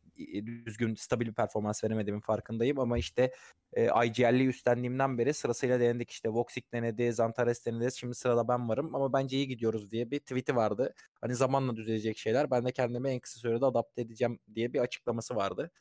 düzgün 0.66 0.96
stabil 0.96 1.28
bir 1.28 1.34
performans 1.34 1.84
veremediğimin 1.84 2.22
farkındayım 2.22 2.80
ama 2.80 2.98
işte 2.98 3.32
e, 3.74 3.86
IGL'yi 4.06 4.48
üstlendiğimden 4.48 5.18
beri 5.18 5.34
sırasıyla 5.34 5.80
denedik 5.80 6.12
işte 6.12 6.30
Voxic 6.30 6.64
denedi, 6.74 7.14
Zantares 7.14 7.66
denedi. 7.66 7.98
Şimdi 7.98 8.16
sırada 8.16 8.48
ben 8.48 8.70
varım 8.70 8.96
ama 8.96 9.14
bence 9.14 9.38
iyi 9.38 9.48
gidiyoruz 9.48 9.92
diye 9.92 10.12
bir 10.12 10.20
tweet'i 10.20 10.56
vardı. 10.56 10.94
Hani 11.22 11.36
zamanla 11.36 11.76
düzelecek 11.76 12.18
şeyler. 12.18 12.52
Ben 12.52 12.66
de 12.66 12.72
kendimi 12.72 13.10
en 13.10 13.20
kısa 13.20 13.40
sürede 13.40 13.66
adapte 13.66 14.02
edeceğim 14.02 14.40
diye 14.56 14.74
bir 14.74 14.80
açıklaması 14.80 15.36
vardı. 15.36 15.72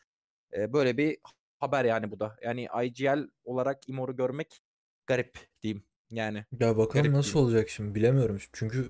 E, 0.57 0.73
böyle 0.73 0.97
bir 0.97 1.19
haber 1.59 1.85
yani 1.85 2.11
bu 2.11 2.21
da. 2.21 2.37
Yani 2.43 2.69
IGL 2.85 3.29
olarak 3.45 3.89
Imor'u 3.89 4.16
görmek 4.16 4.61
garip 5.07 5.39
diyeyim. 5.62 5.83
Yani 6.11 6.45
Ya 6.61 6.77
bakalım 6.77 6.93
garip 7.03 7.12
nasıl 7.12 7.33
diyeyim. 7.33 7.49
olacak 7.49 7.69
şimdi 7.69 7.95
bilemiyorum. 7.95 8.39
Çünkü 8.53 8.89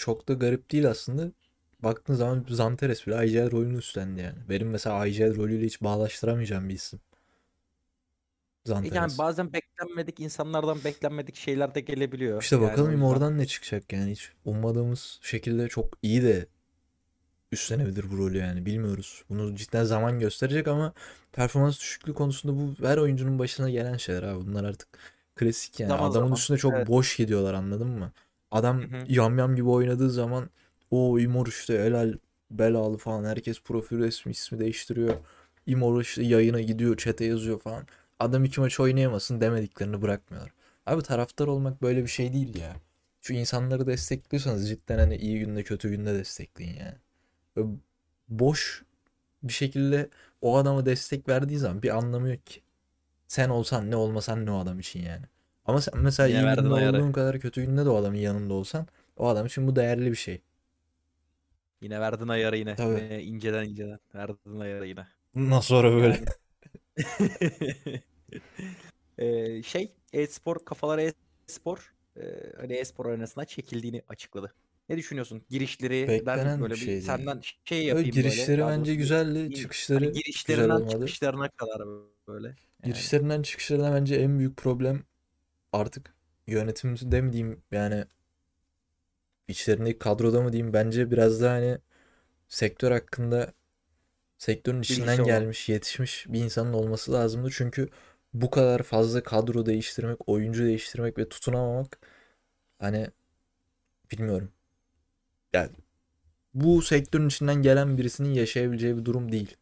çok 0.00 0.28
da 0.28 0.32
garip 0.34 0.70
değil 0.72 0.88
aslında. 0.90 1.32
Baktığın 1.82 2.14
zaman 2.14 2.46
Zanteres 2.48 3.06
bile 3.06 3.26
IGL 3.26 3.50
rolünü 3.50 3.78
üstlendi 3.78 4.20
yani. 4.20 4.38
Benim 4.48 4.70
mesela 4.70 5.06
IGL 5.06 5.36
rolüyle 5.36 5.66
hiç 5.66 5.82
bağlaştıramayacağım 5.82 6.68
bir 6.68 6.74
isim. 6.74 7.00
E, 8.82 8.88
Yani 8.88 8.90
Zanteres. 8.90 9.18
bazen 9.18 9.52
beklenmedik 9.52 10.20
insanlardan 10.20 10.84
beklenmedik 10.84 11.34
şeyler 11.36 11.74
de 11.74 11.80
gelebiliyor. 11.80 12.42
İşte 12.42 12.56
Yani 12.56 12.62
bakalım 12.62 12.90
yüzden 12.92 13.02
oradan 13.02 13.38
ne 13.38 13.46
çıkacak 13.46 13.92
yani 13.92 14.10
hiç 14.10 14.32
ummadığımız 14.44 15.18
şekilde 15.22 15.68
çok 15.68 15.98
iyi 16.02 16.22
de 16.22 16.46
üstlenebilir 17.52 18.10
bu 18.10 18.18
rolü 18.18 18.38
yani 18.38 18.66
bilmiyoruz. 18.66 19.24
Bunu 19.28 19.56
cidden 19.56 19.84
zaman 19.84 20.18
gösterecek 20.18 20.68
ama 20.68 20.92
performans 21.32 21.80
düşüklüğü 21.80 22.14
konusunda 22.14 22.56
bu 22.56 22.86
her 22.88 22.96
oyuncunun 22.98 23.38
başına 23.38 23.70
gelen 23.70 23.96
şeyler 23.96 24.22
abi. 24.22 24.46
Bunlar 24.46 24.64
artık 24.64 24.88
klasik 25.36 25.80
yani. 25.80 25.88
zaman 25.88 26.10
Adamın 26.10 26.12
zaman. 26.12 26.32
üstüne 26.32 26.58
çok 26.58 26.72
Evet. 26.76 26.88
boş 26.88 27.16
gidiyorlar 27.16 27.54
anladın 27.54 27.88
mı? 27.88 28.12
Adam 28.50 28.80
Hı 28.82 28.96
hı. 28.96 29.04
yamyam 29.08 29.56
gibi 29.56 29.68
oynadığı 29.68 30.10
zaman 30.10 30.50
o 30.90 31.18
Imor 31.18 31.46
işte 31.46 31.78
helal 31.78 32.14
belalı 32.50 32.96
falan 32.96 33.24
herkes 33.24 33.60
profil 33.60 33.98
resmi 33.98 34.32
ismi 34.32 34.58
değiştiriyor. 34.58 35.14
Imor 35.66 36.00
işte 36.02 36.22
yayına 36.22 36.60
gidiyor 36.60 36.96
çete 36.96 37.24
yazıyor 37.24 37.60
falan. 37.60 37.86
Adam 38.18 38.44
iki 38.44 38.60
maç 38.60 38.80
oynayamasın 38.80 39.40
demediklerini 39.40 40.02
bırakmıyorlar. 40.02 40.52
Abi 40.86 41.02
taraftar 41.02 41.46
olmak 41.46 41.82
böyle 41.82 42.02
bir 42.02 42.08
şey 42.08 42.32
değil 42.32 42.58
ya. 42.58 42.76
Şu 43.20 43.32
insanları 43.34 43.86
destekliyorsanız 43.86 44.68
cidden 44.68 44.98
hani 44.98 45.16
iyi 45.16 45.40
günde 45.40 45.62
kötü 45.62 45.90
günde 45.90 46.14
destekleyin 46.14 46.76
yani. 46.76 46.96
Böyle 47.56 47.68
boş 48.28 48.82
bir 49.42 49.52
şekilde 49.52 50.10
o 50.42 50.56
adama 50.56 50.86
destek 50.86 51.28
verdiği 51.28 51.58
zaman 51.58 51.82
bir 51.82 51.96
anlamı 51.98 52.30
yok 52.30 52.46
ki. 52.46 52.60
Sen 53.28 53.48
olsan 53.48 53.90
ne 53.90 53.96
olmasan 53.96 54.46
ne 54.46 54.50
o 54.50 54.58
adam 54.58 54.80
için 54.80 55.02
yani. 55.02 55.26
Ama 55.64 55.80
sen 55.80 55.94
mesela 55.98 56.28
Yine 56.28 56.38
iyi 56.40 56.44
verdin 56.44 56.62
günde 56.62 56.74
ayarı. 56.74 56.96
olduğun 56.96 57.12
kadar 57.12 57.40
kötü 57.40 57.62
günde 57.64 57.84
de 57.84 57.88
o 57.90 57.96
adamın 57.96 58.16
yanında 58.16 58.54
olsan 58.54 58.86
o 59.16 59.28
adam 59.28 59.46
için 59.46 59.66
bu 59.66 59.76
değerli 59.76 60.10
bir 60.10 60.16
şey. 60.16 60.42
Yine 61.80 62.00
verdin 62.00 62.28
ayarı 62.28 62.56
yine. 62.56 62.76
Tabii. 62.76 63.00
Yine 63.00 63.22
inceden 63.22 63.64
inceden. 63.68 63.98
Verdin 64.14 64.60
ayarı 64.60 64.86
yine. 64.86 65.06
Bundan 65.34 65.60
sonra 65.60 65.92
böyle. 65.92 66.24
Ee, 69.18 69.62
şey 69.62 69.92
e-spor 70.12 70.64
kafalar 70.64 70.98
e-spor 70.98 71.94
e, 72.16 72.22
hani 72.60 72.72
e-spor 72.72 73.06
arenasına 73.06 73.44
çekildiğini 73.44 74.02
açıkladı. 74.08 74.54
Ne 74.88 74.96
düşünüyorsun? 74.96 75.42
Girişlerinden 75.50 76.08
Beklenen 76.08 76.60
böyle 76.60 76.74
bir 76.74 76.80
bir 76.80 76.84
şeydi 76.84 77.02
senden 77.02 77.40
şey 77.64 77.78
Böyle 77.78 77.88
yapayım 77.88 78.16
böyle. 78.16 78.22
girişleri 78.22 78.60
daha 78.60 78.70
bence 78.70 78.78
doğrusu 78.90 78.98
güzeldi. 78.98 79.54
Çıkışları 79.54 79.98
Hani 80.04 80.12
güzel 80.12 80.22
girişlerinden 80.22 80.70
olmadı. 80.70 80.90
çıkışlarına 80.90 81.48
kadar 81.48 81.82
böyle. 82.28 82.46
Yani. 82.48 82.56
Girişlerinden 82.84 83.42
çıkışlarına 83.42 83.94
bence 83.94 84.14
en 84.16 84.38
büyük 84.38 84.56
problem 84.56 85.04
artık 85.72 86.14
yönetimde 86.46 87.20
mi 87.20 87.32
diyeyim 87.32 87.62
yani 87.72 88.04
içlerindeki 89.48 89.98
kadroda 89.98 90.40
mı 90.42 90.52
diyeyim 90.52 90.72
bence 90.72 91.10
biraz 91.10 91.40
da 91.42 91.50
hani 91.50 91.78
sektör 92.48 92.92
hakkında 92.92 93.52
sektörün 94.38 94.82
içinden 94.82 95.06
Bilgisi 95.06 95.22
olan. 95.22 95.40
gelmiş 95.40 95.68
yetişmiş 95.68 96.26
bir 96.28 96.40
insanın 96.40 96.72
olması 96.72 97.12
lazımdı. 97.12 97.48
Çünkü 97.52 97.88
bu 98.34 98.50
kadar 98.50 98.82
fazla 98.82 99.22
kadro 99.22 99.66
değiştirmek, 99.66 100.28
oyuncu 100.28 100.64
değiştirmek 100.64 101.18
ve 101.18 101.28
tutunamamak 101.28 101.98
hani 102.78 103.06
bilmiyorum. 104.12 104.52
Yani 105.52 105.70
bu 106.54 106.82
sektörün 106.82 107.28
içinden 107.28 107.62
gelen 107.62 107.98
birisinin 107.98 108.34
yaşayabileceği 108.34 108.96
bir 108.96 109.04
durum 109.04 109.32
değil. 109.32 109.56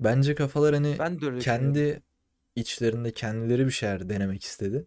Bence 0.00 0.34
kafalar 0.34 0.74
hani 0.74 0.96
Ben 0.98 1.38
kendi 1.38 2.02
içlerinde 2.56 3.12
kendileri 3.12 3.66
bir 3.66 3.70
şeyler 3.70 4.08
denemek 4.08 4.44
istedi. 4.44 4.86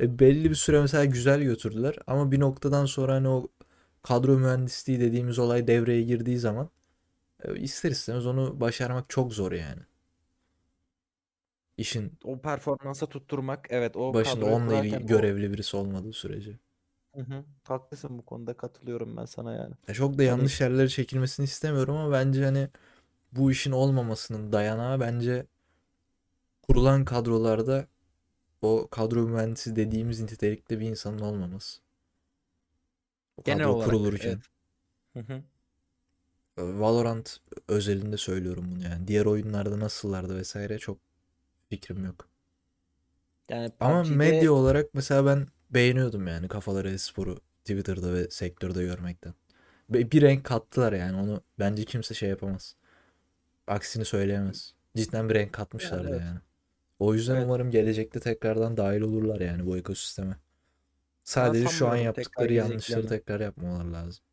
E 0.00 0.18
belli 0.18 0.50
bir 0.50 0.54
süre 0.54 0.80
mesela 0.80 1.04
güzel 1.04 1.42
götürdüler 1.42 1.96
ama 2.06 2.32
bir 2.32 2.40
noktadan 2.40 2.86
sonra 2.86 3.14
hani 3.14 3.28
o 3.28 3.48
kadro 4.02 4.38
mühendisliği 4.38 5.00
dediğimiz 5.00 5.38
olay 5.38 5.66
devreye 5.68 6.02
girdiği 6.02 6.38
zaman 6.38 6.70
e, 7.44 7.60
ister 7.60 7.90
istemez 7.92 8.26
onu 8.26 8.60
başarmak 8.60 9.10
çok 9.10 9.34
zor 9.34 9.52
yani. 9.52 9.82
İşin 11.76 12.18
O 12.24 12.40
performansa 12.40 13.06
tutturmak 13.08 13.66
evet 13.70 13.96
o 13.96 14.14
başında 14.14 14.20
kadroyu 14.20 14.56
onunla 14.56 14.74
ilgili 14.74 15.06
o 15.06 15.06
görevli 15.06 15.52
birisi 15.52 15.76
olmadığı 15.76 16.12
sürece. 16.12 16.58
Hı 17.14 17.20
hı. 17.22 17.44
Haklısın 17.64 18.18
bu 18.18 18.24
konuda 18.24 18.56
katılıyorum 18.56 19.16
ben 19.16 19.24
sana 19.24 19.54
yani. 19.54 19.74
Ya 19.88 19.94
çok 19.94 20.18
da 20.18 20.22
Hani 20.24 20.40
yanlış 20.40 20.60
yerlere 20.60 20.88
çekilmesini 20.88 21.44
istemiyorum 21.44 21.96
ama 21.96 22.12
bence 22.12 22.44
hani 22.44 22.68
bu 23.32 23.52
işin 23.52 23.72
olmamasının 23.72 24.52
dayanağı 24.52 25.00
bence 25.00 25.46
kurulan 26.70 27.04
kadrolarda 27.04 27.86
o 28.62 28.88
kadro 28.90 29.22
mühendisi 29.22 29.76
dediğimiz 29.76 30.20
nitelikte 30.20 30.80
bir 30.80 30.86
insanın 30.86 31.18
olmaması. 31.18 31.80
O 33.36 33.42
genel 33.44 33.58
kadro 33.58 33.72
olarak 33.72 33.90
kurulurken. 33.90 34.40
evet. 35.16 35.26
Hı 35.26 35.34
hı. 35.34 35.42
Valorant 36.80 37.40
özelinde 37.68 38.16
söylüyorum 38.16 38.68
bunu 38.70 38.84
yani. 38.84 39.08
Diğer 39.08 39.26
oyunlarda 39.26 39.80
nasıllardı 39.80 40.36
vesaire 40.36 40.78
çok 40.78 40.98
fikrim 41.68 42.04
yok. 42.04 42.28
Yani 43.48 43.70
Ama 43.80 44.02
PUBG'de 44.02 44.16
medya 44.16 44.52
olarak 44.52 44.94
mesela 44.94 45.26
ben 45.26 45.46
beğeniyordum 45.70 46.26
yani 46.26 46.48
kafaları 46.48 46.98
sporu 46.98 47.38
Twitter'da 47.64 48.14
ve 48.14 48.30
sektörde 48.30 48.82
görmekten. 48.82 49.34
Bir 49.88 50.22
renk 50.22 50.44
kattılar 50.44 50.92
yani 50.92 51.16
onu 51.16 51.42
bence 51.58 51.84
kimse 51.84 52.14
şey 52.14 52.28
yapamaz. 52.28 52.76
Aksini 53.66 54.04
söyleyemez. 54.04 54.74
Cidden 54.96 55.28
bir 55.28 55.34
renk 55.34 55.44
yani 55.44 55.52
katmışlardı 55.52 56.08
evet. 56.08 56.20
yani. 56.20 56.40
O 57.00 57.14
yüzden 57.14 57.34
Evet. 57.36 57.44
umarım 57.46 57.70
gelecekte 57.70 58.20
tekrardan 58.20 58.76
dahil 58.76 59.00
olurlar 59.00 59.40
yani 59.40 59.66
bu 59.66 59.76
ekosisteme. 59.78 60.36
Sadece 61.24 61.68
şu 61.68 61.88
an 61.88 61.96
yaptıkları 61.96 62.52
yanlışları 62.52 63.08
tekrar 63.08 63.40
yapmamaları 63.40 63.92
lazım. 63.92 64.24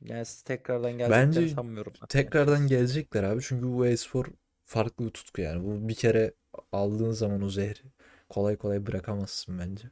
Yani 0.00 0.26
tekrardan 0.44 0.92
geleceklerini 0.92 1.34
Bence 1.36 1.54
sanmıyorum 1.54 1.92
ben. 2.00 2.06
tekrardan 2.06 2.66
gelecekler 2.66 3.22
abi 3.22 3.40
çünkü 3.42 3.66
bu 3.66 3.86
e-spor 3.86 4.26
farklı 4.64 5.04
bir 5.06 5.10
tutku 5.10 5.40
yani. 5.40 5.64
Bu 5.64 5.88
bir 5.88 5.94
kere 5.94 6.34
aldığın 6.72 7.10
zaman 7.10 7.42
o 7.42 7.48
zehri 7.48 7.80
kolay 8.28 8.56
kolay 8.56 8.86
bırakamazsın 8.86 9.58
bence. 9.58 9.90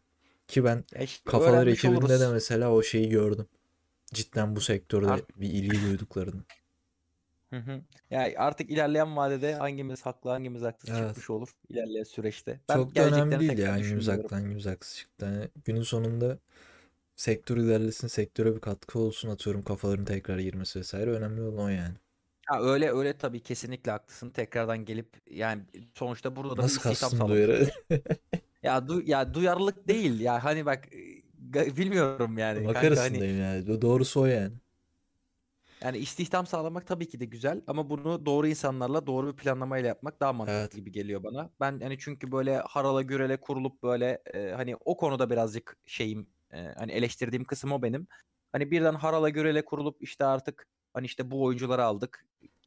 Ki 0.48 0.64
ben 0.64 0.84
işte 1.00 1.30
kafalar 1.30 1.66
ekibinde 1.66 2.08
de 2.08 2.14
oluruz. 2.14 2.32
mesela 2.32 2.72
o 2.72 2.82
şeyi 2.82 3.08
gördüm. 3.08 3.46
Cidden 4.14 4.56
bu 4.56 4.60
sektörde 4.60 5.10
Art 5.10 5.40
bir 5.40 5.50
ilgi 5.50 5.82
duyduklarını. 5.82 6.42
Hı 7.50 7.56
hı. 7.56 7.82
Yani 8.10 8.34
artık 8.38 8.70
ilerleyen 8.70 9.16
vadede 9.16 9.54
hangimiz 9.54 10.06
haklı 10.06 10.30
hangimiz 10.30 10.62
haksız 10.62 10.90
Evet. 10.90 11.06
çıkmış 11.08 11.30
olur 11.30 11.48
ilerleyen 11.68 12.04
süreçte. 12.04 12.60
Ben 12.68 12.74
Çok 12.74 12.96
da 12.96 13.02
önemli 13.02 13.40
değil 13.40 13.58
ya 13.58 13.72
hangimiz 13.72 14.08
haklı 14.08 14.36
hangimiz 14.36 14.66
haksız 14.66 14.96
çıktı. 14.96 15.26
Yani 15.26 15.48
günün 15.64 15.82
sonunda 15.82 16.38
sektör 17.16 17.56
ilerlesin, 17.56 18.08
sektöre 18.08 18.54
bir 18.56 18.60
katkı 18.60 18.98
olsun 18.98 19.28
atıyorum 19.30 19.64
kafaların 19.64 20.04
tekrar 20.04 20.38
girmesi 20.38 20.78
vesaire. 20.78 21.10
Önemli 21.10 21.42
olan 21.42 21.64
o 21.64 21.68
yani. 21.68 21.94
Ha 22.46 22.60
öyle 22.60 22.90
öyle 22.92 23.18
tabii 23.18 23.40
kesinlikle 23.42 23.90
haklısın. 23.90 24.30
Tekrardan 24.30 24.84
gelip 24.84 25.16
yani 25.30 25.62
sonuçta 25.94 26.36
burada 26.36 26.56
da 26.56 26.62
Nasıl 26.62 26.80
kastın 26.80 27.28
duyarı? 27.28 27.68
Ya 28.62 28.88
du 28.88 29.02
ya 29.06 29.34
duyarlılık 29.34 29.88
değil 29.88 30.20
ya 30.20 30.44
hani 30.44 30.66
bak 30.66 30.88
e, 31.54 31.76
bilmiyorum 31.76 32.38
yani 32.38 32.70
kanka 32.70 33.00
hani 33.00 33.18
yani. 33.18 33.66
Do- 33.66 33.82
Doğrusu 33.82 34.20
o 34.20 34.26
yani. 34.26 34.54
Yani 35.82 35.98
istihdam 35.98 36.46
sağlamak 36.46 36.86
tabii 36.86 37.08
ki 37.08 37.20
de 37.20 37.24
güzel 37.24 37.62
ama 37.66 37.90
bunu 37.90 38.26
doğru 38.26 38.46
insanlarla 38.46 39.06
doğru 39.06 39.32
bir 39.32 39.36
planlamayla 39.36 39.88
yapmak 39.88 40.20
daha 40.20 40.32
mantıklı 40.32 40.58
Evet. 40.60 40.72
gibi 40.76 40.92
geliyor 40.92 41.22
bana. 41.22 41.50
Ben 41.60 41.80
hani 41.80 41.98
çünkü 41.98 42.32
böyle 42.32 42.56
harala 42.58 43.02
gürele 43.02 43.40
kurulup 43.40 43.82
böyle 43.82 44.22
e, 44.34 44.50
hani 44.50 44.76
o 44.76 44.96
konuda 44.96 45.30
birazcık 45.30 45.76
şeyim 45.86 46.30
e, 46.52 46.62
hani 46.78 46.92
eleştirdiğim 46.92 47.44
kısım 47.44 47.72
o 47.72 47.82
benim. 47.82 48.06
Hani 48.52 48.70
birden 48.70 48.94
harala 48.94 49.28
gürele 49.28 49.64
kurulup 49.64 50.02
işte 50.02 50.24
artık 50.24 50.68
hani 50.94 51.06
işte 51.06 51.30
bu 51.30 51.44
oyuncuları 51.44 51.84
aldık. 51.84 52.26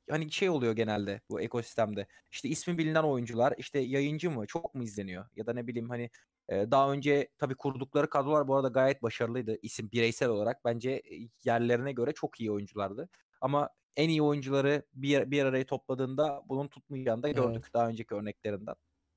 Hani 0.10 0.32
şey 0.32 0.50
oluyor 0.50 0.74
genelde 0.76 1.22
bu 1.30 1.42
ekosistemde. 1.42 2.08
İşte 2.32 2.50
ismi 2.50 2.78
bilinen 2.78 3.04
oyuncular 3.04 3.54
işte 3.58 3.80
yayıncı 3.80 4.32
mı 4.32 4.48
çok 4.48 4.76
mu 4.76 4.84
izleniyor 4.84 5.26
ya 5.36 5.46
da 5.46 5.54
ne 5.54 5.68
bileyim 5.68 5.90
hani 5.90 6.10
Daha 6.50 6.92
önce 6.92 7.30
tabii 7.38 7.56
kurdukları 7.56 8.10
kadrolar 8.10 8.48
bu 8.48 8.56
arada 8.56 8.68
gayet 8.68 9.04
başarılıydı. 9.04 9.58
İsim 9.62 9.92
bireysel 9.92 10.30
olarak 10.30 10.66
bence 10.66 11.02
yerlerine 11.44 11.92
göre 11.92 12.12
çok 12.14 12.40
iyi 12.40 12.52
oyunculardı. 12.52 13.10
Ama 13.42 13.70
en 13.96 14.10
iyi 14.10 14.22
oyuncuları 14.22 14.86
bir, 14.94 15.32
bir 15.32 15.46
araya 15.46 15.66
topladığında 15.66 16.42
bunun 16.50 16.68
tutmayacağını 16.68 17.24
da 17.24 17.30
Evet. 17.34 17.64
gördük 17.64 17.74
daha 17.74 17.88
önceki 17.88 18.16
örneklerinden. 18.16 18.76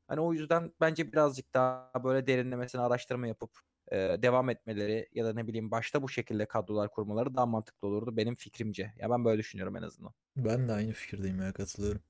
Hani 0.09 0.20
o 0.20 0.33
yüzden 0.33 0.72
bence 0.81 1.12
birazcık 1.12 1.55
daha 1.55 2.05
böyle 2.05 2.27
derinlemesine 2.27 2.81
araştırma 2.83 3.27
yapıp 3.27 3.51
e, 3.93 3.97
devam 4.22 4.49
etmeleri 4.51 5.09
ya 5.12 5.25
da 5.25 5.33
ne 5.33 5.47
bileyim 5.47 5.70
başta 5.70 6.03
bu 6.03 6.09
şekilde 6.09 6.47
kadrolar 6.49 6.91
kurmaları 6.91 7.35
daha 7.35 7.47
mantıklı 7.47 7.89
olurdu 7.89 8.16
benim 8.16 8.35
fikrimce. 8.37 8.93
Ya 8.99 9.11
ben 9.11 9.25
böyle 9.25 9.39
düşünüyorum 9.39 9.77
en 9.77 9.83
azından. 9.83 10.12
Ben 10.37 10.68
de 10.68 10.72
aynı 10.72 10.93
fikirdeyim 10.93 11.41
ya 11.43 11.53
katılıyorum. 11.53 12.03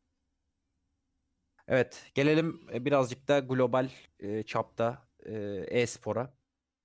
Evet, 1.68 2.10
gelelim 2.14 2.60
e, 2.72 2.84
birazcık 2.84 3.28
da 3.28 3.38
global 3.38 3.88
e, 4.20 4.42
çapta 4.42 5.08
e, 5.26 5.32
e-spora. 5.68 6.34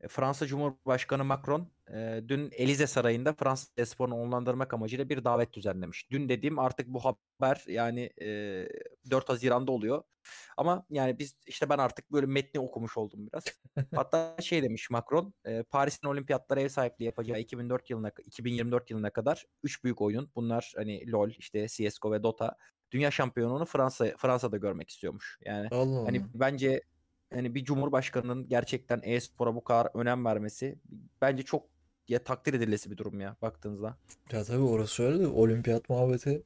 E, 0.02 0.08
Fransa 0.08 0.48
Cumhurbaşkanı 0.48 1.24
Macron 1.24 1.72
e, 1.94 2.24
dün 2.28 2.52
Elize 2.52 2.88
Sarayı'nda 2.88 3.34
Fransa 3.34 3.68
e-sporunu 3.78 4.16
onlandırmak 4.16 4.74
amacıyla 4.74 5.10
bir 5.10 5.24
davet 5.24 5.54
düzenlemiş. 5.54 6.12
Dün 6.12 6.30
dediğim 6.30 6.60
artık 6.60 6.88
bu 6.88 7.00
haber 7.06 7.64
yani 7.68 8.10
e, 8.22 8.28
4 9.12 9.30
Haziran'da 9.30 9.72
oluyor. 9.72 10.04
Ama 10.58 10.86
yani 10.90 11.20
biz 11.20 11.36
işte 11.48 11.70
ben 11.70 11.78
artık 11.78 12.12
böyle 12.12 12.26
metni 12.26 12.60
okumuş 12.62 12.98
oldum 12.98 13.28
biraz. 13.28 13.44
Hatta 13.96 14.36
şey 14.42 14.64
demiş 14.64 14.90
Macron, 14.90 15.34
e, 15.46 15.64
Paris'in 15.64 16.08
olimpiyatlara 16.08 16.62
ev 16.62 16.70
sahipliği 16.70 17.06
yapacağı 17.06 17.40
2004 17.40 17.90
yılına 17.90 18.12
2024 18.26 18.92
yılına 18.92 19.10
kadar 19.10 19.46
3 19.64 19.84
büyük 19.84 20.02
oyun. 20.02 20.32
Bunlar 20.36 20.74
hani 20.76 21.12
LoL, 21.12 21.30
işte 21.30 21.68
CS:GO 21.68 22.12
ve 22.12 22.24
Dota. 22.24 22.56
Dünya 22.92 23.12
şampiyonluğunu 23.12 23.66
Fransa 23.66 24.06
Fransa'da 24.18 24.58
görmek 24.58 24.90
istiyormuş. 24.90 25.40
Yani 25.46 25.72
Allah 25.72 26.00
Hani 26.06 26.20
Allah. 26.20 26.30
bence 26.34 26.82
hani 27.34 27.56
bir 27.56 27.66
cumhurbaşkanının 27.66 28.50
gerçekten 28.50 29.02
e-spora 29.04 29.56
bu 29.56 29.64
kadar 29.64 29.88
önem 29.94 30.26
vermesi 30.26 30.80
bence 31.22 31.44
çok 31.44 31.70
ya 32.08 32.24
takdir 32.24 32.54
edilesi 32.54 32.92
bir 32.92 32.98
durum 32.98 33.22
ya 33.22 33.36
baktığınızda. 33.42 33.98
Ya 34.32 34.44
tabii 34.44 34.62
orası 34.62 35.04
öyle 35.04 35.20
de 35.20 35.28
olimpiyat 35.28 35.90
muhabbeti 35.90 36.44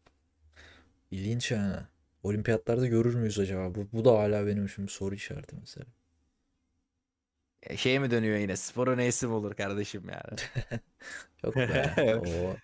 ilginç 1.11 1.51
yani. 1.51 1.75
Olimpiyatlarda 2.23 2.87
görür 2.87 3.15
müyüz 3.15 3.39
acaba? 3.39 3.75
Bu, 3.75 3.87
bu 3.93 4.05
da 4.05 4.11
hala 4.19 4.47
benim 4.47 4.65
için 4.65 4.85
bir 4.85 4.91
soru 4.91 5.15
işareti 5.15 5.55
mesela. 5.55 5.85
Şeye 7.77 7.99
mi 7.99 8.11
dönüyor 8.11 8.37
yine? 8.37 8.55
Sporun 8.57 8.97
neysi 8.97 9.27
mi 9.27 9.33
olur 9.33 9.55
kardeşim 9.55 10.09
yani? 10.09 10.39
Yok 11.43 11.67
be. 11.67 11.99
O 12.07 12.61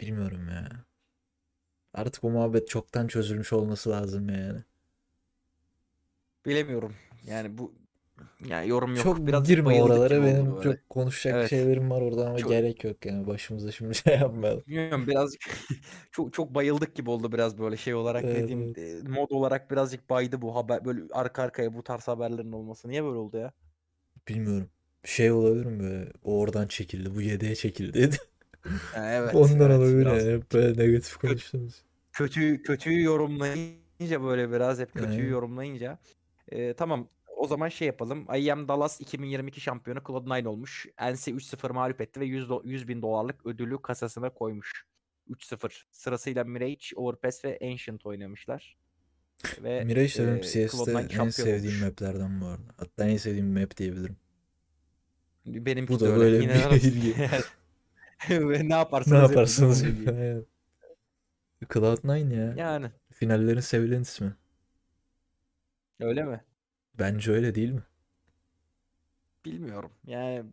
bilmiyorum 0.00 0.48
ya. 0.48 0.84
Artık 1.94 2.24
o 2.24 2.30
muhabbet 2.30 2.68
çoktan 2.68 3.06
çözülmüş 3.06 3.52
olması 3.52 3.90
lazım 3.90 4.28
yani. 4.28 4.64
Bilemiyorum. 6.46 6.94
Yani 7.26 7.58
bu 7.58 7.74
yani 8.46 8.68
yorum 8.68 8.94
yok. 8.94 9.04
Çok 9.04 9.26
Biraz 9.26 9.48
girme 9.48 9.64
bayıldık 9.66 9.90
oralara 9.90 10.22
benim 10.24 10.56
böyle. 10.56 10.62
çok 10.62 10.90
konuşacak 10.90 11.34
Evet. 11.34 11.50
şeylerim 11.50 11.90
var 11.90 12.00
orada 12.00 12.28
ama 12.28 12.38
Çok- 12.38 12.50
gerek 12.50 12.84
yok 12.84 13.06
yani 13.06 13.26
başımıza 13.26 13.72
şimdi 13.72 13.94
şey 14.04 14.14
yapmayalım. 14.18 14.62
Bilmiyorum 14.66 15.06
birazcık 15.06 15.40
çok 16.12 16.32
çok 16.32 16.54
bayıldık 16.54 16.94
gibi 16.96 17.10
oldu 17.10 17.32
biraz 17.32 17.58
böyle 17.58 17.76
şey 17.76 17.94
olarak 17.94 18.24
Evet, 18.24 18.36
ne 18.36 18.48
diyeyim 18.48 18.74
e, 19.06 19.08
mod 19.08 19.30
olarak 19.30 19.70
birazcık 19.70 20.10
baydı 20.10 20.42
bu 20.42 20.54
haber 20.56 20.84
böyle 20.84 21.02
arka 21.12 21.42
arkaya 21.42 21.74
bu 21.74 21.82
tarz 21.82 22.08
haberlerin 22.08 22.52
olması. 22.52 22.88
Niye 22.88 23.04
böyle 23.04 23.16
oldu 23.16 23.36
ya? 23.36 23.52
Bilmiyorum. 24.28 24.70
Şey 25.04 25.30
olabilir 25.32 25.64
mi 25.64 25.80
böyle 25.80 26.12
o 26.24 26.38
oradan 26.40 26.66
çekildi 26.66 27.14
bu 27.14 27.22
yedeğe 27.22 27.54
çekildi. 27.54 28.10
Ha, 28.94 29.10
evet. 29.12 29.34
Ondan 29.34 29.70
evet, 29.70 29.78
olabilir 29.78 29.98
biraz 30.00 30.24
yani 30.26 30.36
hep 30.36 30.52
böyle 30.52 30.82
negatif 30.86 31.16
konuştuğumuz. 31.16 31.82
kötü 32.12 32.62
kötüyü 32.62 33.02
yorumlayınca 33.02 34.22
böyle 34.22 34.52
biraz 34.52 34.78
hep 34.78 34.92
kötüyü 34.92 35.12
Aynen. 35.12 35.30
yorumlayınca 35.30 35.98
e, 36.48 36.74
tamam 36.74 37.08
o 37.36 37.46
zaman 37.46 37.68
şey 37.68 37.86
yapalım. 37.86 38.26
IEM 38.36 38.68
Dallas 38.68 39.00
2022 39.00 39.60
şampiyonu 39.60 39.98
Cloud9 39.98 40.46
olmuş. 40.48 40.86
NC 41.12 41.30
3-0 41.32 41.72
mağlup 41.72 42.00
etti 42.00 42.20
ve 42.20 42.24
100, 42.24 42.48
do- 42.48 42.68
100 42.68 42.88
bin 42.88 43.02
dolarlık 43.02 43.46
ödülü 43.46 43.82
kasasına 43.82 44.30
koymuş. 44.30 44.84
3-0. 45.30 45.84
Sırasıyla 45.90 46.44
Mirage, 46.44 46.96
Overpass 46.96 47.44
ve 47.44 47.58
Ancient 47.62 48.06
oynamışlar. 48.06 48.76
Ve 49.62 49.84
Mirage 49.84 50.14
de 50.14 50.26
benim 50.26 50.36
e, 50.36 50.42
CS'de 50.42 50.66
Cloud9 50.66 51.22
en 51.24 51.28
sevdiğim 51.30 51.74
olmuş. 51.74 51.80
maplerden 51.82 52.40
bu 52.40 52.46
arada. 52.46 52.62
Hatta 52.76 53.04
en 53.08 53.16
sevdiğim 53.16 53.60
map 53.60 53.76
diyebilirim. 53.76 54.16
Benimki 55.46 55.92
Bu 55.92 56.00
de 56.00 56.04
da 56.04 56.08
öyle. 56.08 56.20
böyle 56.20 56.40
bir 56.40 56.82
bilgi. 56.82 57.14
Ve 58.30 58.68
ne 58.68 58.74
yaparsanız 58.74 59.12
Ne 59.12 59.18
yaparsanız 59.18 59.82
yapın. 59.82 59.98
bilgi? 59.98 60.10
Aynen. 60.10 60.46
Cloud9 61.68 62.32
ya. 62.32 62.54
Yani 62.54 62.90
Finallerin 63.10 63.60
sevilen 63.60 64.00
ismi. 64.02 64.36
öyle 66.00 66.24
mi? 66.24 66.44
Bence 66.98 67.32
öyle 67.32 67.54
değil 67.54 67.70
mi? 67.72 67.82
Bilmiyorum. 69.44 69.92
Yani 70.06 70.44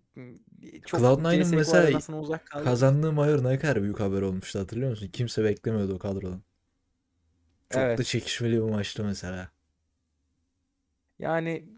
çok 0.86 1.02
Cloud9'ın 1.02 1.52
CS:GO 1.52 1.56
mesela. 1.58 2.00
Kazandığı 2.64 3.12
mayor 3.12 3.44
ne 3.44 3.60
kadar 3.60 3.84
büyük 3.84 4.00
haber 4.00 4.22
olmuştu 4.22 4.60
hatırlıyor 4.60 4.90
musun? 4.90 5.10
Kimse 5.14 5.44
beklemiyordu 5.44 5.94
o 5.96 6.00
kadrodan. 6.00 6.42
Çok 7.70 7.98
da 7.98 8.04
Evet. 8.04 8.06
çekişmeli 8.06 8.54
bir 8.54 8.70
maçtı 8.72 9.04
mesela. 9.04 9.52
Yani 11.20 11.70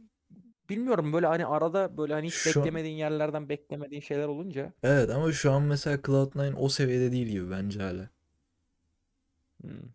bilmiyorum 0.69 1.13
böyle 1.13 1.27
hani 1.27 1.45
arada 1.45 1.97
böyle 1.97 2.13
hani 2.13 2.27
hiç 2.27 2.45
Şu 2.53 2.61
an- 2.63 2.65
beklemediğin 2.65 2.95
yerlerden 2.97 3.49
beklemediğin 3.49 4.01
şeyler 4.01 4.27
olunca 4.27 4.73
Evet 4.83 5.09
ama 5.09 5.31
şu 5.31 5.51
an 5.51 5.61
mesela 5.63 5.97
Cloud9 6.01 6.53
o 6.57 6.69
seviyede 6.69 7.11
değil 7.11 7.27
gibi 7.27 7.51
bence 7.51 7.79
hala. 7.81 8.09
hmm. 9.63 9.93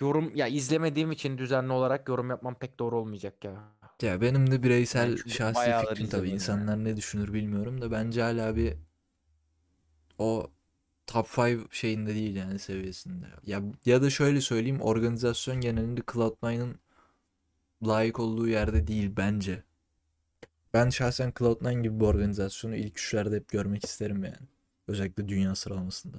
yorum 0.00 0.36
ya 0.36 0.46
izlemediğim 0.46 1.12
için 1.12 1.38
düzenli 1.38 1.72
olarak 1.72 2.08
yorum 2.08 2.30
yapmam 2.30 2.54
pek 2.58 2.78
doğru 2.78 2.98
olmayacak 2.98 3.44
ya. 3.44 3.74
Ya 4.02 4.20
benim 4.20 4.50
de 4.50 4.62
bireysel 4.62 5.18
çünkü 5.24 5.28
şahsi 5.28 5.54
bayağıdır 5.54 5.96
fikrim 5.96 6.08
tabii 6.08 6.30
izlemiyorum 6.30 6.54
yani. 6.54 6.70
insanlar 6.70 6.84
ne 6.84 6.96
düşünür 6.96 7.32
bilmiyorum 7.32 7.80
da 7.80 7.90
bence 7.90 8.22
hala 8.22 8.56
bir 8.56 8.74
o 10.18 10.50
top 11.06 11.26
5 11.38 11.60
şeyinde 11.70 12.14
değil 12.14 12.36
yani 12.36 12.58
seviyesinde. 12.58 13.26
Ya 13.46 13.62
ya 13.86 14.02
da 14.02 14.10
şöyle 14.10 14.40
söyleyeyim 14.40 14.80
organizasyon 14.80 15.60
genelinde 15.60 16.02
Cloud9'ın 16.12 16.80
layık 17.82 18.20
olduğu 18.20 18.48
yerde 18.48 18.86
değil 18.86 19.12
bence. 19.16 19.62
Ben 20.74 20.90
şahsen 20.90 21.30
Cloud9 21.30 21.82
gibi 21.82 22.00
bir 22.00 22.04
organizasyonu 22.04 22.76
ilk 22.76 22.98
üçlerde 22.98 23.36
hep 23.36 23.48
görmek 23.48 23.84
isterim 23.84 24.24
yani. 24.24 24.48
Özellikle 24.88 25.28
dünya 25.28 25.54
sıralamasında. 25.54 26.16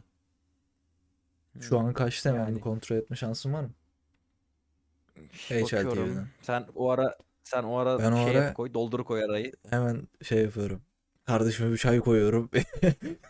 Şu 1.60 1.80
Hmm. 1.80 1.86
an 1.86 1.94
kaçta 1.94 2.30
hemen 2.30 2.48
bir 2.48 2.52
Yani 2.52 2.62
kontrol 2.62 2.96
etme 2.98 3.16
şansın 3.16 3.54
var 3.54 3.62
mı? 3.64 3.72
HLTV'den. 5.50 6.28
Sen 6.42 6.66
o 6.76 6.90
ara 6.90 7.18
sen 7.44 7.64
o 7.64 7.78
ara 7.78 8.00
Ben 8.00 8.16
şey 8.26 8.38
ara- 8.38 8.54
koy, 8.54 8.74
doldur 8.74 9.04
koy 9.04 9.24
arayı. 9.24 9.52
Hemen 9.70 10.08
şey 10.24 10.44
yapıyorum. 10.44 10.82
Kardeşime 11.26 11.72
bir 11.72 11.78
çay 11.78 12.00
koyuyorum. 12.00 12.50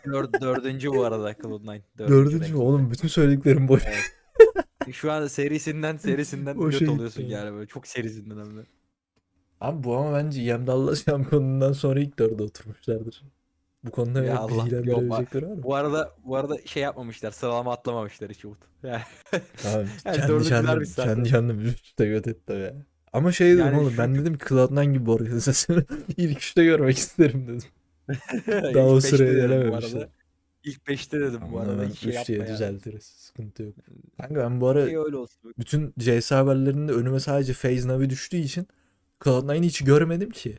Dör, 0.06 0.32
dördüncü 0.40 0.90
bu 0.92 1.04
arada 1.04 1.32
Cloud9. 1.32 1.80
Dördüncü 1.98 2.36
mü? 2.36 2.40
ranking. 2.42 2.60
Oğlum 2.60 2.90
bütün 2.90 3.08
söylediklerim 3.08 3.68
boş. 3.68 3.84
Şu 4.92 5.12
an 5.12 5.26
serisinden 5.26 5.96
serisinden 5.96 6.56
O 6.56 6.70
göt 6.70 6.78
şey 6.78 6.88
oluyorsun 6.88 7.22
gitti. 7.22 7.34
yani 7.34 7.52
böyle 7.52 7.66
çok 7.66 7.86
serisinden 7.86 8.36
hem 8.38 8.56
de. 8.56 8.66
Abi 9.60 9.84
bu 9.84 9.96
ama 9.96 10.12
bence 10.18 10.42
Yem 10.42 10.66
Dallas 10.66 11.04
şampiyonundan 11.04 11.72
sonra 11.72 12.00
ilk 12.00 12.18
dörde 12.18 12.42
oturmuşlardır. 12.42 13.22
Bu 13.84 13.90
konuda 13.90 14.18
Ya 14.18 14.24
beni 14.24 14.38
Allah, 14.38 14.52
yok, 14.52 14.64
bilgilendirebilecekleri 14.64 15.46
var 15.46 15.52
mı? 15.52 15.62
Bu 15.62 15.74
arada 15.74 16.14
bu 16.24 16.36
arada 16.36 16.58
şey 16.66 16.82
yapmamışlar. 16.82 17.30
Sıralama 17.30 17.72
atlamamışlar 17.72 18.30
hiç 18.30 18.44
Umut. 18.44 18.58
Yani, 18.82 19.02
Abi 19.64 19.86
Yani 20.04 20.16
kendi 20.16 20.28
dördüncüler 20.28 20.62
kendim, 20.64 20.80
biz 20.80 20.90
zaten. 20.92 21.14
kendi 21.14 21.28
kendim 21.28 21.58
bir 21.60 21.64
üçte 21.64 22.06
göt 22.06 22.28
etti 22.28 22.52
ya. 22.52 22.74
Ama 23.12 23.32
şey 23.32 23.56
dedim 23.56 23.58
Yani 23.66 23.76
oğlum 23.76 23.90
şu- 23.92 23.98
ben 23.98 24.14
dedim 24.14 24.38
ki 24.38 24.44
Cloud9 24.44 24.92
gibi 24.92 25.06
bir 25.06 25.10
organizasyonu 25.12 25.82
ilk 26.16 26.38
üçte 26.38 26.64
görmek 26.64 26.96
isterim 26.98 27.46
dedim. 27.48 27.68
Daha 28.74 28.86
o 28.88 29.02
beşte 29.02 29.08
sıraya 29.08 29.32
bu 29.32 29.36
gelememişler. 29.36 30.08
İlk 30.66 30.82
5'te 30.86 31.20
dedim 31.20 31.40
bu 31.52 31.60
arada. 31.60 31.72
hemen 31.72 31.88
Hiç 31.88 31.98
şey 31.98 32.10
3 32.10 32.14
yapma 32.16 32.26
diye 32.26 32.38
yani. 32.38 32.48
düzeltiriz. 32.48 33.04
Sıkıntı 33.04 33.62
yok. 33.62 33.74
Kanka 34.20 34.34
ben 34.36 34.60
bu 34.60 34.68
ara 34.68 34.86
İyi 34.86 34.98
öyle 34.98 35.16
olsun. 35.16 35.54
bütün 35.58 35.94
CS 35.98 36.30
haberlerinde 36.30 36.92
önüme 36.92 37.20
sadece 37.20 37.52
FaZe 37.52 37.88
Navi 37.88 38.10
düştüğü 38.10 38.36
için 38.36 38.66
Cloud9'ı 39.20 39.62
hiç 39.62 39.84
görmedim 39.84 40.30
ki. 40.30 40.58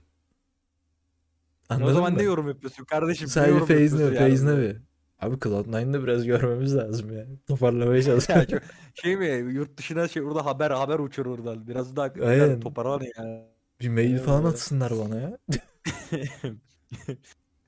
Anladın 1.69 1.91
o 1.91 1.93
zaman 1.93 2.13
mı? 2.13 2.19
ne 2.19 2.23
yorum 2.23 2.47
yapıyorsun 2.47 2.83
kardeşim? 2.85 3.25
Ne 3.25 3.29
Sadece 3.31 3.51
yorum 3.51 3.67
FaZe 3.67 3.73
yapıyorsun 3.83 4.05
Navi, 4.05 4.15
yani 4.15 4.31
FaZe? 4.31 4.45
Navi. 4.45 4.77
Abi 5.19 5.35
Cloud9'da 5.35 6.03
biraz 6.03 6.25
görmemiz 6.25 6.75
lazım 6.75 7.17
ya. 7.17 7.25
Toparlamaya 7.47 8.01
Ya 8.29 8.45
çok, 8.47 8.61
şey 8.93 9.17
mi 9.17 9.53
yurt 9.53 9.77
dışına 9.77 10.07
şey 10.07 10.23
burada 10.23 10.45
haber 10.45 10.71
haber 10.71 10.99
uçur 10.99 11.25
oradan. 11.25 11.67
Biraz 11.67 11.95
daha 11.95 12.13
Aynen. 12.25 12.59
Toparlan 12.59 13.01
ya. 13.17 13.47
Bir 13.81 13.89
mail 13.89 14.17
falan 14.17 14.43
atsınlar 14.43 14.91
bana 14.99 15.15
ya. 15.19 15.37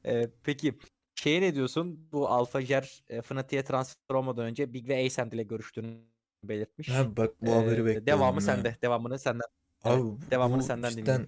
Ee, 0.06 0.28
peki 0.44 0.80
şeye 1.22 1.42
ne 1.42 1.56
diyorsun? 1.56 2.10
Bu 2.12 2.30
Alfajer 2.30 3.04
e, 3.10 3.22
Fnatic'e 3.22 3.64
transfer 3.64 4.16
olmadan 4.16 4.46
önce 4.46 4.74
Big 4.74 4.90
ve 4.90 5.06
Ascent 5.06 5.34
ile 5.34 5.44
görüştüğünü 5.44 5.98
belirtmiş. 6.44 6.90
Ha 6.90 7.18
bak 7.18 7.42
bu 7.42 7.56
Ee, 7.56 7.56
haberi 7.56 7.86
bekliyordum 7.86 8.08
devamı 8.08 8.42
ya. 8.42 8.42
sende. 8.42 8.78
Devamını 8.84 9.20
senden. 9.20 9.48
Abi 9.84 10.04
Evet, 10.06 10.06
devamını 10.32 10.64
senden 10.64 10.98
dinleyelim. 10.98 11.28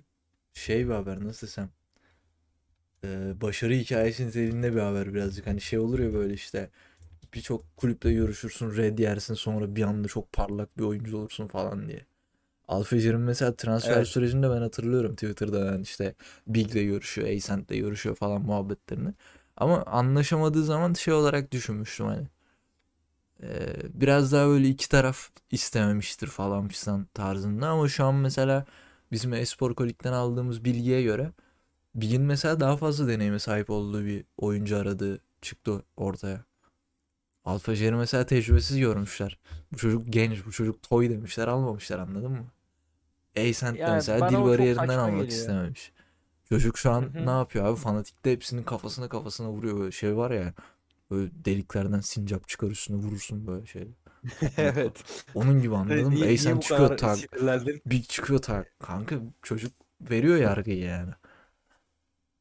şey 0.54 0.88
bir 0.88 0.94
haber 0.94 1.26
nasıl 1.26 1.48
desem. 1.48 1.70
Ee, 3.06 3.42
başarı 3.42 3.74
hikayesi 3.74 4.28
niteliğinde 4.28 4.74
bir 4.76 4.80
haber 4.80 5.14
birazcık. 5.14 5.48
Hani 5.48 5.62
şey 5.62 5.80
olur 5.80 6.00
ya 6.00 6.14
böyle 6.14 6.34
işte 6.34 6.70
birçok 7.36 7.78
kulüple 7.78 8.14
görüşürsün, 8.14 8.78
red 8.78 9.00
yersin 9.00 9.34
sonra 9.34 9.76
bir 9.76 9.84
anda 9.84 10.08
çok 10.08 10.34
parlak 10.34 10.78
bir 10.80 10.84
oyuncu 10.84 11.18
olursun 11.18 11.48
falan 11.48 11.88
diye. 11.90 12.06
Alfajer'in 12.70 13.20
mesela 13.22 13.56
transfer 13.58 14.04
Evet. 14.04 14.06
sürecinde 14.06 14.52
ben 14.52 14.62
hatırlıyorum 14.62 15.16
Twitter'da 15.16 15.74
ben 15.74 15.82
işte 15.84 16.16
Big'le 16.48 16.74
görüşüyor, 16.86 17.30
Ascent'le 17.38 17.70
görüşüyor 17.70 18.16
falan 18.16 18.42
muhabbetlerini. 18.44 19.14
Ama 19.62 19.84
anlaşamadığı 19.84 20.64
zaman 20.64 20.94
şey 20.94 21.14
olarak 21.14 21.52
düşünmüştüm 21.52 22.06
hani. 22.06 22.28
Ee, 23.44 23.76
biraz 23.94 24.32
daha 24.32 24.48
böyle 24.48 24.68
iki 24.68 24.90
taraf 24.90 25.30
istememiştir 25.52 26.28
falan 26.28 26.68
fistan 26.68 27.08
tarzında 27.14 27.68
ama 27.70 27.88
şu 27.88 28.06
an 28.06 28.16
mesela 28.16 28.66
bizim 29.12 29.34
Espor 29.34 29.76
Kolik'ten 29.76 30.14
aldığımız 30.14 30.66
bilgiye 30.66 31.04
göre 31.04 31.32
Big'in 31.96 32.22
mesela 32.22 32.60
daha 32.60 32.78
fazla 32.78 33.08
deneyime 33.08 33.40
sahip 33.40 33.70
olduğu 33.70 34.06
bir 34.06 34.26
oyuncu 34.38 34.78
aradığı 34.78 35.20
çıktı 35.42 35.84
ortaya. 35.98 36.46
Alfa 37.46 37.76
Jerry 37.76 37.96
mesela 37.96 38.26
tecrübesiz 38.26 38.78
görmüşler. 38.80 39.40
Bu 39.74 39.78
çocuk 39.78 40.14
genç, 40.14 40.46
bu 40.46 40.52
çocuk 40.52 40.82
toy 40.82 41.10
demişler, 41.10 41.48
almamışlar 41.48 42.00
anladın 42.00 42.32
mı? 42.32 42.46
Ascent 43.38 43.78
de 43.80 43.92
mesela 43.92 44.30
dil 44.30 44.46
bariyerinden 44.46 44.88
almak 44.88 45.12
geliyor. 45.12 45.28
istememiş. 45.28 45.92
Çocuk 46.52 46.78
şu 46.78 46.92
an 46.92 47.12
ne 47.26 47.32
yapıyor 47.32 47.66
abi? 47.66 47.76
Fanatikte 47.76 48.32
hepsinin 48.32 48.64
kafasına 48.64 49.10
kafasına 49.10 49.50
vuruyor 49.50 49.80
böyle 49.80 49.92
şey 49.92 50.18
var 50.18 50.32
ya. 50.32 50.54
Böyle 51.12 51.32
deliklerden 51.46 52.00
sincap 52.00 52.48
çıkar 52.48 52.68
üstüne 52.68 52.98
vurursun 52.98 53.48
böyle 53.48 53.66
şey. 53.66 53.88
Evet. 54.58 55.04
Onun 55.36 55.62
gibi 55.62 55.76
anladın 55.76 56.04
mı? 56.04 56.10
Niye, 56.10 56.22
niye 56.26 56.34
Ascent 56.34 56.58
bu 56.58 56.62
çıkıyor 56.62 56.98
tak. 56.98 57.18
Big 57.86 58.04
çıkıyor 58.04 58.42
tak. 58.42 58.80
Kanka 58.80 59.16
çocuk 59.42 59.74
veriyor 60.02 60.38
yargıyı 60.38 60.78
yani. 60.78 61.12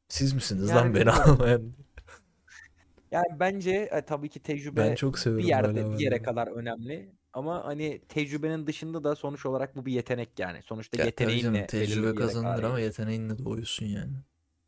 Siz 0.07 0.33
misiniz 0.33 0.69
Yani 0.69 0.79
lan 0.79 0.95
beni 0.95 1.11
almayan? 1.11 1.73
Yani 3.11 3.39
bence 3.39 3.71
e, 3.71 4.01
tabii 4.01 4.29
ki 4.29 4.39
tecrübe 4.39 4.79
Ben 4.79 4.95
çok 4.95 5.15
bir 5.15 5.43
yerde 5.43 5.91
bir 5.91 5.99
yere 5.99 6.21
kadar 6.21 6.47
önemli. 6.47 7.11
Ama 7.33 7.65
hani 7.65 8.01
tecrübenin 8.09 8.67
dışında 8.67 9.03
da 9.03 9.15
sonuç 9.15 9.45
olarak 9.45 9.75
bu 9.75 9.85
bir 9.85 9.93
yetenek 9.93 10.39
yani. 10.39 10.61
Sonuçta 10.61 10.97
Ya 10.97 11.03
canım 11.03 11.07
yeteneğinle 11.07 11.53
belirli 11.53 11.67
tecrübe 11.67 12.15
kazanılır 12.15 12.63
ama 12.63 12.79
yeteneğinle 12.79 13.45
doğuyorsun 13.45 13.85
yani. 13.85 14.13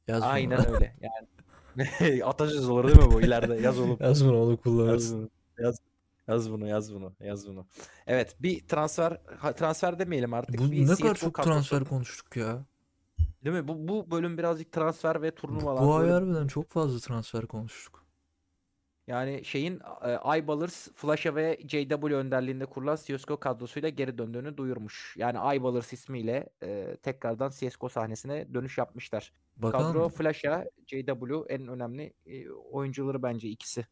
Yaz 0.08 0.22
bunu. 0.22 0.30
Aynen 0.30 0.74
öyle. 0.74 0.96
Yani 1.02 1.28
atasözü 2.24 2.72
olur 2.72 2.88
değil 2.88 3.00
mi 3.00 3.12
bu 3.12 3.22
ileride? 3.22 3.56
Yaz 3.56 3.80
oğlum. 3.80 3.98
Yaz 4.00 4.26
bunu 4.26 4.42
onu 4.44 4.52
Yaz 4.52 4.62
kullanırsın. 4.62 5.20
bunu. 5.20 5.30
Yaz, 5.66 5.78
yaz 6.28 6.52
bunu, 6.52 6.68
yaz 6.68 6.94
bunu, 6.94 7.14
yaz 7.20 7.48
bunu. 7.48 7.66
Evet, 8.08 8.36
bir 8.40 8.68
transfer 8.68 9.18
transfer 9.58 10.00
demeyelim 10.00 10.34
artık. 10.34 10.60
Bu 10.60 10.72
Bir 10.72 10.88
ne 10.88 10.96
kadar 10.96 11.16
çok 11.16 11.34
kadrosu. 11.34 11.54
transfer 11.54 11.86
konuştuk 11.86 12.36
ya. 12.38 12.66
Değil 13.46 13.56
mi? 13.56 13.68
Bu 13.68 13.88
bu 13.88 14.12
bölüm 14.12 14.38
birazcık 14.38 14.72
transfer 14.72 15.22
ve 15.22 15.32
Bu, 15.32 15.36
turnuvalar 15.36 15.84
bu 15.84 15.96
ay 15.96 16.02
böyle 16.02 16.14
harbiden 16.14 16.48
çok 16.48 16.70
fazla 16.70 17.00
transfer 17.00 17.46
konuştuk. 17.46 18.03
Yani 19.08 19.46
şeyin 19.46 19.82
e, 20.06 20.94
Flasha 20.96 21.36
ve 21.36 21.60
JW 21.68 22.16
önderliğinde 22.16 22.66
kurulan 22.66 22.96
CS:GO 22.96 23.40
kadrosuyla 23.40 23.90
geri 23.90 24.18
döndüğünü 24.18 24.58
duyurmuş. 24.58 25.16
Yani 25.18 25.58
iBallers 25.58 25.94
ismiyle 25.94 26.50
e, 26.64 26.98
tekrardan 27.02 27.50
CS:GO 27.50 27.90
sahnesine 27.90 28.54
dönüş 28.54 28.78
yapmışlar. 28.78 29.34
Kadro 29.62 29.74
Bakalım 29.74 30.10
Flasha, 30.10 30.66
JW 30.88 31.36
en 31.50 31.68
önemli 31.68 32.14
e, 32.26 32.50
oyuncuları 32.50 33.24
bence 33.24 33.50
ikisi. 33.50 33.86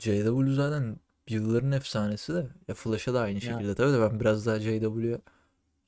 JW 0.00 0.52
zaten 0.52 1.00
yılların 1.28 1.72
efsanesi 1.72 2.34
de. 2.34 2.46
Ya 2.68 2.74
Flash'a 2.74 3.14
da 3.14 3.20
aynı 3.20 3.40
şekilde. 3.40 3.74
Tabii 3.74 3.92
de 3.92 4.00
ben 4.00 4.20
biraz 4.20 4.46
daha 4.46 4.60
JW'ye 4.60 5.20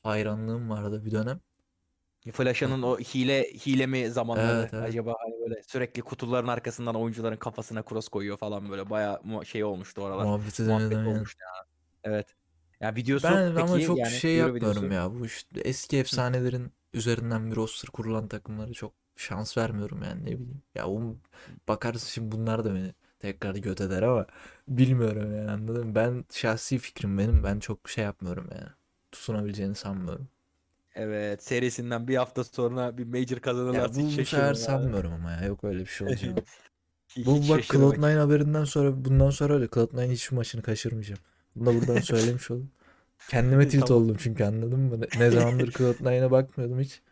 hayranlığım 0.03 0.71
vardı 0.71 1.05
bir 1.05 1.11
dönem. 1.11 1.41
Flash'ın 2.33 2.83
o 2.83 2.99
hile 2.99 3.43
hile 3.43 3.87
mi 3.87 4.11
zamanları 4.11 4.61
Evet 4.63 4.75
evet. 4.75 4.89
acaba 4.89 5.15
hani 5.25 5.41
böyle 5.41 5.63
sürekli 5.63 6.03
kutuların 6.03 6.49
arkasından 6.49 6.95
oyuncuların 6.95 7.37
kafasına 7.37 7.83
cross 7.89 8.09
koyuyor 8.09 8.37
falan 8.39 8.71
böyle 8.71 8.91
bayağı 8.91 9.21
mu- 9.25 9.45
şey 9.47 9.65
olmuştu 9.65 10.03
oralar. 10.03 10.25
Muhabbeti 10.25 10.63
Muhabbet 10.63 10.93
yani. 10.93 11.09
olmuştu 11.09 11.41
ya. 11.43 11.65
Evet. 12.05 12.35
Ya 12.81 12.95
videosu 12.97 13.29
Ben 13.29 13.55
ama 13.55 13.75
peki 13.75 13.87
çok 13.87 13.99
yani 13.99 14.11
şey 14.11 14.35
yapmıyorum 14.37 14.83
videosu. 14.83 14.95
ya. 14.95 15.15
Bu 15.15 15.27
işte 15.27 15.61
eski 15.61 15.99
efsanelerin 15.99 16.73
üzerinden 16.95 17.51
bir 17.51 17.57
roster 17.57 17.91
kurulan 17.91 18.29
takımlara 18.29 18.73
çok 18.73 18.93
şans 19.17 19.57
vermiyorum 19.59 20.03
yani 20.03 20.23
ne 20.23 20.27
bileyim. 20.27 20.63
Ya 20.75 20.89
o 20.89 21.17
bakarsın 21.69 22.09
şimdi 22.09 22.33
bunlar 22.33 22.65
da 22.65 22.75
beni 22.75 22.95
tekrar 23.19 23.55
göt 23.55 23.81
eder 23.81 24.03
ama 24.03 24.27
bilmiyorum 24.69 25.37
yani 25.37 25.51
anladın 25.51 25.87
mı? 25.87 25.95
Ben 25.95 26.25
şahsi 26.33 26.79
fikrim 26.79 27.19
benim. 27.19 27.45
Ben 27.45 27.61
çok 27.61 27.89
şey 27.89 28.05
yapmıyorum 28.05 28.49
yani. 28.53 28.69
Tutunabileceğini 29.13 29.75
sanmıyorum. 29.75 30.29
Evet 30.95 31.43
serisinden 31.43 32.09
bir 32.09 32.17
hafta 32.17 32.45
sonra 32.45 32.99
bir 32.99 33.05
major 33.05 33.37
Ya 33.37 33.41
kazanırlarsa 33.43 34.01
bu, 34.01 34.07
hiç 34.07 34.19
bu 34.19 34.25
sefer 34.25 34.55
şaşırmam 34.55 34.55
sanmıyorum 34.55 35.13
ama 35.13 35.31
ya. 35.31 35.45
Yok 35.45 35.65
öyle 35.65 35.81
bir 35.81 35.87
şey. 35.87 36.09
Hiç 37.17 37.27
Bu 37.27 37.35
bak 37.37 37.63
şaşırmak. 37.65 37.97
Cloud9 37.97 38.19
haberinden 38.19 38.65
sonra 38.65 39.05
bundan 39.05 39.31
sonra 39.31 39.55
öyle 39.55 39.65
Cloud9 39.65 40.11
hiçbir 40.11 40.37
maçını 40.37 40.63
kaçırmayacağım. 40.63 41.21
Bunu 41.57 41.67
da 41.67 41.81
buradan 41.81 42.01
söylemiş 42.01 42.51
oldum. 42.51 42.71
Kendime 43.29 43.69
tilt 43.69 43.87
Tamam. 43.87 44.03
oldum 44.03 44.17
çünkü 44.21 44.45
anladın 44.45 44.81
mı? 44.81 45.01
Ne, 45.01 45.07
ne 45.21 45.31
zamandır 45.31 45.73
Cloud9'a 45.73 46.31
bakmıyordum 46.31 46.81
hiç. 46.81 47.03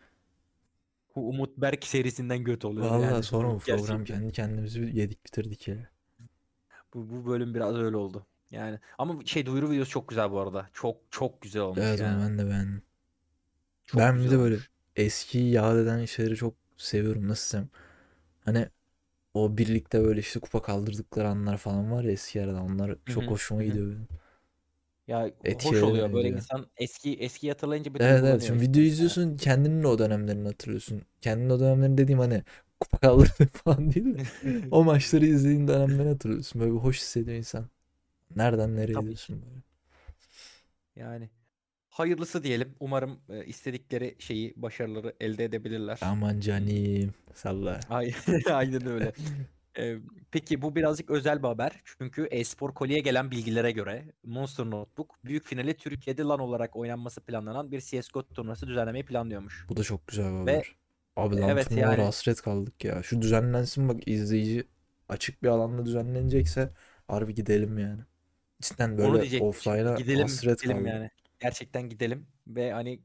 Bu 1.16 1.28
Umut 1.28 1.56
Berk 1.56 1.84
serisinden 1.86 2.44
göt 2.44 2.64
oluyor 2.64 2.86
Vallahi 2.86 3.12
yani. 3.12 3.22
sonra 3.22 3.48
bu 3.54 3.58
program 3.58 3.78
Gerçekten. 3.78 4.04
kendi 4.04 4.32
kendimizi 4.32 4.80
yedik 4.92 5.24
bitirdik 5.24 5.68
ya. 5.68 5.90
Bu, 6.94 7.10
bu 7.10 7.26
bölüm 7.26 7.54
biraz 7.54 7.76
öyle 7.76 7.96
oldu. 7.96 8.26
Yani 8.50 8.78
ama 8.98 9.24
şey 9.24 9.46
duyuru 9.46 9.70
videosu 9.70 9.90
çok 9.90 10.08
güzel 10.08 10.30
bu 10.30 10.40
arada. 10.40 10.68
Çok 10.72 10.96
çok 11.10 11.42
güzel 11.42 11.62
olmuş 11.62 11.78
Evet 11.82 12.00
onu 12.00 12.06
yani. 12.08 12.22
ben 12.22 12.38
de 12.38 12.46
beğendim. 12.46 12.82
Çok 13.88 14.04
Ben 14.04 14.24
bir 14.24 14.30
de 14.30 14.38
böyle 14.38 14.60
eski 14.96 15.38
yad 15.38 15.78
eden 15.78 16.04
şeyleri 16.04 16.36
çok 16.36 16.54
seviyorum. 16.76 17.28
Nasıl 17.28 17.58
desem. 17.58 17.68
Hani 18.44 18.68
o 19.34 19.58
birlikte 19.58 20.04
böyle 20.04 20.20
işte 20.20 20.40
kupa 20.40 20.62
kaldırdıkları 20.62 21.28
anlar 21.28 21.58
falan 21.58 21.92
var 21.92 22.04
ya 22.04 22.12
eski 22.12 22.42
arada. 22.44 22.62
Onlar 22.62 22.96
çok 23.06 23.30
hı, 23.30 23.32
hoşuma 23.32 23.62
hı 23.62 23.64
hı. 23.64 23.78
gidiyor 23.78 23.86
benim. 23.88 24.08
Ya 25.06 25.30
Etki 25.44 25.76
hoş 25.76 25.82
oluyor 25.82 26.12
böyle 26.12 26.30
diyor. 26.30 26.32
insan 26.32 26.70
eski 26.76 27.14
eski 27.18 27.48
hatırlayınca 27.48 27.94
bir 27.94 28.00
Evet 28.00 28.24
evet 28.24 28.42
şimdi 28.42 28.60
video 28.62 28.82
Yani. 28.82 28.82
izliyorsun 28.82 29.36
kendinin 29.36 29.82
de 29.82 29.86
o 29.86 29.98
dönemlerini 29.98 30.46
hatırlıyorsun. 30.48 31.02
Kendinin 31.20 31.50
o 31.50 31.60
dönemlerini 31.60 31.98
dediğim 31.98 32.18
hani 32.18 32.42
kupa 32.80 32.98
kaldırdı 32.98 33.46
falan 33.52 33.92
değil 33.94 34.14
de 34.14 34.18
o 34.70 34.84
maçları 34.84 35.26
izlediğin 35.26 35.68
dönemleri 35.68 36.08
hatırlıyorsun. 36.08 36.60
Böyle 36.60 36.72
bir 36.72 36.78
hoş 36.78 36.98
hissediyor 36.98 37.36
insan. 37.36 37.68
Nereden 38.36 38.76
nereye 38.76 39.04
Tabii 39.04 39.06
diyorsun 39.06 39.42
böyle. 39.42 39.62
Yani 40.96 41.30
hayırlısı 41.98 42.42
diyelim. 42.44 42.74
Umarım 42.80 43.20
e, 43.28 43.44
istedikleri 43.44 44.16
şeyi, 44.18 44.54
başarıları 44.56 45.14
elde 45.20 45.44
edebilirler. 45.44 45.98
Aman 46.02 46.40
canim 46.40 47.14
salla. 47.34 47.80
Ay- 47.90 48.14
Aynen 48.52 48.86
öyle. 48.86 49.12
Ee, 49.78 49.96
peki 50.30 50.62
bu 50.62 50.76
birazcık 50.76 51.10
özel 51.10 51.42
bir 51.42 51.48
haber. 51.48 51.72
Çünkü 51.84 52.28
e-spor 52.30 52.74
kolye 52.74 52.98
gelen 52.98 53.30
bilgilere 53.30 53.70
göre 53.70 54.04
Monster 54.24 54.64
Notebook 54.66 55.24
büyük 55.24 55.46
finali 55.46 55.76
Türkiye'de 55.76 56.22
LAN 56.22 56.40
olarak 56.40 56.76
oynanması 56.76 57.20
planlanan 57.20 57.70
bir 57.72 57.80
CSGO 57.80 58.22
turnuvası 58.28 58.66
düzenlemeyi 58.66 59.04
planlıyormuş. 59.04 59.66
Bu 59.68 59.76
da 59.76 59.82
çok 59.82 60.06
güzel 60.06 60.24
bir 60.24 60.46
Ve 60.46 60.52
haber. 60.52 60.76
Abi 61.16 61.36
lan 61.40 61.50
evet 61.50 61.70
yani 61.70 62.02
hasret 62.02 62.42
kaldık 62.42 62.84
ya. 62.84 63.02
Şu 63.02 63.22
düzenlensin 63.22 63.88
bak 63.88 64.08
izleyici 64.08 64.66
açık 65.08 65.42
bir 65.42 65.48
alanda 65.48 65.86
düzenlenecekse 65.86 66.70
harbi 67.08 67.34
gidelim 67.34 67.78
yani. 67.78 68.00
Cidden 68.60 68.98
böyle 68.98 69.40
offline'a 69.40 69.92
hasret 70.22 70.62
gidelim 70.62 70.76
kaldım. 70.76 70.86
yani. 70.86 71.10
Gerçekten 71.40 71.88
gidelim 71.88 72.28
ve 72.46 72.72
hani 72.72 73.02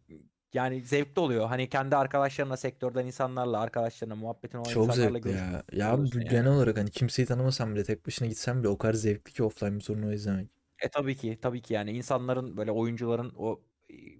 yani 0.53 0.81
zevkli 0.85 1.19
oluyor. 1.19 1.47
Hani 1.47 1.69
kendi 1.69 1.95
arkadaşlarına, 1.95 2.57
sektörden 2.57 3.05
insanlarla, 3.05 3.59
arkadaşlarına, 3.59 4.15
muhabbetin 4.15 4.57
olan 4.57 4.73
Çok 4.73 4.93
insanlarla 4.93 5.19
zevkli 5.19 5.29
ya. 5.29 5.63
Ya 5.71 5.97
bu 5.97 6.09
oluyorsun 6.09 6.25
genel 6.27 6.47
yani. 6.47 6.51
olarak 6.51 6.77
hani 6.77 6.91
kimseyi 6.91 7.25
tanımasam 7.25 7.75
bile 7.75 7.83
tek 7.83 8.07
başına 8.07 8.27
gitsem 8.27 8.59
bile 8.59 8.67
o 8.69 8.77
kadar 8.77 8.93
zevkli 8.93 9.33
ki 9.33 9.43
offline 9.43 9.75
bir 9.75 9.79
turnuva 9.83 10.13
izlemek. 10.13 10.49
E 10.81 10.89
tabii 10.89 11.15
ki, 11.15 11.39
tabii 11.41 11.61
ki 11.61 11.73
yani 11.73 11.91
insanların 11.91 12.57
böyle 12.57 12.71
oyuncuların 12.71 13.33
o 13.37 13.63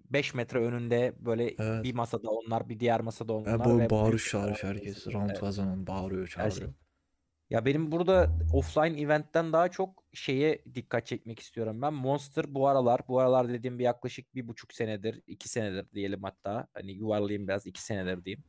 5 0.06 0.34
metre 0.34 0.60
önünde 0.60 1.14
böyle 1.20 1.58
Evet. 1.58 1.84
bir 1.84 1.94
masada 1.96 2.30
onlar, 2.30 2.70
bir 2.70 2.80
diğer 2.80 3.02
masada 3.02 3.34
Ya 3.46 3.64
onlar 3.64 3.78
böyle 3.78 3.90
ve 3.90 3.92
büyük 4.04 4.20
bağırış 4.20 4.30
çağırış 4.30 4.64
herkes. 4.64 5.08
Round 5.08 5.36
Evet. 5.36 5.46
bağırıyor 5.88 6.28
çağırıyor. 6.28 6.74
Gerçek. 6.74 6.83
Ya 7.54 7.66
benim 7.66 7.92
burada 7.92 8.30
offline 8.54 9.02
eventten 9.02 9.54
daha 9.54 9.70
çok 9.70 10.04
şeye 10.14 10.64
dikkat 10.76 11.06
çekmek 11.06 11.40
istiyorum 11.40 11.82
ben. 11.82 11.94
Monster 11.94 12.46
bu 12.56 12.68
aralar, 12.68 13.02
bu 13.08 13.20
aralar 13.20 13.50
dediğim 13.50 13.80
bir 13.80 13.84
yaklaşık 13.84 14.36
bir 14.36 14.48
buçuk 14.48 14.74
senedir, 14.74 15.22
iki 15.28 15.50
senedir 15.50 15.86
diyelim 15.94 16.24
hatta. 16.24 16.68
Hani 16.74 16.92
yuvarlayayım 16.92 17.48
biraz 17.48 17.68
iki 17.68 17.84
senedir 17.84 18.26
diyeyim. 18.26 18.44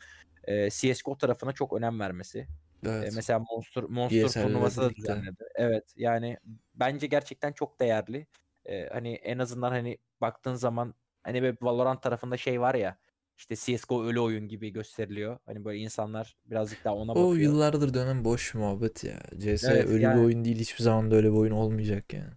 Ee, 0.45 0.71
CSGO 0.71 1.19
tarafına 1.19 1.53
çok 1.53 1.73
önem 1.73 2.01
vermesi. 2.01 2.47
Evet. 2.87 3.13
mesela 3.15 3.39
Monster 3.39 3.85
Monster 3.85 4.25
ESL 4.25 4.39
ile 4.39 4.47
turnuvası 4.47 4.81
da 4.81 4.95
düzenledi. 4.95 5.45
Evet 5.55 5.85
yani 5.97 6.39
bence 6.75 7.07
gerçekten 7.07 7.53
çok 7.53 7.81
değerli. 7.81 8.27
Ee, 8.67 8.89
hani 8.93 9.15
en 9.15 9.39
azından 9.39 9.71
hani 9.71 9.99
baktığın 10.21 10.55
zaman 10.55 10.95
hani 11.23 11.43
böyle 11.43 11.57
Valorant 11.63 12.03
tarafında 12.03 12.37
şey 12.37 12.61
var 12.61 12.75
ya 12.75 12.99
işte 13.39 13.57
CSGO 13.57 14.05
ölü 14.05 14.21
oyun 14.21 14.49
gibi 14.49 14.71
gösteriliyor. 14.73 15.39
Hani 15.47 15.65
böyle 15.65 15.79
insanlar 15.79 16.37
birazcık 16.47 16.85
daha 16.85 16.95
ona 16.95 17.13
O 17.15 17.15
bakıyor. 17.15 17.37
yıllardır 17.37 17.95
dönen 17.95 18.25
boş 18.25 18.55
muhabbet 18.55 19.05
ya. 19.05 19.21
CS 19.39 19.65
Evet 19.65 19.89
bir 19.91 20.01
yani 20.01 20.21
oyun 20.21 20.45
değil. 20.45 20.59
Hiçbir 20.59 20.83
zaman 20.83 21.11
da 21.11 21.15
öyle 21.17 21.33
bir 21.33 21.37
oyun 21.37 21.53
olmayacak 21.53 22.13
yani. 22.13 22.33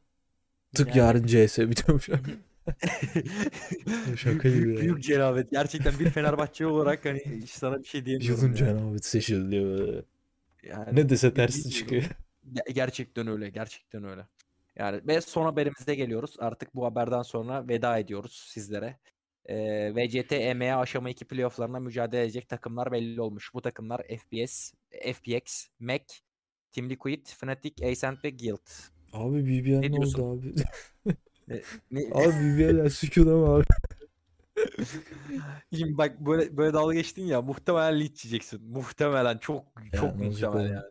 Tık 0.75 0.87
yani 0.87 0.97
yarın 0.97 1.27
CS 1.27 1.59
bitiyormuş. 1.69 2.09
Şaka 4.17 4.49
gibi 4.49 4.75
ya. 4.75 4.81
büyük 4.81 5.03
cenabet. 5.03 5.51
Gerçekten 5.51 5.99
bir 5.99 6.09
Fenerbahçe 6.09 6.65
olarak 6.67 7.05
hani 7.05 7.41
sana 7.47 7.79
bir 7.79 7.83
şey 7.87 8.05
diyemiyorum 8.05 8.37
Yılın 8.41 8.47
yani. 8.47 8.57
cenabeti 8.57 9.09
seçildi 9.09 9.61
böyle. 9.63 10.01
Yani 10.63 10.95
Ne 10.95 11.09
dese 11.09 11.33
tersi 11.33 11.69
çıkıyor. 11.69 12.03
Ge- 12.53 12.71
Gerçekten 12.71 13.27
öyle. 13.27 13.49
Gerçekten 13.49 14.03
öyle. 14.03 14.27
Yani 14.75 15.01
ve 15.07 15.21
son 15.21 15.43
haberimize 15.45 15.95
geliyoruz. 15.95 16.35
Artık 16.39 16.75
bu 16.75 16.85
haberden 16.85 17.21
sonra 17.21 17.67
veda 17.67 17.97
ediyoruz 17.97 18.43
sizlere. 18.53 18.99
Ee, 19.49 19.91
VCT 19.95 20.31
EMEA 20.31 20.79
aşama 20.79 21.09
2 21.09 21.25
playofflarında 21.25 21.79
mücadele 21.79 22.23
edecek 22.23 22.49
takımlar 22.49 22.91
belli 22.91 23.21
olmuş. 23.21 23.53
Bu 23.53 23.61
takımlar 23.61 24.01
FPS, 24.03 24.73
FPX, 25.13 25.67
MAC, 25.79 26.03
Team 26.71 26.89
Liquid, 26.89 27.25
Fnatic, 27.25 27.87
Ascent 27.91 28.23
ve 28.25 28.29
Guild. 28.29 28.67
Abi 29.13 29.45
BBL 29.45 29.79
ne 29.79 29.93
diyorsun? 29.93 30.21
oldu 30.21 30.39
abi? 30.39 30.53
Ne- 31.91 32.01
abi 32.13 32.57
BBL 32.57 32.89
sükûda 32.89 33.35
mı 33.35 33.45
abi? 33.55 33.63
Şimdi 35.75 35.97
bak 35.97 36.19
böyle 36.19 36.57
böyle 36.57 36.73
dalga 36.73 36.93
geçtin 36.93 37.25
ya 37.25 37.41
muhtemelen 37.41 37.99
linç 37.99 38.25
yiyeceksin. 38.25 38.71
Muhtemelen 38.71 39.37
çok 39.37 39.65
Ya 39.93 39.99
çok 39.99 40.15
ne 40.15 40.25
muhtemelen 40.27 40.73
yani. 40.73 40.85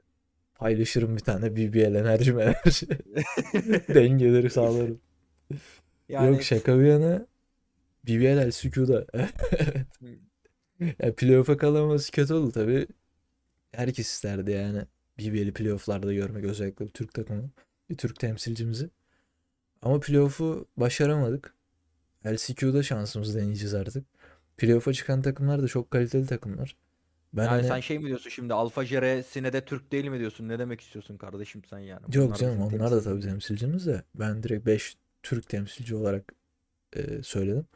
Paylaşırım 0.55 1.17
bir 1.17 1.21
tane 1.21 1.57
BBL 1.57 1.95
enerji 1.95 2.33
enerji. 2.33 2.87
Dengeleri 3.95 4.51
sağlarım. 4.51 5.01
Yani 6.09 6.33
Yok 6.33 6.43
şaka 6.43 6.79
bir 6.79 6.85
yana 6.85 7.27
BBL 8.07 8.51
sükûda. 8.51 9.07
Evet. 10.03 10.97
Ya 10.99 11.15
playoff'a 11.15 11.57
kalamaması 11.57 12.13
kötü 12.13 12.35
oldu 12.35 12.53
tabii. 12.53 12.87
Herkes 13.73 14.09
isterdi 14.09 14.51
yani. 14.51 14.83
BBL'i 15.19 15.53
playoff'larda 15.53 16.13
görmek 16.15 16.45
özellikle 16.45 16.85
bir 16.87 16.91
Türk 16.91 17.15
takımı. 17.15 17.51
Bir 17.91 17.97
Türk 17.97 18.21
temsilcimizi. 18.21 18.91
Ama 19.83 20.01
playoff'u 20.01 20.69
başaramadık. 20.77 21.55
LCQ'da 22.27 22.83
şansımızı 22.83 23.39
deneyeceğiz 23.39 23.75
artık. 23.75 24.07
Playoff'a 24.57 24.93
çıkan 24.93 25.23
takımlar 25.23 25.63
da 25.63 25.69
çok 25.69 25.91
kaliteli 25.91 26.27
takımlar. 26.27 26.77
Ben 27.33 27.49
yani 27.49 27.49
hani 27.49 27.65
sen 27.65 27.81
şey 27.81 27.99
mi 27.99 28.07
diyorsun 28.07 28.31
şimdi 28.31 28.55
Alfa 28.55 28.85
Jere 28.85 29.25
de 29.53 29.65
Türk 29.65 29.93
değil 29.93 30.05
mi 30.09 30.19
diyorsun? 30.19 30.49
Ne 30.49 30.59
demek 30.59 30.81
istiyorsun 30.81 31.17
kardeşim 31.17 31.63
sen 31.65 31.79
yani? 31.79 32.07
yok 32.13 32.35
Bunlar 32.35 32.37
canım 32.37 32.61
onlar 32.61 32.91
da 32.91 33.03
tabii 33.03 33.21
temsilcimiz. 33.21 33.21
temsilcimiz 33.21 33.87
de 33.87 34.03
ben 34.15 34.43
direkt 34.43 34.67
5 34.67 34.97
Türk 35.23 35.49
temsilci 35.49 35.95
olarak 35.95 36.33
e, 36.97 37.23
söyledim. 37.23 37.67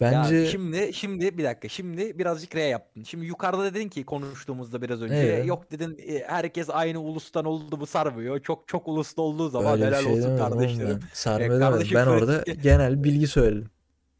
Ya 0.00 0.10
Bence 0.12 0.46
şimdi 0.46 0.90
şimdi 0.94 1.38
bir 1.38 1.44
dakika 1.44 1.68
şimdi 1.68 2.18
birazcık 2.18 2.56
R 2.56 2.60
yaptın. 2.62 3.02
Şimdi 3.02 3.26
yukarıda 3.26 3.74
dedin 3.74 3.88
ki 3.88 4.04
konuştuğumuzda 4.04 4.82
biraz 4.82 5.02
önce 5.02 5.14
Ee? 5.14 5.44
yok 5.44 5.70
dedin 5.70 5.98
e, 6.08 6.22
herkes 6.26 6.70
aynı 6.70 7.00
ulustan 7.00 7.44
oldu 7.44 7.76
mu 7.76 7.86
sarmıyor. 7.86 8.40
Çok 8.42 8.68
çok 8.68 8.88
uluslu 8.88 9.22
olduğu 9.22 9.48
zaman 9.48 9.72
öyle 9.72 9.86
helal 9.86 10.02
şey 10.02 10.12
olsun 10.12 10.36
kardeşlerim. 10.38 11.00
ben. 11.26 11.40
E, 11.56 11.58
kardeşim 11.58 11.96
Ben 11.96 12.06
orada 12.06 12.44
genel 12.62 13.04
bilgi 13.04 13.26
söyledim. 13.26 13.70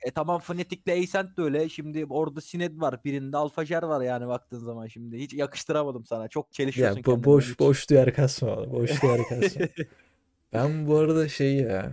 E 0.03 0.11
tamam 0.11 0.41
Fnatic'le 0.41 1.03
Ascent 1.03 1.37
de 1.37 1.43
öyle. 1.43 1.69
Şimdi 1.69 2.07
orada 2.11 2.41
Sined 2.41 2.81
var. 2.81 3.05
Birinde 3.05 3.37
Alfajer 3.37 3.83
var 3.83 4.01
yani 4.03 4.29
baktığın 4.29 4.59
zaman 4.59 4.87
şimdi. 4.87 5.19
Hiç 5.19 5.35
yakıştıramadım 5.35 6.05
sana. 6.07 6.29
Çok 6.29 6.47
Ya 6.47 6.53
çelişiyorsun 6.53 7.01
bo- 7.01 7.05
kendinden 7.05 7.25
boş 7.25 7.51
hiç. 7.51 7.59
boş 7.61 7.91
duyar 7.91 8.15
kasma. 8.15 8.73
Boş 8.73 9.03
duyar 9.03 9.21
kasma. 9.29 9.67
Ben 10.53 10.87
bu 10.87 10.97
arada 10.97 11.29
şey 11.29 11.55
ya 11.57 11.93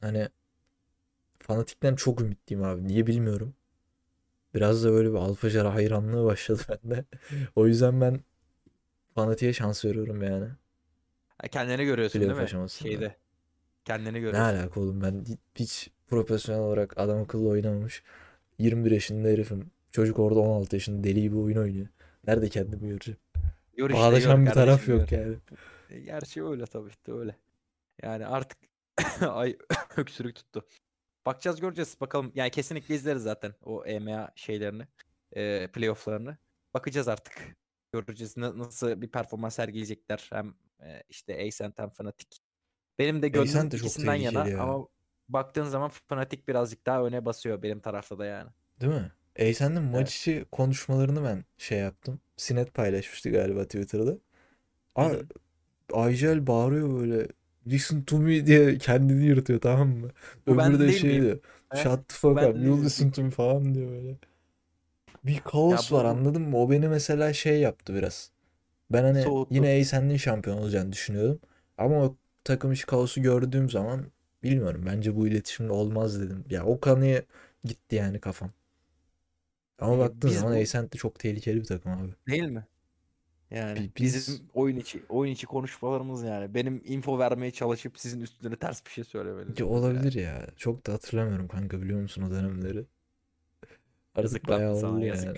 hani 0.00 0.28
fanatikten 1.48 1.94
çok 1.96 2.20
ümitliyim 2.20 2.64
abi. 2.64 2.88
Niye 2.88 3.06
bilmiyorum. 3.06 3.54
Biraz 4.54 4.84
da 4.84 4.92
böyle 4.92 5.10
bir 5.10 5.14
Alfa 5.16 5.48
Jara 5.48 5.74
hayranlığı 5.74 6.24
başladı 6.24 6.62
bende. 6.84 7.04
O 7.56 7.66
yüzden 7.66 8.00
ben 8.00 8.20
fanatiğe 9.14 9.52
şans 9.52 9.84
veriyorum 9.84 10.22
yani. 10.22 10.48
Ha, 11.38 11.48
Kendini 11.48 11.84
görüyorsun 11.84 12.18
Playoff 12.18 12.30
değil 12.30 12.40
mi? 12.40 12.44
aşamasında. 12.44 12.88
Şeyde. 12.88 13.16
Kendini 13.84 14.12
Ne 14.14 14.18
görüyorsun. 14.20 14.40
alaka 14.56 14.80
oğlum 14.80 15.00
ben 15.02 15.24
hiç, 15.54 15.90
profesyonel 16.06 16.60
olarak 16.62 16.98
adam 16.98 17.18
akıllı 17.22 17.48
oynamamış. 17.48 18.02
21 18.58 18.90
yaşında 18.90 19.28
herifim. 19.28 19.70
Çocuk 19.92 20.18
orada 20.18 20.40
16 20.40 20.76
yaşında 20.76 21.04
deli 21.04 21.22
gibi 21.22 21.36
oyun 21.36 21.56
oynuyor. 21.56 21.86
Nerede 22.26 22.48
kendimi 22.48 22.88
göreceğim? 22.88 23.20
Gör 23.76 23.90
işte, 23.90 24.02
Bağdaşan 24.02 24.36
gör 24.40 24.46
bir 24.46 24.54
taraf 24.54 24.86
kardeşim, 24.86 24.98
yok 24.98 25.08
gör. 25.08 25.18
yani. 25.18 25.36
E, 25.90 26.00
Gerçi 26.00 26.44
öyle 26.44 26.66
tabii 26.66 26.90
ki 26.90 26.96
de 27.06 27.12
öyle. 27.12 27.36
Yani 28.02 28.26
artık 28.26 28.58
ay 29.28 29.56
öksürük 29.96 30.36
tuttu. 30.36 30.64
Bakacağız 31.26 31.60
göreceğiz 31.60 31.96
bakalım. 32.00 32.32
Yani 32.34 32.50
kesinlikle 32.50 32.94
izleriz 32.94 33.22
zaten 33.22 33.54
o 33.62 33.84
EMEA 33.86 34.30
şeylerini. 34.34 34.86
E, 35.32 35.66
playofflarını. 35.72 36.36
Bakacağız 36.74 37.08
artık. 37.08 37.56
Göreceğiz 37.92 38.36
na- 38.36 38.58
nasıl 38.58 39.00
bir 39.02 39.08
performans 39.08 39.54
sergileyecekler. 39.54 40.26
Hem 40.32 40.54
e, 40.82 41.02
işte 41.08 41.46
Ascent 41.48 41.78
hem 41.78 41.90
Fnatic. 41.90 42.38
Benim 42.98 43.22
de 43.22 43.28
gönlüm 43.28 43.70
de 43.70 43.76
ikisinden 43.76 44.14
yana 44.14 44.48
ya. 44.48 44.62
ama 44.62 44.88
baktığın 45.28 45.64
zaman 45.64 45.88
Fnatic 46.08 46.42
birazcık 46.48 46.86
daha 46.86 47.04
öne 47.04 47.24
basıyor 47.24 47.62
benim 47.62 47.80
tarafta 47.80 48.18
da 48.18 48.24
yani. 48.26 48.50
Değil 48.80 48.92
mi? 48.92 49.12
Eysen'in 49.36 49.82
maç 49.82 49.96
Evet. 49.96 50.08
içi 50.08 50.44
konuşmalarını 50.52 51.24
ben 51.24 51.44
şey 51.58 51.78
yaptım. 51.78 52.20
Sinet 52.36 52.74
paylaşmıştı 52.74 53.30
galiba 53.30 53.64
Twitter'da. 53.64 54.10
Hı 54.10 54.18
Aa, 54.94 55.08
hı. 55.08 55.26
Aygel 55.92 56.46
bağırıyor 56.46 57.00
böyle. 57.00 57.28
Listen 57.66 58.02
to 58.04 58.18
me 58.18 58.46
diye 58.46 58.78
kendini 58.78 59.24
yırtıyor 59.26 59.60
tamam 59.60 59.88
mı? 59.88 60.10
Bu 60.46 60.56
ben 60.56 60.72
Öbürü 60.72 60.80
de 60.80 60.86
değil 60.86 61.00
şey 61.00 61.10
miyim? 61.10 61.22
diyor. 61.22 61.40
He? 61.72 61.78
Shut 61.78 62.08
the 62.08 62.14
fuck 62.14 62.36
ben 62.36 62.42
up. 62.42 62.56
değil 62.62 62.66
You 62.66 62.82
miyim? 62.82 62.84
listen 62.84 63.10
to 63.10 63.22
me 63.22 63.30
falan 63.30 63.74
diyor 63.74 63.90
böyle. 63.90 64.16
Bir 65.24 65.40
kaos 65.40 65.92
bu- 65.92 65.96
var 65.96 66.04
anladın 66.04 66.42
mı? 66.42 66.58
O 66.58 66.70
beni 66.70 66.88
mesela 66.88 67.32
şey 67.32 67.60
yaptı 67.60 67.94
biraz. 67.94 68.30
Ben 68.90 69.02
hani 69.04 69.20
Soğuttu. 69.22 69.46
yine 69.50 69.70
Eysen'in 69.74 70.16
şampiyon 70.16 70.58
olacağını 70.58 70.92
düşünüyordum. 70.92 71.40
Ama 71.78 71.96
o 72.04 72.16
takım 72.44 72.72
içi 72.72 72.86
kaosu 72.86 73.22
gördüğüm 73.22 73.70
zaman 73.70 74.06
bilmiyorum. 74.42 74.84
Bence 74.86 75.16
bu 75.16 75.28
iletişimde 75.28 75.72
olmaz 75.72 76.20
dedim. 76.22 76.44
Ya 76.50 76.64
o 76.66 76.80
kanıya 76.80 77.22
gitti 77.64 77.96
yani 77.96 78.20
kafam. 78.20 78.50
Ama 79.78 79.98
Ee, 79.98 79.98
baktığın 79.98 80.28
biz 80.28 80.30
zaman 80.30 80.52
bu- 80.52 80.62
Ascent 80.62 80.92
de 80.94 80.98
çok 80.98 81.18
tehlikeli 81.18 81.60
bir 81.60 81.64
takım 81.64 81.92
abi. 81.92 82.14
Değil 82.28 82.42
mi? 82.42 82.66
Yani 83.50 83.78
Bi- 83.80 83.90
biz- 83.98 84.14
bizim 84.14 84.50
oyun 84.54 84.76
içi 84.76 85.02
oyun 85.08 85.32
içi 85.32 85.46
konuşmalarımız 85.46 86.22
yani 86.22 86.54
benim 86.54 86.82
info 86.84 87.18
vermeye 87.18 87.50
çalışıp 87.50 87.98
sizin 87.98 88.20
üstüne 88.20 88.56
ters 88.56 88.84
bir 88.86 88.90
şey 88.90 89.04
söylemeniz. 89.04 89.60
Ya 89.60 89.66
olur 89.66 89.88
yani. 89.94 89.98
olabilir 89.98 90.12
ya. 90.12 90.46
Çok 90.56 90.86
da 90.86 90.92
hatırlamıyorum 90.92 91.48
kanka 91.48 91.82
biliyor 91.82 92.00
musun 92.00 92.22
o 92.22 92.30
dönemleri? 92.30 92.84
Yazık 94.16 94.50
lan 94.50 94.64
sana 94.74 95.00
yazık. 95.04 95.26
yani. 95.26 95.36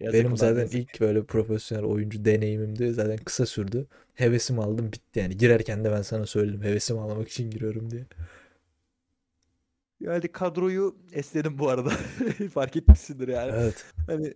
Yazık 0.00 0.14
Benim 0.24 0.36
zaten 0.36 0.60
yazık. 0.60 0.80
ilk 0.80 1.00
böyle 1.00 1.24
profesyonel 1.24 1.84
oyuncu 1.84 2.24
deneyimimdi. 2.24 2.92
Zaten 2.92 3.16
kısa 3.16 3.46
sürdü. 3.46 3.86
Hevesimi 4.14 4.62
aldım 4.62 4.92
bitti 4.92 5.18
yani. 5.20 5.36
Girerken 5.36 5.84
de 5.84 5.92
ben 5.92 6.02
sana 6.02 6.26
söyledim. 6.26 6.62
Hevesimi 6.62 7.00
almak 7.00 7.28
için 7.28 7.50
giriyorum 7.50 7.90
diye. 7.90 8.06
Yani 10.00 10.28
kadroyu 10.28 10.96
esnedim 11.12 11.58
bu 11.58 11.68
arada. 11.68 11.90
Fark 12.54 12.76
etmişsindir 12.76 13.28
yani. 13.28 13.52
Evet. 13.54 13.84
Hani 14.06 14.34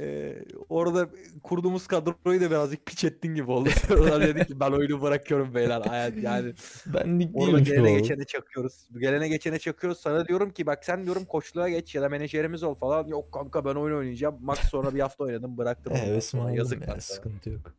e, 0.00 0.34
orada 0.68 1.08
kurduğumuz 1.42 1.86
kadroyu 1.86 2.40
da 2.40 2.50
birazcık 2.50 2.86
piç 2.86 3.04
ettin 3.04 3.34
gibi 3.34 3.50
oldu. 3.50 3.68
Sonra 3.88 4.20
dedik 4.20 4.48
ki 4.48 4.60
ben 4.60 4.70
oyunu 4.70 5.02
bırakıyorum 5.02 5.54
beyler. 5.54 5.82
Yani, 5.86 6.20
yani 6.20 6.54
Benlik 6.86 7.30
orada 7.34 7.52
değilmiş 7.52 7.70
gelene 7.70 7.92
geçene 7.92 8.24
çakıyoruz. 8.24 8.88
Gelene 8.98 9.28
geçene 9.28 9.58
çakıyoruz. 9.58 10.00
Sana 10.00 10.28
diyorum 10.28 10.50
ki 10.50 10.66
bak 10.66 10.84
sen 10.84 11.04
diyorum 11.04 11.24
koçluğa 11.24 11.68
geç 11.68 11.94
ya 11.94 12.02
da 12.02 12.08
menajerimiz 12.08 12.62
ol 12.62 12.74
falan. 12.74 13.06
Yok 13.06 13.32
kanka 13.32 13.64
ben 13.64 13.74
oyun 13.74 13.96
oynayacağım. 13.96 14.38
Max 14.40 14.58
sonra 14.58 14.94
bir 14.94 15.00
hafta 15.00 15.24
oynadım 15.24 15.58
bıraktım. 15.58 15.92
aldım 16.40 16.54
Yazık 16.54 16.88
ya. 16.88 17.00
Sıkıntı 17.00 17.50
yok. 17.50 17.74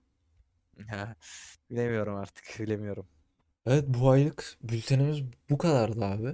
Bilemiyorum 1.69 2.15
artık. 2.15 2.59
Bilemiyorum. 2.59 3.05
Evet 3.65 3.83
bu 3.87 4.09
aylık 4.09 4.57
bültenimiz 4.63 5.23
bu 5.49 5.57
kadardı 5.57 6.05
abi. 6.05 6.33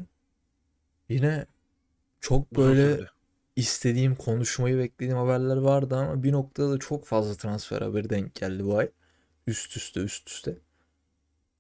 Yine 1.14 1.46
çok 2.22 2.56
böyle 2.58 3.08
istediğim 3.56 4.16
konuşmayı 4.16 4.78
beklediğim 4.78 5.18
haberler 5.18 5.58
vardı 5.58 5.96
ama 5.96 6.24
bir 6.24 6.32
noktada 6.32 6.72
da 6.72 6.80
çok 6.80 7.06
fazla 7.06 7.36
transfer 7.36 7.82
haberi 7.82 8.10
denk 8.10 8.36
geldi 8.36 8.66
bu 8.66 8.78
ay. 8.78 8.92
Üst 9.48 9.78
üste 9.78 10.00
üst 10.00 10.30
üste. 10.30 10.58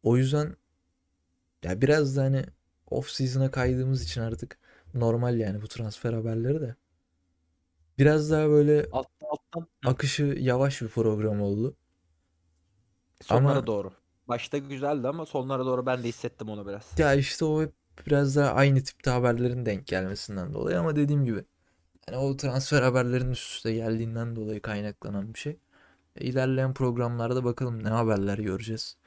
O 0.03 0.17
yüzden 0.17 0.55
ya 1.63 1.81
biraz 1.81 2.17
da 2.17 2.21
hani 2.23 2.45
off 2.89 3.09
season'a 3.09 3.51
kaydığımız 3.51 4.03
için 4.03 4.21
artık 4.21 4.57
normal 4.93 5.39
yani 5.39 5.61
bu 5.61 5.67
transfer 5.67 6.13
haberleri 6.13 6.61
de. 6.61 6.75
Biraz 7.97 8.31
daha 8.31 8.49
böyle 8.49 8.87
Alttan 8.91 9.27
alttan 9.29 9.67
akışı 9.85 10.23
yavaş 10.23 10.81
bir 10.81 10.87
program 10.87 11.41
oldu. 11.41 11.75
sonlara 13.21 13.51
Ama- 13.57 13.67
doğru. 13.67 13.91
Başta 14.27 14.57
güzeldi 14.57 15.07
ama 15.07 15.25
sonlara 15.25 15.65
doğru 15.65 15.85
ben 15.85 16.03
de 16.03 16.07
hissettim 16.07 16.49
onu 16.49 16.67
biraz. 16.67 16.99
Ya 16.99 17.13
işte 17.13 17.45
o 17.45 17.61
hep 17.61 17.73
biraz 18.07 18.35
daha 18.35 18.51
aynı 18.53 18.83
tipte 18.83 19.11
haberlerin 19.11 19.65
denk 19.65 19.87
gelmesinden 19.87 20.53
dolayı 20.53 20.79
ama 20.79 20.95
dediğim 20.95 21.25
gibi 21.25 21.45
yani 22.09 22.17
o 22.19 22.37
transfer 22.37 22.81
haberlerin 22.81 23.31
üst 23.31 23.51
üste 23.55 23.73
geldiğinden 23.73 24.35
dolayı 24.35 24.61
kaynaklanan 24.61 25.33
bir 25.33 25.39
şey. 25.39 25.59
E, 26.15 26.25
ilerleyen 26.25 26.73
programlarda 26.73 27.43
bakalım 27.43 27.83
ne 27.83 27.89
haberler 27.89 28.37
göreceğiz. 28.37 28.97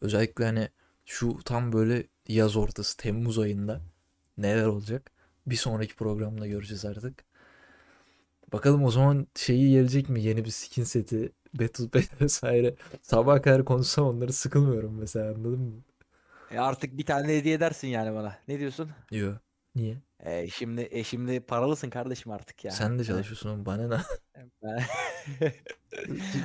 Özellikle 0.00 0.44
hani 0.44 0.68
şu 1.06 1.38
tam 1.44 1.72
böyle 1.72 2.06
yaz 2.28 2.56
ortası 2.56 2.96
Temmuz 2.96 3.38
ayında 3.38 3.80
neler 4.38 4.66
olacak. 4.66 5.10
Bir 5.46 5.56
sonraki 5.56 5.96
programda 5.96 6.46
göreceğiz 6.46 6.84
artık. 6.84 7.24
Bakalım 8.52 8.84
o 8.84 8.90
zaman 8.90 9.26
şeyi 9.34 9.70
gelecek 9.72 10.08
mi? 10.08 10.22
Yeni 10.22 10.44
bir 10.44 10.50
skin 10.50 10.84
seti, 10.84 11.32
Battle 11.54 11.88
Pass 11.88 12.08
vesaire. 12.20 12.74
Sabaha 13.02 13.42
kadar 13.42 13.64
konuşsam 13.64 14.06
onları 14.06 14.32
sıkılmıyorum 14.32 14.98
mesela 14.98 15.26
anladın 15.34 15.60
mı? 15.60 15.82
E 16.50 16.58
artık 16.58 16.98
bir 16.98 17.06
tane 17.06 17.36
hediye 17.36 17.54
edersin 17.54 17.88
yani 17.88 18.14
bana. 18.14 18.38
Ne 18.48 18.58
diyorsun? 18.58 18.90
Yok. 19.10 19.36
Niye? 19.74 19.96
E 20.20 20.48
şimdi 20.48 20.88
e 20.90 21.04
şimdi 21.04 21.40
paralısın 21.40 21.90
kardeşim 21.90 22.32
artık 22.32 22.64
ya. 22.64 22.70
Sen 22.70 22.98
de 22.98 23.04
çalışıyorsun 23.04 23.48
oğlum 23.48 23.66
bana 23.66 23.88
ne? 23.88 23.98
ben... 24.62 24.82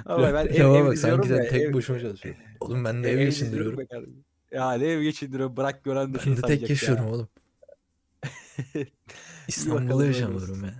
Ama 0.06 0.34
ben 0.34 0.47
ev, 0.47 0.54
ev 0.54 0.86
bak 0.86 0.97
sanki 0.97 1.28
sen 1.28 1.47
tek 1.49 1.62
ev- 1.62 1.74
başıma 1.74 1.99
çalışıyorum. 1.99 2.41
Oğlum 2.60 2.86
ben 2.86 3.04
de 3.04 3.12
ev 3.12 3.18
ev 3.18 3.28
izliyorum 3.28 3.78
geçindiriyorum. 3.78 4.26
Ya 4.52 4.74
ne 4.74 4.86
ev 4.86 5.02
geçindiriyorum 5.02 5.58
bırak 5.58 5.84
gören 5.84 6.14
de 6.14 6.18
Ben 6.26 6.32
de 6.32 6.36
tek 6.36 6.39
sanacak 6.39 6.62
ya. 6.62 6.68
yaşıyorum 6.70 7.06
oğlum. 7.06 7.30
İstanbul'da 9.47 10.06
yaşamıyorum 10.06 10.64
ya. 10.64 10.74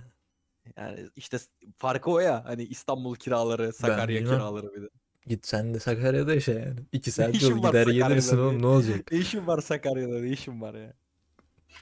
Yani 0.76 1.08
işte 1.16 1.38
farkı 1.78 2.10
o 2.10 2.18
ya. 2.18 2.44
Hani 2.44 2.64
İstanbul 2.64 3.14
kiraları, 3.14 3.72
Sakarya 3.72 4.24
kiraları 4.24 4.74
bir 4.74 4.82
de. 4.82 4.88
Git 5.26 5.46
sen 5.46 5.74
de 5.74 5.80
Sakarya'da 5.80 6.34
yaşa 6.34 6.52
yani. 6.52 6.80
İki 6.92 7.10
saat 7.10 7.42
yol 7.42 7.56
gider 7.56 7.86
gelirsin 7.86 8.38
oğlum 8.38 8.62
ne 8.62 8.66
olacak? 8.66 9.12
Ne 9.12 9.18
işin 9.18 9.46
var 9.46 9.60
Sakarya'da? 9.60 10.20
Ne 10.20 10.28
işin 10.28 10.60
var 10.60 10.74
ya? 10.74 10.92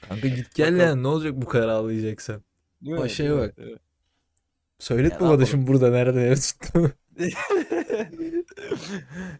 Kanka 0.01 0.27
git 0.27 0.55
gel 0.55 0.75
yani 0.79 1.03
ne 1.03 1.07
olacak 1.07 1.33
bu 1.35 1.45
kadar 1.45 1.67
ağlayacaksan. 1.67 2.43
Değil 2.81 2.95
mi? 2.95 3.37
bak. 3.37 3.57
Değil? 3.57 3.77
Söyletme 4.79 5.29
bana 5.29 5.45
şimdi 5.45 5.67
burada 5.67 5.91
nerede 5.91 6.27
ev 6.27 6.35
tuttuğumu. 6.35 6.91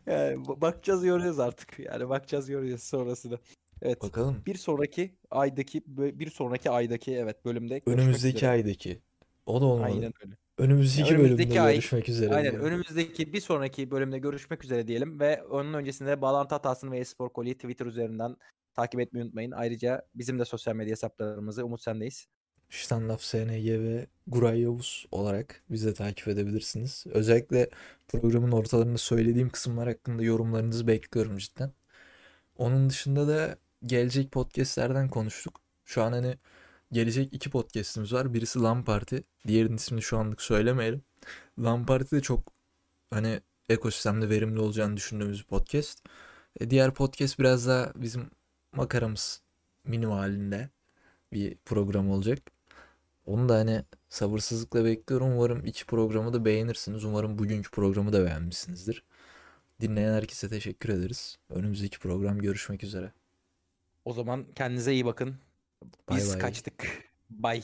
yani 0.05 0.35
ba- 0.45 0.61
bakacağız 0.61 1.03
göreceğiz 1.03 1.39
artık. 1.39 1.79
Yani 1.79 2.09
bakacağız 2.09 2.49
göreceğiz 2.49 2.83
sonrasında. 2.83 3.39
Evet. 3.81 4.01
Bakalım. 4.01 4.43
Bir 4.45 4.55
sonraki 4.55 5.15
aydaki 5.31 5.83
bir 5.87 6.29
sonraki 6.29 6.69
aydaki 6.69 7.15
evet 7.15 7.45
bölümde 7.45 7.81
Önümüzdeki 7.85 8.47
aydaki. 8.47 9.01
O 9.45 9.61
da 9.61 9.65
olmadı. 9.65 9.91
Aynen 9.93 10.13
öyle. 10.25 10.40
Önümüzdeki 10.57 11.13
Ya 11.13 11.19
bölümde 11.19 11.61
ay- 11.61 11.73
görüşmek 11.73 12.09
üzere. 12.09 12.29
Aynen 12.35 12.51
diyelim. 12.51 12.61
önümüzdeki 12.61 13.33
bir 13.33 13.41
sonraki 13.41 13.91
bölümde 13.91 14.19
görüşmek 14.19 14.63
üzere 14.63 14.87
diyelim 14.87 15.19
ve 15.19 15.43
onun 15.43 15.73
öncesinde 15.73 16.21
Bağlantı 16.21 16.55
Hatasını 16.55 16.91
ve 16.91 16.97
Espor 16.99 17.29
Koli'yi 17.29 17.55
Twitter 17.55 17.85
üzerinden 17.85 18.35
takip 18.73 18.99
etmeyi 18.99 19.23
unutmayın. 19.25 19.51
Ayrıca 19.51 20.01
bizim 20.15 20.39
de 20.39 20.45
sosyal 20.45 20.75
medya 20.75 20.91
hesaplarımızı 20.91 21.65
Umut 21.65 21.81
sendeyiz. 21.81 22.27
Standaf 22.69 23.21
SNG 23.21 23.67
ve 23.79 24.07
Guray 24.27 24.61
Yavuz 24.61 25.05
olarak 25.11 25.63
bizi 25.69 25.87
de 25.87 25.93
takip 25.93 26.27
edebilirsiniz. 26.27 27.05
Özellikle 27.09 27.69
programın 28.07 28.51
ortalarında 28.51 28.97
söylediğim 28.97 29.49
kısımlar 29.49 29.87
hakkında 29.87 30.23
yorumlarınızı 30.23 30.87
bekliyorum 30.87 31.37
cidden. 31.37 31.71
Onun 32.57 32.89
dışında 32.89 33.27
da 33.27 33.57
gelecek 33.85 34.31
podcastlerden 34.31 35.09
konuştuk. 35.09 35.61
Şu 35.85 36.03
an 36.03 36.11
hani 36.11 36.37
gelecek 36.91 37.33
iki 37.33 37.49
podcastimiz 37.49 38.13
var. 38.13 38.33
Birisi 38.33 38.59
LAN 38.59 38.83
Party. 38.83 39.17
Diğerinin 39.47 39.75
ismini 39.75 40.01
şu 40.01 40.17
anlık 40.17 40.41
söylemeyelim. 40.41 41.01
LAN 41.59 41.85
Party 41.85 42.15
de 42.15 42.21
çok 42.21 42.53
hani 43.09 43.41
ekosistemde 43.69 44.29
verimli 44.29 44.59
olacağını 44.59 44.97
düşündüğümüz 44.97 45.39
bir 45.39 45.47
podcast. 45.47 45.99
E, 46.59 46.69
diğer 46.69 46.93
podcast 46.93 47.39
biraz 47.39 47.67
daha 47.67 47.91
bizim 47.95 48.29
makaramız 48.75 49.41
minimum 49.83 50.17
halinde 50.17 50.69
bir 51.33 51.57
program 51.65 52.09
olacak. 52.11 52.39
Onu 53.25 53.49
da 53.49 53.55
hani 53.55 53.83
sabırsızlıkla 54.09 54.85
bekliyorum. 54.85 55.31
Umarım 55.31 55.65
iki 55.65 55.85
programı 55.85 56.33
da 56.33 56.45
beğenirsiniz. 56.45 57.03
Umarım 57.05 57.39
bugünkü 57.39 57.71
programı 57.71 58.13
da 58.13 58.25
beğenmişsinizdir. 58.25 59.03
Dinleyen 59.81 60.13
herkese 60.13 60.49
teşekkür 60.49 60.89
ederiz. 60.89 61.37
Önümüzdeki 61.49 61.99
program 61.99 62.39
görüşmek 62.39 62.83
üzere. 62.83 63.11
O 64.05 64.13
zaman 64.13 64.45
kendinize 64.55 64.93
iyi 64.93 65.05
bakın. 65.05 65.37
Bay 66.09 66.17
Biz 66.17 66.29
bay. 66.29 66.39
kaçtık. 66.39 67.03
Bye. 67.29 67.63